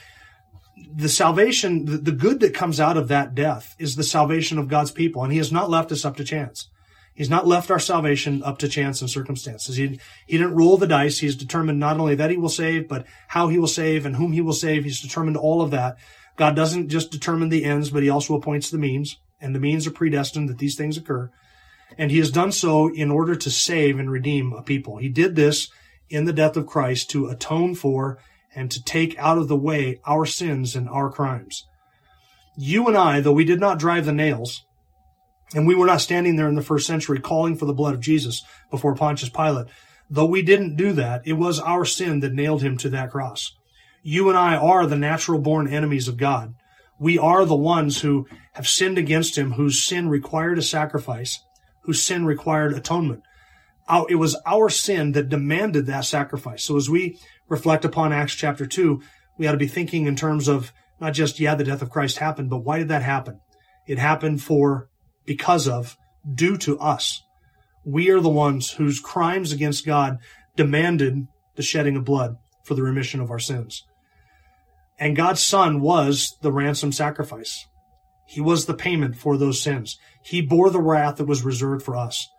The 0.95 1.09
salvation, 1.09 1.85
the, 1.85 1.97
the 1.97 2.11
good 2.11 2.39
that 2.39 2.53
comes 2.53 2.79
out 2.79 2.97
of 2.97 3.07
that 3.09 3.35
death 3.35 3.75
is 3.77 3.95
the 3.95 4.03
salvation 4.03 4.57
of 4.57 4.67
God's 4.67 4.91
people, 4.91 5.23
and 5.23 5.31
He 5.31 5.37
has 5.37 5.51
not 5.51 5.69
left 5.69 5.91
us 5.91 6.03
up 6.03 6.17
to 6.17 6.23
chance. 6.23 6.67
He's 7.13 7.29
not 7.29 7.45
left 7.45 7.69
our 7.69 7.79
salvation 7.79 8.41
up 8.43 8.57
to 8.59 8.69
chance 8.69 9.01
and 9.01 9.09
circumstances. 9.09 9.75
He, 9.75 9.99
he 10.27 10.37
didn't 10.37 10.55
roll 10.55 10.77
the 10.77 10.87
dice. 10.87 11.19
He's 11.19 11.35
determined 11.35 11.79
not 11.79 11.99
only 11.99 12.15
that 12.15 12.31
he 12.31 12.37
will 12.37 12.49
save, 12.49 12.87
but 12.87 13.05
how 13.27 13.49
he 13.49 13.59
will 13.59 13.67
save 13.67 14.05
and 14.05 14.15
whom 14.15 14.31
he 14.31 14.41
will 14.41 14.53
save. 14.53 14.85
He's 14.85 15.01
determined 15.01 15.37
all 15.37 15.61
of 15.61 15.71
that. 15.71 15.97
God 16.37 16.55
doesn't 16.55 16.89
just 16.89 17.11
determine 17.11 17.49
the 17.49 17.65
ends, 17.65 17.89
but 17.89 18.01
he 18.01 18.09
also 18.09 18.33
appoints 18.33 18.69
the 18.69 18.77
means, 18.77 19.17
and 19.41 19.53
the 19.53 19.59
means 19.59 19.85
are 19.85 19.91
predestined 19.91 20.47
that 20.49 20.57
these 20.57 20.75
things 20.75 20.97
occur. 20.97 21.29
And 21.97 22.09
he 22.09 22.19
has 22.19 22.31
done 22.31 22.53
so 22.53 22.87
in 22.87 23.11
order 23.11 23.35
to 23.35 23.51
save 23.51 23.99
and 23.99 24.09
redeem 24.09 24.53
a 24.53 24.63
people. 24.63 24.97
He 24.97 25.09
did 25.09 25.35
this 25.35 25.69
in 26.11 26.25
the 26.25 26.33
death 26.33 26.57
of 26.57 26.67
Christ 26.67 27.09
to 27.11 27.27
atone 27.27 27.75
for 27.75 28.19
and 28.53 28.69
to 28.71 28.83
take 28.83 29.17
out 29.17 29.37
of 29.37 29.47
the 29.47 29.57
way 29.57 29.99
our 30.05 30.25
sins 30.25 30.75
and 30.75 30.89
our 30.89 31.09
crimes. 31.09 31.65
You 32.57 32.87
and 32.87 32.97
I, 32.97 33.21
though 33.21 33.31
we 33.31 33.45
did 33.45 33.59
not 33.59 33.79
drive 33.79 34.05
the 34.05 34.11
nails, 34.11 34.65
and 35.55 35.67
we 35.67 35.75
were 35.75 35.85
not 35.85 36.01
standing 36.01 36.35
there 36.35 36.47
in 36.47 36.55
the 36.55 36.61
first 36.61 36.87
century 36.87 37.19
calling 37.19 37.55
for 37.55 37.65
the 37.65 37.73
blood 37.73 37.93
of 37.93 38.01
Jesus 38.01 38.43
before 38.69 38.95
Pontius 38.95 39.29
Pilate. 39.29 39.67
Though 40.09 40.25
we 40.25 40.41
didn't 40.41 40.75
do 40.75 40.93
that, 40.93 41.21
it 41.25 41.33
was 41.33 41.59
our 41.59 41.85
sin 41.85 42.19
that 42.19 42.33
nailed 42.33 42.61
him 42.61 42.77
to 42.77 42.89
that 42.89 43.11
cross. 43.11 43.53
You 44.03 44.29
and 44.29 44.37
I 44.37 44.55
are 44.55 44.85
the 44.85 44.97
natural 44.97 45.39
born 45.39 45.67
enemies 45.67 46.07
of 46.07 46.17
God. 46.17 46.53
We 46.99 47.17
are 47.17 47.45
the 47.45 47.55
ones 47.55 48.01
who 48.01 48.27
have 48.53 48.67
sinned 48.67 48.97
against 48.97 49.37
him, 49.37 49.53
whose 49.53 49.83
sin 49.83 50.09
required 50.09 50.57
a 50.57 50.61
sacrifice, 50.61 51.39
whose 51.83 52.01
sin 52.03 52.25
required 52.25 52.73
atonement. 52.73 53.23
It 54.09 54.15
was 54.15 54.37
our 54.45 54.69
sin 54.69 55.13
that 55.13 55.29
demanded 55.29 55.85
that 55.85 56.05
sacrifice. 56.05 56.63
So 56.63 56.77
as 56.77 56.89
we 56.89 57.19
reflect 57.49 57.85
upon 57.85 58.13
Acts 58.13 58.35
chapter 58.35 58.65
2, 58.65 59.01
we 59.37 59.47
ought 59.47 59.53
to 59.53 59.57
be 59.57 59.67
thinking 59.67 60.05
in 60.05 60.15
terms 60.15 60.47
of 60.47 60.71
not 60.99 61.13
just, 61.13 61.39
yeah, 61.39 61.55
the 61.55 61.63
death 61.63 61.81
of 61.81 61.89
Christ 61.89 62.19
happened, 62.19 62.49
but 62.49 62.59
why 62.59 62.77
did 62.77 62.89
that 62.89 63.01
happen? 63.01 63.39
It 63.87 63.97
happened 63.97 64.41
for, 64.41 64.87
because 65.25 65.67
of, 65.67 65.97
due 66.33 66.57
to 66.57 66.79
us. 66.79 67.21
We 67.83 68.09
are 68.11 68.19
the 68.19 68.29
ones 68.29 68.71
whose 68.71 68.99
crimes 68.99 69.51
against 69.51 69.85
God 69.85 70.19
demanded 70.55 71.25
the 71.55 71.63
shedding 71.63 71.95
of 71.95 72.05
blood 72.05 72.35
for 72.63 72.75
the 72.75 72.83
remission 72.83 73.19
of 73.19 73.31
our 73.31 73.39
sins. 73.39 73.83
And 74.99 75.15
God's 75.15 75.41
Son 75.41 75.81
was 75.81 76.37
the 76.41 76.51
ransom 76.51 76.91
sacrifice. 76.91 77.65
He 78.27 78.39
was 78.39 78.65
the 78.65 78.75
payment 78.75 79.17
for 79.17 79.35
those 79.35 79.61
sins. 79.61 79.97
He 80.23 80.41
bore 80.41 80.69
the 80.69 80.79
wrath 80.79 81.17
that 81.17 81.25
was 81.25 81.43
reserved 81.43 81.83
for 81.83 81.97
us. 81.97 82.29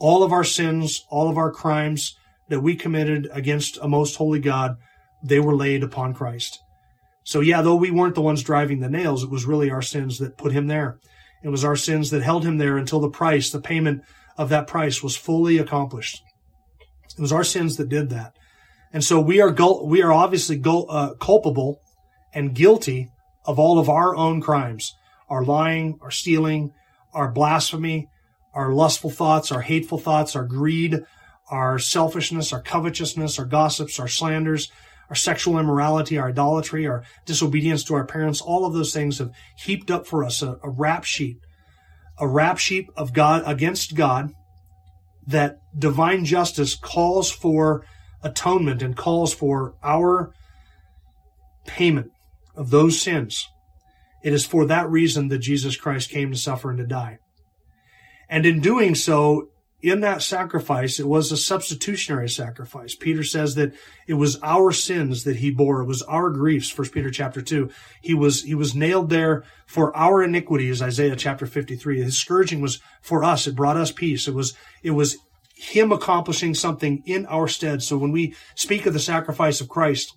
All 0.00 0.22
of 0.22 0.32
our 0.32 0.44
sins, 0.44 1.04
all 1.10 1.28
of 1.28 1.38
our 1.38 1.52
crimes 1.52 2.16
that 2.48 2.60
we 2.60 2.74
committed 2.74 3.28
against 3.32 3.78
a 3.80 3.88
most 3.88 4.16
holy 4.16 4.40
God, 4.40 4.76
they 5.22 5.38
were 5.38 5.54
laid 5.54 5.84
upon 5.84 6.14
Christ. 6.14 6.58
So 7.22 7.40
yeah, 7.40 7.62
though 7.62 7.76
we 7.76 7.90
weren't 7.90 8.14
the 8.14 8.22
ones 8.22 8.42
driving 8.42 8.80
the 8.80 8.88
nails, 8.88 9.22
it 9.22 9.30
was 9.30 9.44
really 9.44 9.70
our 9.70 9.82
sins 9.82 10.18
that 10.18 10.38
put 10.38 10.52
him 10.52 10.66
there. 10.66 10.98
It 11.44 11.50
was 11.50 11.64
our 11.64 11.76
sins 11.76 12.10
that 12.10 12.22
held 12.22 12.44
him 12.44 12.58
there 12.58 12.76
until 12.76 13.00
the 13.00 13.10
price, 13.10 13.50
the 13.50 13.60
payment 13.60 14.02
of 14.36 14.48
that 14.48 14.66
price 14.66 15.02
was 15.02 15.16
fully 15.16 15.58
accomplished. 15.58 16.22
It 17.16 17.20
was 17.20 17.32
our 17.32 17.44
sins 17.44 17.76
that 17.76 17.88
did 17.88 18.10
that. 18.10 18.34
And 18.92 19.04
so 19.04 19.20
we 19.20 19.40
are, 19.40 19.54
we 19.84 20.02
are 20.02 20.12
obviously 20.12 20.60
uh, 20.64 21.14
culpable 21.20 21.80
and 22.34 22.54
guilty 22.54 23.08
of 23.44 23.58
all 23.58 23.78
of 23.78 23.88
our 23.88 24.16
own 24.16 24.40
crimes 24.40 24.94
our 25.28 25.44
lying, 25.44 25.96
our 26.02 26.10
stealing, 26.10 26.72
our 27.14 27.30
blasphemy, 27.30 28.08
our 28.54 28.72
lustful 28.72 29.10
thoughts, 29.10 29.52
our 29.52 29.62
hateful 29.62 29.98
thoughts, 29.98 30.34
our 30.34 30.44
greed, 30.44 31.00
our 31.50 31.78
selfishness, 31.78 32.52
our 32.52 32.62
covetousness, 32.62 33.38
our 33.38 33.44
gossips, 33.44 33.98
our 33.98 34.08
slanders, 34.08 34.70
our 35.08 35.16
sexual 35.16 35.58
immorality, 35.58 36.18
our 36.18 36.28
idolatry, 36.28 36.86
our 36.86 37.04
disobedience 37.26 37.82
to 37.84 37.94
our 37.94 38.06
parents, 38.06 38.40
all 38.40 38.64
of 38.64 38.72
those 38.72 38.92
things 38.92 39.18
have 39.18 39.30
heaped 39.56 39.90
up 39.90 40.06
for 40.06 40.24
us 40.24 40.42
a, 40.42 40.58
a 40.62 40.70
rap 40.70 41.04
sheet, 41.04 41.38
a 42.18 42.28
rap 42.28 42.58
sheet 42.58 42.88
of 42.96 43.12
God 43.12 43.42
against 43.44 43.96
God 43.96 44.30
that 45.26 45.58
divine 45.76 46.24
justice 46.24 46.74
calls 46.76 47.30
for 47.30 47.84
atonement 48.22 48.82
and 48.82 48.96
calls 48.96 49.34
for 49.34 49.74
our 49.82 50.32
payment 51.66 52.10
of 52.54 52.70
those 52.70 53.00
sins. 53.00 53.48
It 54.22 54.32
is 54.32 54.46
for 54.46 54.66
that 54.66 54.88
reason 54.90 55.28
that 55.28 55.38
Jesus 55.38 55.76
Christ 55.76 56.10
came 56.10 56.30
to 56.30 56.36
suffer 56.36 56.70
and 56.70 56.78
to 56.78 56.86
die. 56.86 57.18
And 58.30 58.46
in 58.46 58.60
doing 58.60 58.94
so, 58.94 59.48
in 59.82 60.00
that 60.00 60.22
sacrifice, 60.22 61.00
it 61.00 61.06
was 61.06 61.32
a 61.32 61.36
substitutionary 61.36 62.28
sacrifice. 62.28 62.94
Peter 62.94 63.24
says 63.24 63.56
that 63.56 63.72
it 64.06 64.14
was 64.14 64.38
our 64.42 64.72
sins 64.72 65.24
that 65.24 65.36
he 65.36 65.50
bore. 65.50 65.80
It 65.80 65.86
was 65.86 66.02
our 66.02 66.30
griefs. 66.30 66.70
First 66.70 66.92
Peter 66.92 67.10
chapter 67.10 67.42
two. 67.42 67.70
He 68.02 68.14
was, 68.14 68.44
he 68.44 68.54
was 68.54 68.74
nailed 68.74 69.10
there 69.10 69.42
for 69.66 69.94
our 69.96 70.22
iniquities. 70.22 70.80
Isaiah 70.80 71.16
chapter 71.16 71.44
53. 71.44 72.02
His 72.02 72.16
scourging 72.16 72.60
was 72.60 72.80
for 73.02 73.24
us. 73.24 73.46
It 73.46 73.56
brought 73.56 73.76
us 73.76 73.90
peace. 73.90 74.28
It 74.28 74.34
was, 74.34 74.54
it 74.82 74.92
was 74.92 75.16
him 75.56 75.90
accomplishing 75.90 76.54
something 76.54 77.02
in 77.06 77.26
our 77.26 77.48
stead. 77.48 77.82
So 77.82 77.98
when 77.98 78.12
we 78.12 78.34
speak 78.54 78.86
of 78.86 78.92
the 78.92 79.00
sacrifice 79.00 79.60
of 79.60 79.68
Christ, 79.68 80.14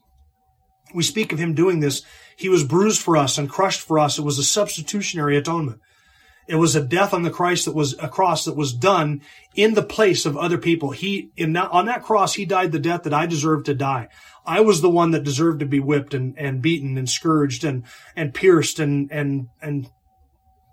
we 0.94 1.04
speak 1.04 1.34
of 1.34 1.40
him 1.40 1.54
doing 1.54 1.80
this. 1.80 2.04
He 2.38 2.50
was 2.50 2.64
bruised 2.64 3.02
for 3.02 3.18
us 3.18 3.38
and 3.38 3.50
crushed 3.50 3.82
for 3.82 3.98
us. 3.98 4.20
It 4.20 4.24
was 4.24 4.38
a 4.38 4.44
substitutionary 4.44 5.38
atonement. 5.38 5.80
It 6.48 6.56
was 6.56 6.76
a 6.76 6.82
death 6.82 7.14
on 7.14 7.24
the 7.24 7.30
Christ 7.30 7.66
that 7.66 7.76
was 7.76 7.96
a 8.00 8.10
cross 8.10 8.46
that 8.46 8.56
was 8.56 8.74
done 8.74 9.22
in 9.56 9.74
the 9.74 9.84
place 9.84 10.26
of 10.26 10.36
other 10.36 10.58
people. 10.58 10.92
He, 10.92 11.32
in 11.38 11.54
that, 11.54 11.72
on 11.72 11.86
that 11.86 12.04
cross, 12.04 12.34
he 12.34 12.46
died 12.46 12.72
the 12.72 12.80
death 12.80 13.04
that 13.04 13.14
I 13.14 13.26
deserved 13.26 13.68
to 13.68 13.74
die. 13.74 14.10
I 14.46 14.60
was 14.62 14.82
the 14.82 14.90
one 14.90 15.12
that 15.12 15.24
deserved 15.24 15.62
to 15.62 15.66
be 15.66 15.80
whipped 15.80 16.14
and, 16.14 16.38
and 16.38 16.62
beaten 16.62 16.98
and 16.98 17.10
scourged 17.10 17.64
and, 17.64 17.84
and 18.16 18.34
pierced 18.34 18.80
and, 18.80 19.10
and, 19.12 19.48
and 19.62 19.88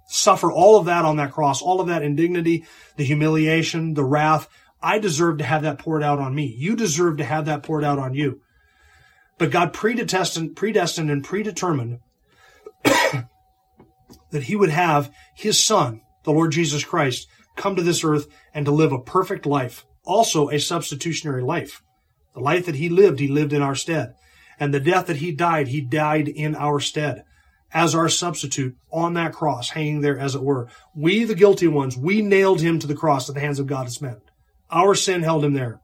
suffer 0.09 0.51
all 0.51 0.77
of 0.77 0.87
that 0.87 1.05
on 1.05 1.17
that 1.17 1.33
cross, 1.33 1.63
all 1.63 1.81
of 1.81 1.87
that 1.87 2.03
indignity, 2.03 2.65
the 2.97 3.05
humiliation, 3.05 3.95
the 3.95 4.05
wrath. 4.05 4.49
I 4.83 4.99
deserve 4.99 5.39
to 5.39 5.45
have 5.45 5.63
that 5.63 5.79
poured 5.79 6.03
out 6.03 6.19
on 6.19 6.35
me. 6.35 6.47
You 6.47 6.75
deserve 6.75 7.19
to 7.19 7.25
have 7.25 7.45
that 7.45 7.63
poured 7.63 7.85
out 7.85 7.99
on 7.99 8.15
you. 8.15 8.41
But 9.39 9.51
God 9.51 9.73
predestined, 9.73 10.57
predestined 10.57 11.11
and 11.11 11.23
predetermined 11.23 12.01
he 14.45 14.57
would 14.57 14.71
have 14.71 15.13
his 15.35 15.63
son, 15.63 16.03
the 16.25 16.33
Lord 16.33 16.53
Jesus 16.53 16.85
Christ, 16.85 17.29
come 17.57 17.77
to 17.77 17.83
this 17.83 18.05
earth 18.05 18.27
and 18.55 18.65
to 18.67 18.73
live 18.73 18.93
a 18.93 18.99
perfect 18.99 19.47
life, 19.47 19.85
also 20.05 20.49
a 20.49 20.59
substitutionary 20.59 21.43
life. 21.43 21.83
The 22.35 22.41
life 22.41 22.67
that 22.67 22.77
he 22.77 22.89
lived, 22.89 23.19
he 23.19 23.29
lived 23.29 23.53
in 23.53 23.63
our 23.63 23.75
stead. 23.75 24.15
And 24.59 24.73
the 24.73 24.81
death 24.81 25.07
that 25.07 25.17
he 25.17 25.33
died, 25.33 25.69
he 25.69 25.81
died 25.81 26.29
in 26.29 26.55
our 26.55 26.81
stead 26.81 27.25
as 27.73 27.95
our 27.95 28.09
substitute 28.09 28.77
on 28.91 29.15
that 29.15 29.33
cross, 29.33 29.71
hanging 29.71 30.01
there 30.01 30.19
as 30.19 30.35
it 30.35 30.43
were. 30.43 30.69
We, 30.95 31.25
the 31.25 31.35
guilty 31.35 31.69
ones, 31.69 31.97
we 31.97 32.21
nailed 32.21 32.61
him 32.61 32.79
to 32.79 32.87
the 32.87 32.95
cross 32.95 33.29
at 33.29 33.35
the 33.35 33.41
hands 33.41 33.59
of 33.59 33.67
God 33.67 33.87
as 33.87 34.03
men. 34.03 34.21
Our 34.71 34.95
sin 34.95 35.23
held 35.23 35.45
him 35.45 35.55
there. 35.55 35.81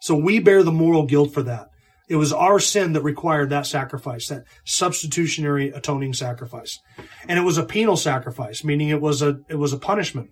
So 0.00 0.14
we 0.14 0.38
bear 0.40 0.62
the 0.62 0.72
moral 0.72 1.06
guilt 1.06 1.32
for 1.32 1.42
that. 1.44 1.68
It 2.12 2.16
was 2.16 2.30
our 2.30 2.60
sin 2.60 2.92
that 2.92 3.00
required 3.00 3.48
that 3.48 3.66
sacrifice, 3.66 4.28
that 4.28 4.44
substitutionary 4.64 5.70
atoning 5.70 6.12
sacrifice. 6.12 6.78
And 7.26 7.38
it 7.38 7.42
was 7.42 7.56
a 7.56 7.64
penal 7.64 7.96
sacrifice, 7.96 8.62
meaning 8.62 8.90
it 8.90 9.00
was 9.00 9.22
a, 9.22 9.40
it 9.48 9.54
was 9.54 9.72
a 9.72 9.78
punishment. 9.78 10.28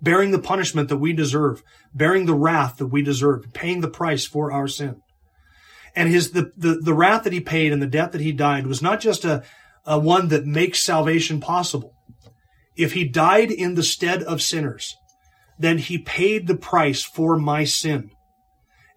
Bearing 0.00 0.30
the 0.30 0.38
punishment 0.38 0.88
that 0.88 0.96
we 0.96 1.12
deserve, 1.12 1.62
bearing 1.92 2.24
the 2.24 2.32
wrath 2.32 2.78
that 2.78 2.86
we 2.86 3.02
deserve, 3.02 3.52
paying 3.52 3.82
the 3.82 3.90
price 3.90 4.24
for 4.24 4.50
our 4.50 4.66
sin. 4.66 5.02
And 5.94 6.08
his, 6.08 6.30
the, 6.30 6.52
the, 6.56 6.76
the 6.76 6.94
wrath 6.94 7.24
that 7.24 7.34
he 7.34 7.40
paid 7.40 7.70
and 7.70 7.82
the 7.82 7.86
death 7.86 8.12
that 8.12 8.22
he 8.22 8.32
died 8.32 8.66
was 8.66 8.80
not 8.80 8.98
just 8.98 9.26
a, 9.26 9.42
a 9.84 9.98
one 9.98 10.28
that 10.28 10.46
makes 10.46 10.80
salvation 10.80 11.40
possible. 11.40 11.92
If 12.76 12.94
he 12.94 13.04
died 13.04 13.50
in 13.50 13.74
the 13.74 13.82
stead 13.82 14.22
of 14.22 14.40
sinners, 14.40 14.96
then 15.58 15.76
he 15.76 15.98
paid 15.98 16.46
the 16.46 16.56
price 16.56 17.02
for 17.02 17.36
my 17.36 17.64
sin. 17.64 18.12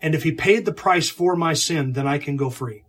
And 0.04 0.14
if 0.14 0.24
he 0.24 0.34
paid 0.34 0.66
the 0.66 0.74
price 0.74 1.10
for 1.10 1.38
my 1.38 1.54
sin, 1.54 1.94
then 1.94 2.06
I 2.06 2.18
can 2.18 2.36
go 2.36 2.50
free. 2.50 2.84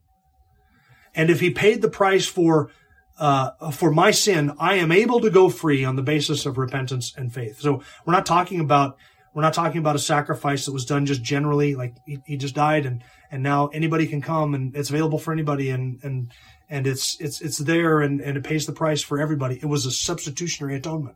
And 1.15 1.31
if 1.31 1.39
he 1.39 1.51
paid 1.51 1.81
the 1.81 1.89
price 1.89 2.27
for 2.27 2.71
uh, 3.17 3.71
for 3.71 3.93
my 3.93 4.11
sin, 4.11 4.53
I 4.59 4.75
am 4.75 4.91
able 4.91 5.21
to 5.21 5.31
go 5.31 5.49
free 5.49 5.85
on 5.85 5.95
the 5.95 6.03
basis 6.03 6.45
of 6.45 6.59
repentance 6.59 7.15
and 7.17 7.33
faith. 7.33 7.61
So 7.61 7.85
we're 8.05 8.13
not 8.13 8.27
talking 8.27 8.59
about 8.59 8.99
we're 9.33 9.43
not 9.43 9.55
talking 9.55 9.79
about 9.79 9.95
a 9.95 10.01
sacrifice 10.01 10.67
that 10.67 10.73
was 10.73 10.85
done 10.85 11.07
just 11.07 11.23
generally, 11.23 11.77
like 11.77 11.95
he, 12.05 12.19
he 12.27 12.37
just 12.37 12.57
died 12.57 12.85
and 12.85 13.05
and 13.31 13.45
now 13.45 13.69
anybody 13.69 14.09
can 14.09 14.21
come 14.21 14.53
and 14.53 14.75
it's 14.75 14.91
available 14.91 15.19
for 15.19 15.33
anybody 15.33 15.71
and 15.71 16.01
and 16.03 16.33
and 16.69 16.85
it's 16.89 17.17
it's 17.21 17.41
it's 17.41 17.59
there 17.59 18.01
and 18.01 18.21
and 18.21 18.37
it 18.37 18.43
pays 18.43 18.67
the 18.67 18.73
price 18.73 19.03
for 19.03 19.21
everybody. 19.21 19.55
It 19.55 19.67
was 19.67 19.87
a 19.87 19.93
substitutionary 19.93 20.75
atonement. 20.75 21.15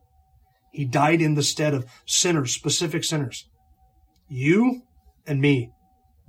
He 0.70 0.84
died 0.84 1.20
in 1.20 1.34
the 1.34 1.42
stead 1.42 1.74
of 1.74 1.86
sinners, 2.06 2.54
specific 2.54 3.02
sinners. 3.02 3.48
You 4.28 4.82
and 5.26 5.40
me 5.40 5.72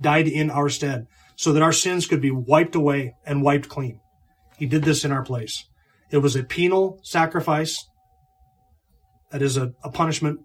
died 0.00 0.28
in 0.28 0.50
our 0.50 0.68
stead 0.68 1.06
so 1.36 1.52
that 1.52 1.62
our 1.62 1.72
sins 1.72 2.06
could 2.06 2.20
be 2.20 2.30
wiped 2.30 2.74
away 2.74 3.14
and 3.24 3.42
wiped 3.42 3.68
clean. 3.68 4.00
He 4.58 4.66
did 4.66 4.84
this 4.84 5.04
in 5.04 5.12
our 5.12 5.24
place. 5.24 5.64
It 6.10 6.18
was 6.18 6.36
a 6.36 6.44
penal 6.44 6.98
sacrifice. 7.02 7.86
That 9.30 9.42
is 9.42 9.56
a, 9.56 9.72
a 9.82 9.90
punishment. 9.90 10.40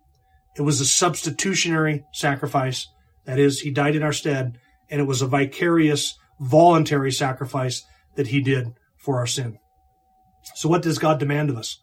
It 0.56 0.62
was 0.62 0.80
a 0.80 0.86
substitutionary 0.86 2.03
sacrifice. 2.14 2.88
That 3.26 3.39
is, 3.39 3.60
he 3.62 3.72
died 3.72 3.95
in 3.95 4.03
our 4.03 4.14
stead 4.14 4.58
and 4.89 5.01
it 5.01 5.06
was 5.06 5.22
a 5.22 5.28
vicarious, 5.28 6.18
voluntary 6.39 7.12
sacrifice 7.12 7.84
that 8.16 8.28
he 8.28 8.41
did 8.41 8.68
for 8.97 9.18
our 9.18 9.28
sin. 9.28 9.58
So 10.56 10.70
what 10.70 10.84
does 10.84 10.99
God 10.99 11.20
demand 11.20 11.49
of 11.49 11.58
us? 11.58 11.80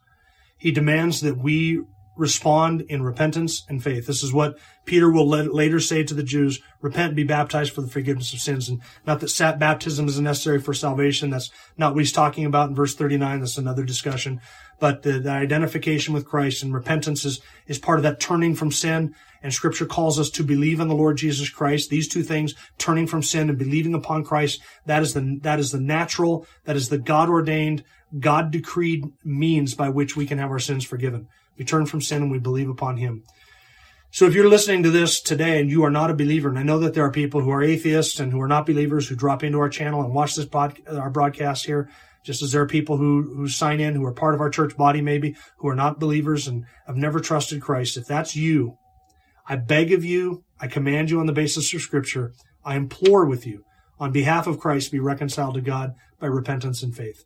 He 0.56 0.70
demands 0.70 1.20
that 1.20 1.36
we 1.36 1.82
respond 2.16 2.82
in 2.82 3.02
repentance 3.02 3.64
and 3.68 3.82
faith. 3.82 4.06
This 4.06 4.22
is 4.22 4.32
what 4.32 4.58
Peter 4.84 5.10
will 5.10 5.28
later 5.28 5.80
say 5.80 6.02
to 6.02 6.14
the 6.14 6.22
Jews, 6.22 6.60
repent, 6.80 7.14
be 7.14 7.24
baptized 7.24 7.72
for 7.72 7.80
the 7.80 7.88
forgiveness 7.88 8.32
of 8.32 8.40
sins. 8.40 8.68
And 8.68 8.80
not 9.06 9.20
that 9.20 9.58
baptism 9.58 10.08
is 10.08 10.20
necessary 10.20 10.60
for 10.60 10.74
salvation. 10.74 11.30
That's 11.30 11.50
not 11.78 11.94
what 11.94 12.00
he's 12.00 12.12
talking 12.12 12.44
about 12.44 12.68
in 12.68 12.74
verse 12.74 12.94
39. 12.94 13.40
That's 13.40 13.58
another 13.58 13.84
discussion. 13.84 14.40
But 14.78 15.02
the, 15.02 15.20
the 15.20 15.30
identification 15.30 16.12
with 16.12 16.26
Christ 16.26 16.62
and 16.62 16.74
repentance 16.74 17.24
is, 17.24 17.40
is 17.66 17.78
part 17.78 17.98
of 17.98 18.02
that 18.02 18.20
turning 18.20 18.54
from 18.54 18.72
sin. 18.72 19.14
And 19.42 19.52
scripture 19.52 19.86
calls 19.86 20.18
us 20.18 20.30
to 20.30 20.44
believe 20.44 20.80
in 20.80 20.88
the 20.88 20.94
Lord 20.94 21.16
Jesus 21.16 21.48
Christ. 21.48 21.88
These 21.88 22.08
two 22.08 22.22
things, 22.22 22.54
turning 22.78 23.06
from 23.06 23.22
sin 23.22 23.48
and 23.48 23.58
believing 23.58 23.94
upon 23.94 24.24
Christ, 24.24 24.60
that 24.86 25.02
is 25.02 25.14
the, 25.14 25.38
that 25.42 25.58
is 25.58 25.72
the 25.72 25.80
natural, 25.80 26.46
that 26.64 26.76
is 26.76 26.88
the 26.88 26.98
God 26.98 27.28
ordained, 27.28 27.84
God 28.18 28.50
decreed 28.50 29.04
means 29.24 29.74
by 29.74 29.88
which 29.88 30.16
we 30.16 30.26
can 30.26 30.38
have 30.38 30.50
our 30.50 30.58
sins 30.58 30.84
forgiven. 30.84 31.28
We 31.56 31.64
turn 31.64 31.86
from 31.86 32.00
sin 32.00 32.22
and 32.22 32.30
we 32.30 32.38
believe 32.38 32.68
upon 32.68 32.96
him. 32.96 33.24
So 34.10 34.26
if 34.26 34.34
you're 34.34 34.48
listening 34.48 34.82
to 34.82 34.90
this 34.90 35.22
today 35.22 35.58
and 35.58 35.70
you 35.70 35.84
are 35.84 35.90
not 35.90 36.10
a 36.10 36.14
believer, 36.14 36.50
and 36.50 36.58
I 36.58 36.62
know 36.62 36.78
that 36.80 36.92
there 36.92 37.04
are 37.04 37.10
people 37.10 37.40
who 37.40 37.50
are 37.50 37.62
atheists 37.62 38.20
and 38.20 38.30
who 38.30 38.42
are 38.42 38.48
not 38.48 38.66
believers 38.66 39.08
who 39.08 39.16
drop 39.16 39.42
into 39.42 39.58
our 39.58 39.70
channel 39.70 40.02
and 40.02 40.12
watch 40.12 40.36
this 40.36 40.44
pod, 40.44 40.78
uh, 40.86 40.98
our 40.98 41.08
broadcast 41.08 41.64
here, 41.64 41.88
just 42.22 42.42
as 42.42 42.52
there 42.52 42.60
are 42.60 42.66
people 42.66 42.98
who, 42.98 43.34
who 43.34 43.48
sign 43.48 43.80
in 43.80 43.94
who 43.94 44.04
are 44.04 44.12
part 44.12 44.34
of 44.34 44.40
our 44.42 44.50
church 44.50 44.76
body 44.76 45.00
maybe, 45.00 45.34
who 45.56 45.68
are 45.68 45.74
not 45.74 45.98
believers 45.98 46.46
and 46.46 46.66
have 46.86 46.96
never 46.96 47.20
trusted 47.20 47.62
Christ. 47.62 47.96
If 47.96 48.06
that's 48.06 48.36
you, 48.36 48.76
I 49.48 49.56
beg 49.56 49.92
of 49.92 50.04
you, 50.04 50.44
I 50.60 50.66
command 50.66 51.10
you 51.10 51.18
on 51.18 51.26
the 51.26 51.32
basis 51.32 51.72
of 51.72 51.80
scripture, 51.80 52.34
I 52.64 52.76
implore 52.76 53.24
with 53.24 53.46
you, 53.46 53.64
on 53.98 54.12
behalf 54.12 54.46
of 54.46 54.60
Christ, 54.60 54.92
be 54.92 55.00
reconciled 55.00 55.54
to 55.54 55.62
God 55.62 55.94
by 56.20 56.26
repentance 56.26 56.82
and 56.82 56.94
faith. 56.94 57.24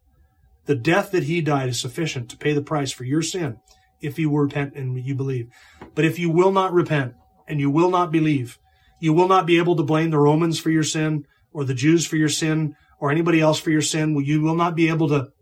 The 0.66 0.77
death 0.77 1.11
that 1.11 1.24
he 1.24 1.41
died 1.41 1.68
is 1.68 1.81
sufficient 1.81 2.31
to 2.31 2.37
pay 2.37 2.53
the 2.53 2.62
price 2.62 2.93
for 2.93 3.03
your 3.03 3.22
sin 3.22 3.59
if 4.07 4.18
you 4.18 4.34
repent 4.34 4.74
and 4.74 4.98
you 4.98 5.14
believe. 5.14 5.48
But 5.94 6.04
if 6.04 6.18
you 6.18 6.30
will 6.30 6.52
not 6.52 6.72
repent 6.72 7.14
and 7.46 7.61
you 7.61 7.70
will 7.70 7.90
not 7.90 8.11
believe, 8.11 8.59
you 9.00 9.12
will 9.12 9.28
not 9.28 9.46
be 9.46 9.59
able 9.59 9.76
to 9.76 9.82
blame 9.82 10.11
the 10.11 10.18
Romans 10.18 10.59
for 10.59 10.70
your 10.70 10.84
sin 10.84 11.26
or 11.52 11.64
the 11.64 11.74
Jews 11.74 12.07
for 12.07 12.16
your 12.16 12.28
sin 12.28 12.76
or 12.98 13.11
anybody 13.11 13.40
else 13.40 13.59
for 13.59 13.70
your 13.70 13.82
sin. 13.82 14.16
You 14.24 14.40
will 14.40 14.54
not 14.54 14.74
be 14.74 14.88
able 14.88 15.09
to 15.09 15.32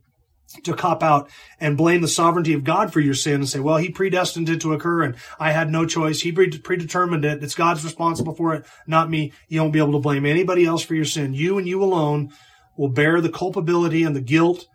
to 0.62 0.74
cop 0.74 1.02
out 1.02 1.28
and 1.58 1.76
blame 1.76 2.00
the 2.00 2.06
sovereignty 2.06 2.52
of 2.52 2.64
God 2.64 2.92
for 2.92 3.00
your 3.00 3.14
sin 3.14 3.36
and 3.36 3.48
say, 3.48 3.58
well, 3.58 3.78
he 3.78 3.90
predestined 3.90 4.48
it 4.48 4.60
to 4.60 4.72
occur 4.72 5.02
and 5.02 5.16
I 5.40 5.50
had 5.52 5.70
no 5.70 5.86
choice. 5.86 6.20
He 6.20 6.32
predetermined 6.32 7.24
it. 7.24 7.42
It's 7.42 7.54
God's 7.54 7.82
responsible 7.82 8.34
for 8.34 8.54
it, 8.54 8.66
not 8.86 9.10
me. 9.10 9.32
You 9.48 9.60
won't 9.62 9.72
be 9.72 9.78
able 9.78 9.92
to 9.92 9.98
blame 9.98 10.26
anybody 10.26 10.64
else 10.64 10.82
for 10.82 10.94
your 10.94 11.06
sin. 11.06 11.34
You 11.34 11.58
and 11.58 11.66
you 11.66 11.82
alone 11.82 12.32
will 12.76 12.90
bear 12.90 13.20
the 13.20 13.30
culpability 13.30 14.04
and 14.04 14.14
the 14.14 14.20
guilt 14.20 14.68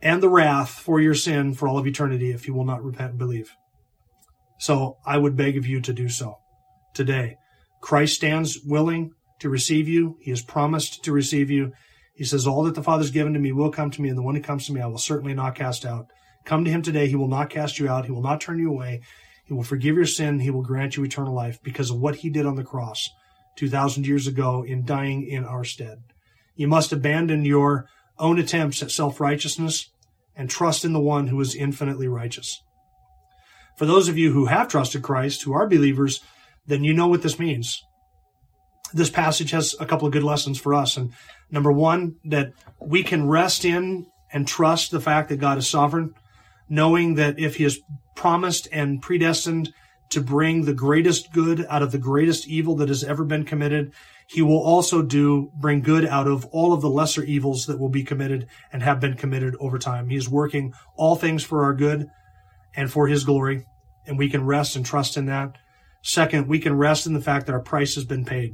and 0.00 0.22
the 0.22 0.28
wrath 0.28 0.70
for 0.70 1.00
your 1.00 1.14
sin 1.14 1.54
for 1.54 1.68
all 1.68 1.78
of 1.78 1.86
eternity 1.86 2.30
if 2.30 2.46
you 2.46 2.54
will 2.54 2.64
not 2.64 2.82
repent 2.82 3.10
and 3.10 3.18
believe. 3.18 3.52
So 4.58 4.98
I 5.06 5.18
would 5.18 5.36
beg 5.36 5.56
of 5.56 5.66
you 5.66 5.80
to 5.80 5.92
do 5.92 6.08
so 6.08 6.38
today. 6.94 7.36
Christ 7.80 8.14
stands 8.14 8.58
willing 8.64 9.12
to 9.40 9.48
receive 9.48 9.88
you. 9.88 10.16
He 10.20 10.30
has 10.30 10.42
promised 10.42 11.04
to 11.04 11.12
receive 11.12 11.50
you. 11.50 11.72
He 12.14 12.24
says, 12.24 12.46
All 12.46 12.64
that 12.64 12.74
the 12.74 12.82
Father's 12.82 13.12
given 13.12 13.32
to 13.34 13.38
me 13.38 13.52
will 13.52 13.70
come 13.70 13.90
to 13.92 14.02
me, 14.02 14.08
and 14.08 14.18
the 14.18 14.22
one 14.22 14.34
who 14.34 14.42
comes 14.42 14.66
to 14.66 14.72
me 14.72 14.80
I 14.80 14.86
will 14.86 14.98
certainly 14.98 15.34
not 15.34 15.54
cast 15.54 15.84
out. 15.84 16.06
Come 16.44 16.64
to 16.64 16.70
him 16.70 16.82
today. 16.82 17.06
He 17.06 17.14
will 17.14 17.28
not 17.28 17.50
cast 17.50 17.78
you 17.78 17.88
out. 17.88 18.06
He 18.06 18.10
will 18.10 18.22
not 18.22 18.40
turn 18.40 18.58
you 18.58 18.70
away. 18.70 19.02
He 19.44 19.54
will 19.54 19.62
forgive 19.62 19.96
your 19.96 20.06
sin. 20.06 20.40
He 20.40 20.50
will 20.50 20.62
grant 20.62 20.96
you 20.96 21.04
eternal 21.04 21.34
life 21.34 21.62
because 21.62 21.90
of 21.90 21.98
what 21.98 22.16
he 22.16 22.30
did 22.30 22.46
on 22.46 22.56
the 22.56 22.64
cross 22.64 23.08
2,000 23.56 24.06
years 24.06 24.26
ago 24.26 24.64
in 24.66 24.84
dying 24.84 25.26
in 25.26 25.44
our 25.44 25.64
stead. 25.64 25.98
You 26.56 26.66
must 26.66 26.92
abandon 26.92 27.44
your 27.44 27.86
own 28.18 28.38
attempts 28.38 28.82
at 28.82 28.90
self 28.90 29.20
righteousness 29.20 29.90
and 30.36 30.48
trust 30.48 30.84
in 30.84 30.92
the 30.92 31.00
one 31.00 31.26
who 31.28 31.40
is 31.40 31.54
infinitely 31.54 32.08
righteous. 32.08 32.62
For 33.76 33.86
those 33.86 34.08
of 34.08 34.18
you 34.18 34.32
who 34.32 34.46
have 34.46 34.68
trusted 34.68 35.02
Christ, 35.02 35.42
who 35.42 35.52
are 35.52 35.68
believers, 35.68 36.20
then 36.66 36.84
you 36.84 36.92
know 36.92 37.08
what 37.08 37.22
this 37.22 37.38
means. 37.38 37.82
This 38.92 39.10
passage 39.10 39.50
has 39.50 39.74
a 39.78 39.86
couple 39.86 40.06
of 40.06 40.12
good 40.12 40.24
lessons 40.24 40.58
for 40.58 40.74
us. 40.74 40.96
And 40.96 41.12
number 41.50 41.72
one, 41.72 42.16
that 42.24 42.52
we 42.80 43.02
can 43.02 43.28
rest 43.28 43.64
in 43.64 44.06
and 44.32 44.46
trust 44.46 44.90
the 44.90 45.00
fact 45.00 45.28
that 45.28 45.36
God 45.36 45.58
is 45.58 45.68
sovereign, 45.68 46.14
knowing 46.68 47.14
that 47.14 47.38
if 47.38 47.56
he 47.56 47.64
has 47.64 47.78
promised 48.16 48.68
and 48.72 49.00
predestined 49.00 49.72
to 50.10 50.20
bring 50.20 50.64
the 50.64 50.74
greatest 50.74 51.32
good 51.32 51.66
out 51.68 51.82
of 51.82 51.92
the 51.92 51.98
greatest 51.98 52.48
evil 52.48 52.76
that 52.76 52.88
has 52.88 53.04
ever 53.04 53.24
been 53.24 53.44
committed, 53.44 53.92
he 54.28 54.42
will 54.42 54.60
also 54.60 55.00
do 55.00 55.50
bring 55.54 55.80
good 55.80 56.04
out 56.04 56.26
of 56.26 56.44
all 56.52 56.74
of 56.74 56.82
the 56.82 56.90
lesser 56.90 57.24
evils 57.24 57.64
that 57.64 57.78
will 57.78 57.88
be 57.88 58.04
committed 58.04 58.46
and 58.70 58.82
have 58.82 59.00
been 59.00 59.14
committed 59.14 59.56
over 59.58 59.78
time. 59.78 60.10
He 60.10 60.16
is 60.16 60.28
working 60.28 60.74
all 60.96 61.16
things 61.16 61.42
for 61.42 61.64
our 61.64 61.72
good 61.72 62.06
and 62.76 62.92
for 62.92 63.08
his 63.08 63.24
glory, 63.24 63.64
and 64.06 64.18
we 64.18 64.28
can 64.28 64.44
rest 64.44 64.76
and 64.76 64.84
trust 64.84 65.16
in 65.16 65.24
that. 65.26 65.56
Second, 66.02 66.46
we 66.46 66.58
can 66.58 66.76
rest 66.76 67.06
in 67.06 67.14
the 67.14 67.22
fact 67.22 67.46
that 67.46 67.54
our 67.54 67.62
price 67.62 67.94
has 67.94 68.04
been 68.04 68.26
paid, 68.26 68.52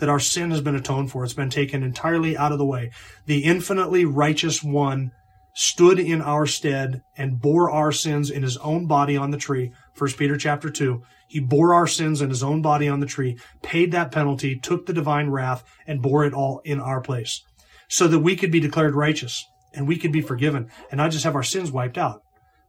that 0.00 0.08
our 0.08 0.18
sin 0.18 0.50
has 0.50 0.60
been 0.60 0.74
atoned 0.74 1.12
for. 1.12 1.22
It's 1.22 1.32
been 1.32 1.48
taken 1.48 1.84
entirely 1.84 2.36
out 2.36 2.50
of 2.50 2.58
the 2.58 2.66
way. 2.66 2.90
The 3.26 3.44
infinitely 3.44 4.04
righteous 4.04 4.64
one 4.64 5.12
stood 5.54 6.00
in 6.00 6.22
our 6.22 6.44
stead 6.44 7.02
and 7.16 7.40
bore 7.40 7.70
our 7.70 7.92
sins 7.92 8.30
in 8.30 8.42
his 8.42 8.56
own 8.56 8.88
body 8.88 9.16
on 9.16 9.30
the 9.30 9.38
tree. 9.38 9.70
1 9.96 10.10
Peter 10.12 10.36
chapter 10.36 10.70
2. 10.70 11.02
He 11.28 11.40
bore 11.40 11.74
our 11.74 11.86
sins 11.86 12.20
in 12.20 12.30
his 12.30 12.42
own 12.42 12.62
body 12.62 12.88
on 12.88 13.00
the 13.00 13.06
tree, 13.06 13.38
paid 13.62 13.92
that 13.92 14.12
penalty, 14.12 14.56
took 14.56 14.86
the 14.86 14.92
divine 14.92 15.30
wrath, 15.30 15.64
and 15.86 16.02
bore 16.02 16.24
it 16.24 16.34
all 16.34 16.60
in 16.64 16.80
our 16.80 17.00
place 17.00 17.42
so 17.88 18.08
that 18.08 18.20
we 18.20 18.36
could 18.36 18.50
be 18.50 18.60
declared 18.60 18.94
righteous 18.94 19.44
and 19.72 19.86
we 19.86 19.96
could 19.96 20.12
be 20.12 20.20
forgiven 20.20 20.70
and 20.90 20.98
not 20.98 21.10
just 21.10 21.24
have 21.24 21.34
our 21.34 21.42
sins 21.42 21.70
wiped 21.70 21.98
out, 21.98 22.22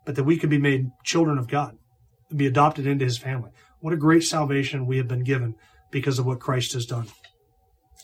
but 0.05 0.15
that 0.15 0.23
we 0.23 0.37
could 0.37 0.49
be 0.49 0.57
made 0.57 0.91
children 1.03 1.37
of 1.37 1.47
God 1.47 1.77
and 2.29 2.37
be 2.37 2.47
adopted 2.47 2.85
into 2.85 3.05
his 3.05 3.17
family. 3.17 3.51
What 3.79 3.93
a 3.93 3.97
great 3.97 4.23
salvation 4.23 4.85
we 4.85 4.97
have 4.97 5.07
been 5.07 5.23
given 5.23 5.55
because 5.91 6.19
of 6.19 6.25
what 6.25 6.39
Christ 6.39 6.73
has 6.73 6.85
done. 6.85 7.07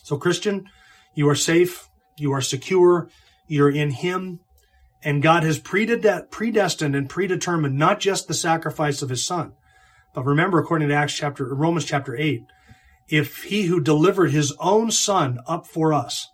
So, 0.04 0.16
Christian, 0.16 0.68
you 1.14 1.28
are 1.28 1.34
safe, 1.34 1.88
you 2.18 2.32
are 2.32 2.40
secure, 2.40 3.08
you're 3.46 3.70
in 3.70 3.90
him, 3.90 4.40
and 5.04 5.22
God 5.22 5.42
has 5.42 5.58
predestined 5.58 6.94
and 6.94 7.08
predetermined 7.08 7.76
not 7.76 8.00
just 8.00 8.28
the 8.28 8.34
sacrifice 8.34 9.02
of 9.02 9.08
his 9.08 9.26
son, 9.26 9.52
but 10.14 10.24
remember, 10.24 10.58
according 10.58 10.88
to 10.88 10.94
Acts 10.94 11.14
chapter, 11.14 11.52
Romans 11.54 11.84
chapter 11.84 12.16
8, 12.16 12.44
if 13.08 13.44
he 13.44 13.64
who 13.64 13.80
delivered 13.80 14.30
his 14.30 14.54
own 14.60 14.90
son 14.90 15.38
up 15.46 15.66
for 15.66 15.92
us, 15.92 16.28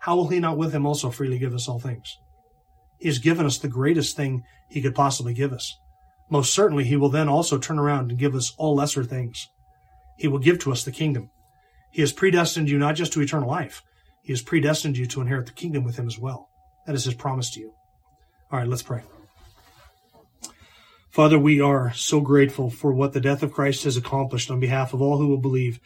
how 0.00 0.16
will 0.16 0.28
he 0.28 0.40
not 0.40 0.56
with 0.56 0.72
him 0.72 0.86
also 0.86 1.10
freely 1.10 1.38
give 1.38 1.54
us 1.54 1.68
all 1.68 1.78
things? 1.78 2.18
He 2.98 3.08
has 3.08 3.18
given 3.18 3.46
us 3.46 3.58
the 3.58 3.68
greatest 3.68 4.16
thing 4.16 4.42
he 4.68 4.80
could 4.80 4.94
possibly 4.94 5.34
give 5.34 5.52
us. 5.52 5.78
Most 6.30 6.52
certainly, 6.52 6.84
he 6.84 6.96
will 6.96 7.08
then 7.08 7.28
also 7.28 7.58
turn 7.58 7.78
around 7.78 8.10
and 8.10 8.18
give 8.18 8.34
us 8.34 8.54
all 8.56 8.76
lesser 8.76 9.04
things. 9.04 9.48
He 10.16 10.28
will 10.28 10.38
give 10.38 10.58
to 10.60 10.72
us 10.72 10.84
the 10.84 10.92
kingdom. 10.92 11.30
He 11.90 12.00
has 12.02 12.12
predestined 12.12 12.68
you 12.68 12.78
not 12.78 12.96
just 12.96 13.12
to 13.14 13.20
eternal 13.22 13.48
life, 13.48 13.82
he 14.22 14.32
has 14.32 14.42
predestined 14.42 14.96
you 14.96 15.06
to 15.06 15.20
inherit 15.20 15.46
the 15.46 15.52
kingdom 15.52 15.84
with 15.84 15.96
him 15.96 16.06
as 16.06 16.18
well. 16.18 16.48
That 16.86 16.94
is 16.94 17.04
his 17.04 17.14
promise 17.14 17.50
to 17.50 17.60
you. 17.60 17.72
All 18.50 18.58
right, 18.58 18.68
let's 18.68 18.82
pray. 18.82 19.02
Father, 21.10 21.38
we 21.38 21.60
are 21.60 21.92
so 21.92 22.20
grateful 22.20 22.70
for 22.70 22.92
what 22.92 23.12
the 23.12 23.20
death 23.20 23.42
of 23.42 23.52
Christ 23.52 23.84
has 23.84 23.98
accomplished 23.98 24.50
on 24.50 24.58
behalf 24.58 24.94
of 24.94 25.02
all 25.02 25.18
who 25.18 25.28
will 25.28 25.36
believe. 25.36 25.80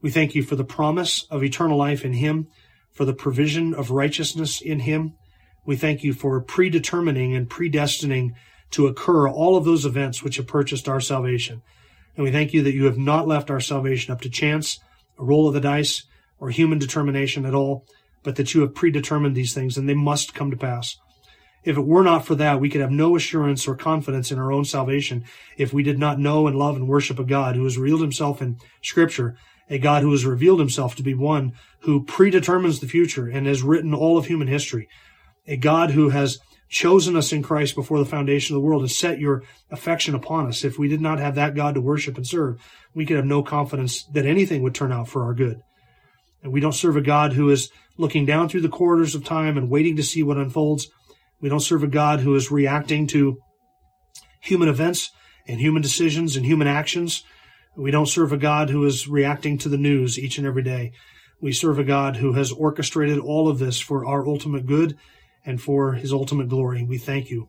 We 0.00 0.10
thank 0.10 0.34
you 0.34 0.42
for 0.42 0.56
the 0.56 0.64
promise 0.64 1.26
of 1.30 1.44
eternal 1.44 1.78
life 1.78 2.04
in 2.04 2.14
Him, 2.14 2.48
for 2.90 3.04
the 3.04 3.12
provision 3.12 3.72
of 3.72 3.92
righteousness 3.92 4.60
in 4.60 4.80
Him. 4.80 5.14
We 5.64 5.76
thank 5.76 6.02
you 6.02 6.12
for 6.12 6.40
predetermining 6.40 7.36
and 7.36 7.48
predestining 7.48 8.32
to 8.72 8.88
occur 8.88 9.28
all 9.28 9.56
of 9.56 9.64
those 9.64 9.84
events 9.84 10.24
which 10.24 10.38
have 10.38 10.48
purchased 10.48 10.88
our 10.88 11.00
salvation. 11.00 11.62
And 12.16 12.24
we 12.24 12.32
thank 12.32 12.52
you 12.52 12.62
that 12.64 12.74
you 12.74 12.86
have 12.86 12.98
not 12.98 13.28
left 13.28 13.48
our 13.48 13.60
salvation 13.60 14.12
up 14.12 14.22
to 14.22 14.30
chance, 14.30 14.80
a 15.20 15.24
roll 15.24 15.46
of 15.46 15.54
the 15.54 15.60
dice, 15.60 16.02
or 16.40 16.50
human 16.50 16.80
determination 16.80 17.46
at 17.46 17.54
all, 17.54 17.86
but 18.24 18.34
that 18.36 18.54
you 18.54 18.62
have 18.62 18.74
predetermined 18.74 19.36
these 19.36 19.54
things 19.54 19.78
and 19.78 19.88
they 19.88 19.94
must 19.94 20.34
come 20.34 20.50
to 20.50 20.56
pass. 20.56 20.96
If 21.64 21.76
it 21.76 21.86
were 21.86 22.02
not 22.02 22.26
for 22.26 22.34
that, 22.34 22.60
we 22.60 22.68
could 22.68 22.80
have 22.80 22.90
no 22.90 23.14
assurance 23.16 23.68
or 23.68 23.76
confidence 23.76 24.32
in 24.32 24.38
our 24.38 24.50
own 24.50 24.64
salvation 24.64 25.24
if 25.56 25.72
we 25.72 25.82
did 25.82 25.98
not 25.98 26.18
know 26.18 26.46
and 26.46 26.56
love 26.56 26.76
and 26.76 26.88
worship 26.88 27.18
a 27.18 27.24
God 27.24 27.54
who 27.54 27.64
has 27.64 27.78
revealed 27.78 28.00
himself 28.00 28.42
in 28.42 28.58
Scripture, 28.82 29.36
a 29.70 29.78
God 29.78 30.02
who 30.02 30.10
has 30.10 30.24
revealed 30.24 30.58
himself 30.58 30.96
to 30.96 31.02
be 31.02 31.14
one 31.14 31.52
who 31.80 32.04
predetermines 32.04 32.80
the 32.80 32.88
future 32.88 33.28
and 33.28 33.46
has 33.46 33.62
written 33.62 33.94
all 33.94 34.18
of 34.18 34.26
human 34.26 34.48
history, 34.48 34.88
a 35.46 35.56
God 35.56 35.92
who 35.92 36.10
has 36.10 36.38
chosen 36.68 37.16
us 37.16 37.32
in 37.32 37.42
Christ 37.42 37.74
before 37.74 37.98
the 37.98 38.06
foundation 38.06 38.56
of 38.56 38.62
the 38.62 38.66
world 38.66 38.82
and 38.82 38.90
set 38.90 39.20
your 39.20 39.42
affection 39.70 40.14
upon 40.14 40.46
us. 40.46 40.64
If 40.64 40.78
we 40.78 40.88
did 40.88 41.02
not 41.02 41.18
have 41.18 41.34
that 41.34 41.54
God 41.54 41.74
to 41.74 41.80
worship 41.80 42.16
and 42.16 42.26
serve, 42.26 42.60
we 42.94 43.04
could 43.04 43.16
have 43.16 43.26
no 43.26 43.42
confidence 43.42 44.04
that 44.04 44.26
anything 44.26 44.62
would 44.62 44.74
turn 44.74 44.90
out 44.90 45.08
for 45.08 45.24
our 45.24 45.34
good. 45.34 45.60
And 46.42 46.52
we 46.52 46.60
don't 46.60 46.72
serve 46.72 46.96
a 46.96 47.02
God 47.02 47.34
who 47.34 47.50
is 47.50 47.70
looking 47.98 48.24
down 48.24 48.48
through 48.48 48.62
the 48.62 48.68
corridors 48.68 49.14
of 49.14 49.22
time 49.22 49.58
and 49.58 49.68
waiting 49.70 49.96
to 49.96 50.02
see 50.02 50.22
what 50.22 50.38
unfolds. 50.38 50.88
We 51.42 51.50
don't 51.50 51.60
serve 51.60 51.82
a 51.82 51.88
God 51.88 52.20
who 52.20 52.34
is 52.34 52.50
reacting 52.50 53.06
to 53.08 53.36
human 54.40 54.68
events 54.68 55.10
and 55.46 55.60
human 55.60 55.82
decisions 55.82 56.36
and 56.36 56.46
human 56.46 56.68
actions. 56.68 57.24
We 57.76 57.90
don't 57.90 58.08
serve 58.08 58.32
a 58.32 58.38
God 58.38 58.70
who 58.70 58.84
is 58.84 59.08
reacting 59.08 59.58
to 59.58 59.68
the 59.68 59.76
news 59.76 60.18
each 60.18 60.38
and 60.38 60.46
every 60.46 60.62
day. 60.62 60.92
We 61.40 61.52
serve 61.52 61.78
a 61.78 61.84
God 61.84 62.16
who 62.16 62.34
has 62.34 62.52
orchestrated 62.52 63.18
all 63.18 63.48
of 63.48 63.58
this 63.58 63.80
for 63.80 64.06
our 64.06 64.26
ultimate 64.26 64.66
good 64.66 64.96
and 65.44 65.60
for 65.60 65.94
his 65.94 66.12
ultimate 66.12 66.48
glory. 66.48 66.84
We 66.84 66.98
thank 66.98 67.28
you. 67.28 67.48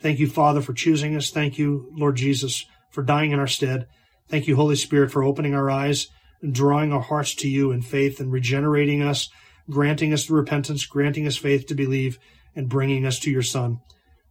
Thank 0.00 0.18
you, 0.18 0.28
Father, 0.28 0.60
for 0.60 0.74
choosing 0.74 1.16
us. 1.16 1.30
Thank 1.30 1.58
you, 1.58 1.88
Lord 1.96 2.16
Jesus, 2.16 2.66
for 2.90 3.02
dying 3.02 3.32
in 3.32 3.38
our 3.38 3.46
stead. 3.46 3.86
Thank 4.28 4.46
you, 4.46 4.56
Holy 4.56 4.76
Spirit, 4.76 5.10
for 5.10 5.24
opening 5.24 5.54
our 5.54 5.70
eyes 5.70 6.08
and 6.42 6.54
drawing 6.54 6.92
our 6.92 7.00
hearts 7.00 7.34
to 7.36 7.48
you 7.48 7.70
in 7.72 7.80
faith 7.80 8.20
and 8.20 8.30
regenerating 8.30 9.02
us, 9.02 9.30
granting 9.70 10.12
us 10.12 10.28
repentance, 10.28 10.84
granting 10.84 11.26
us 11.26 11.36
faith 11.36 11.66
to 11.68 11.74
believe, 11.74 12.18
and 12.54 12.68
bringing 12.68 13.06
us 13.06 13.18
to 13.20 13.30
your 13.30 13.42
Son. 13.42 13.80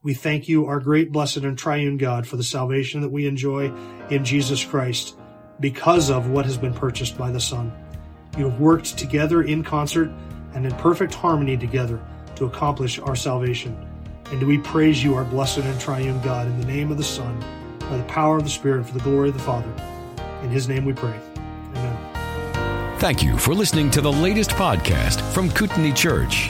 We 0.04 0.14
thank 0.14 0.50
you, 0.50 0.66
our 0.66 0.80
great, 0.80 1.12
blessed, 1.12 1.38
and 1.38 1.58
triune 1.58 1.98
God, 1.98 2.26
for 2.26 2.36
the 2.36 2.44
salvation 2.44 3.02
that 3.02 3.12
we 3.12 3.28
enjoy 3.28 3.72
in 4.10 4.26
Jesus 4.26 4.64
Christ 4.64 5.16
because 5.60 6.10
of 6.10 6.30
what 6.30 6.46
has 6.46 6.58
been 6.58 6.74
purchased 6.74 7.18
by 7.18 7.32
the 7.32 7.40
Son. 7.40 7.72
You 8.38 8.50
have 8.50 8.60
worked 8.60 8.98
together 8.98 9.44
in 9.44 9.64
concert 9.64 10.10
and 10.54 10.66
in 10.66 10.74
perfect 10.76 11.14
harmony 11.14 11.56
together 11.56 12.02
to 12.36 12.46
accomplish 12.46 12.98
our 13.00 13.16
salvation. 13.16 13.78
And 14.32 14.40
do 14.40 14.48
we 14.48 14.58
praise 14.58 15.04
you, 15.04 15.16
our 15.16 15.26
blessed 15.26 15.60
and 15.60 15.80
triune 15.80 16.20
God, 16.22 16.48
in 16.48 16.60
the 16.60 16.66
name 16.66 16.92
of 16.92 16.98
the 16.98 17.04
Son, 17.04 17.40
by 17.80 17.98
the 17.98 18.04
power 18.04 18.38
of 18.38 18.44
the 18.44 18.50
Spirit, 18.50 18.86
for 18.86 18.94
the 18.94 19.04
glory 19.04 19.30
of 19.30 19.36
the 19.36 19.44
Father. 19.44 19.72
In 20.42 20.50
his 20.50 20.68
name 20.68 20.86
we 20.86 20.94
pray. 20.94 21.20
Amen. 21.76 22.98
Thank 23.00 23.22
you 23.22 23.38
for 23.38 23.54
listening 23.54 23.92
to 23.92 24.02
the 24.02 24.12
latest 24.12 24.52
podcast 24.52 25.22
from 25.34 25.52
Kootenai 25.52 25.92
Church. 25.92 26.50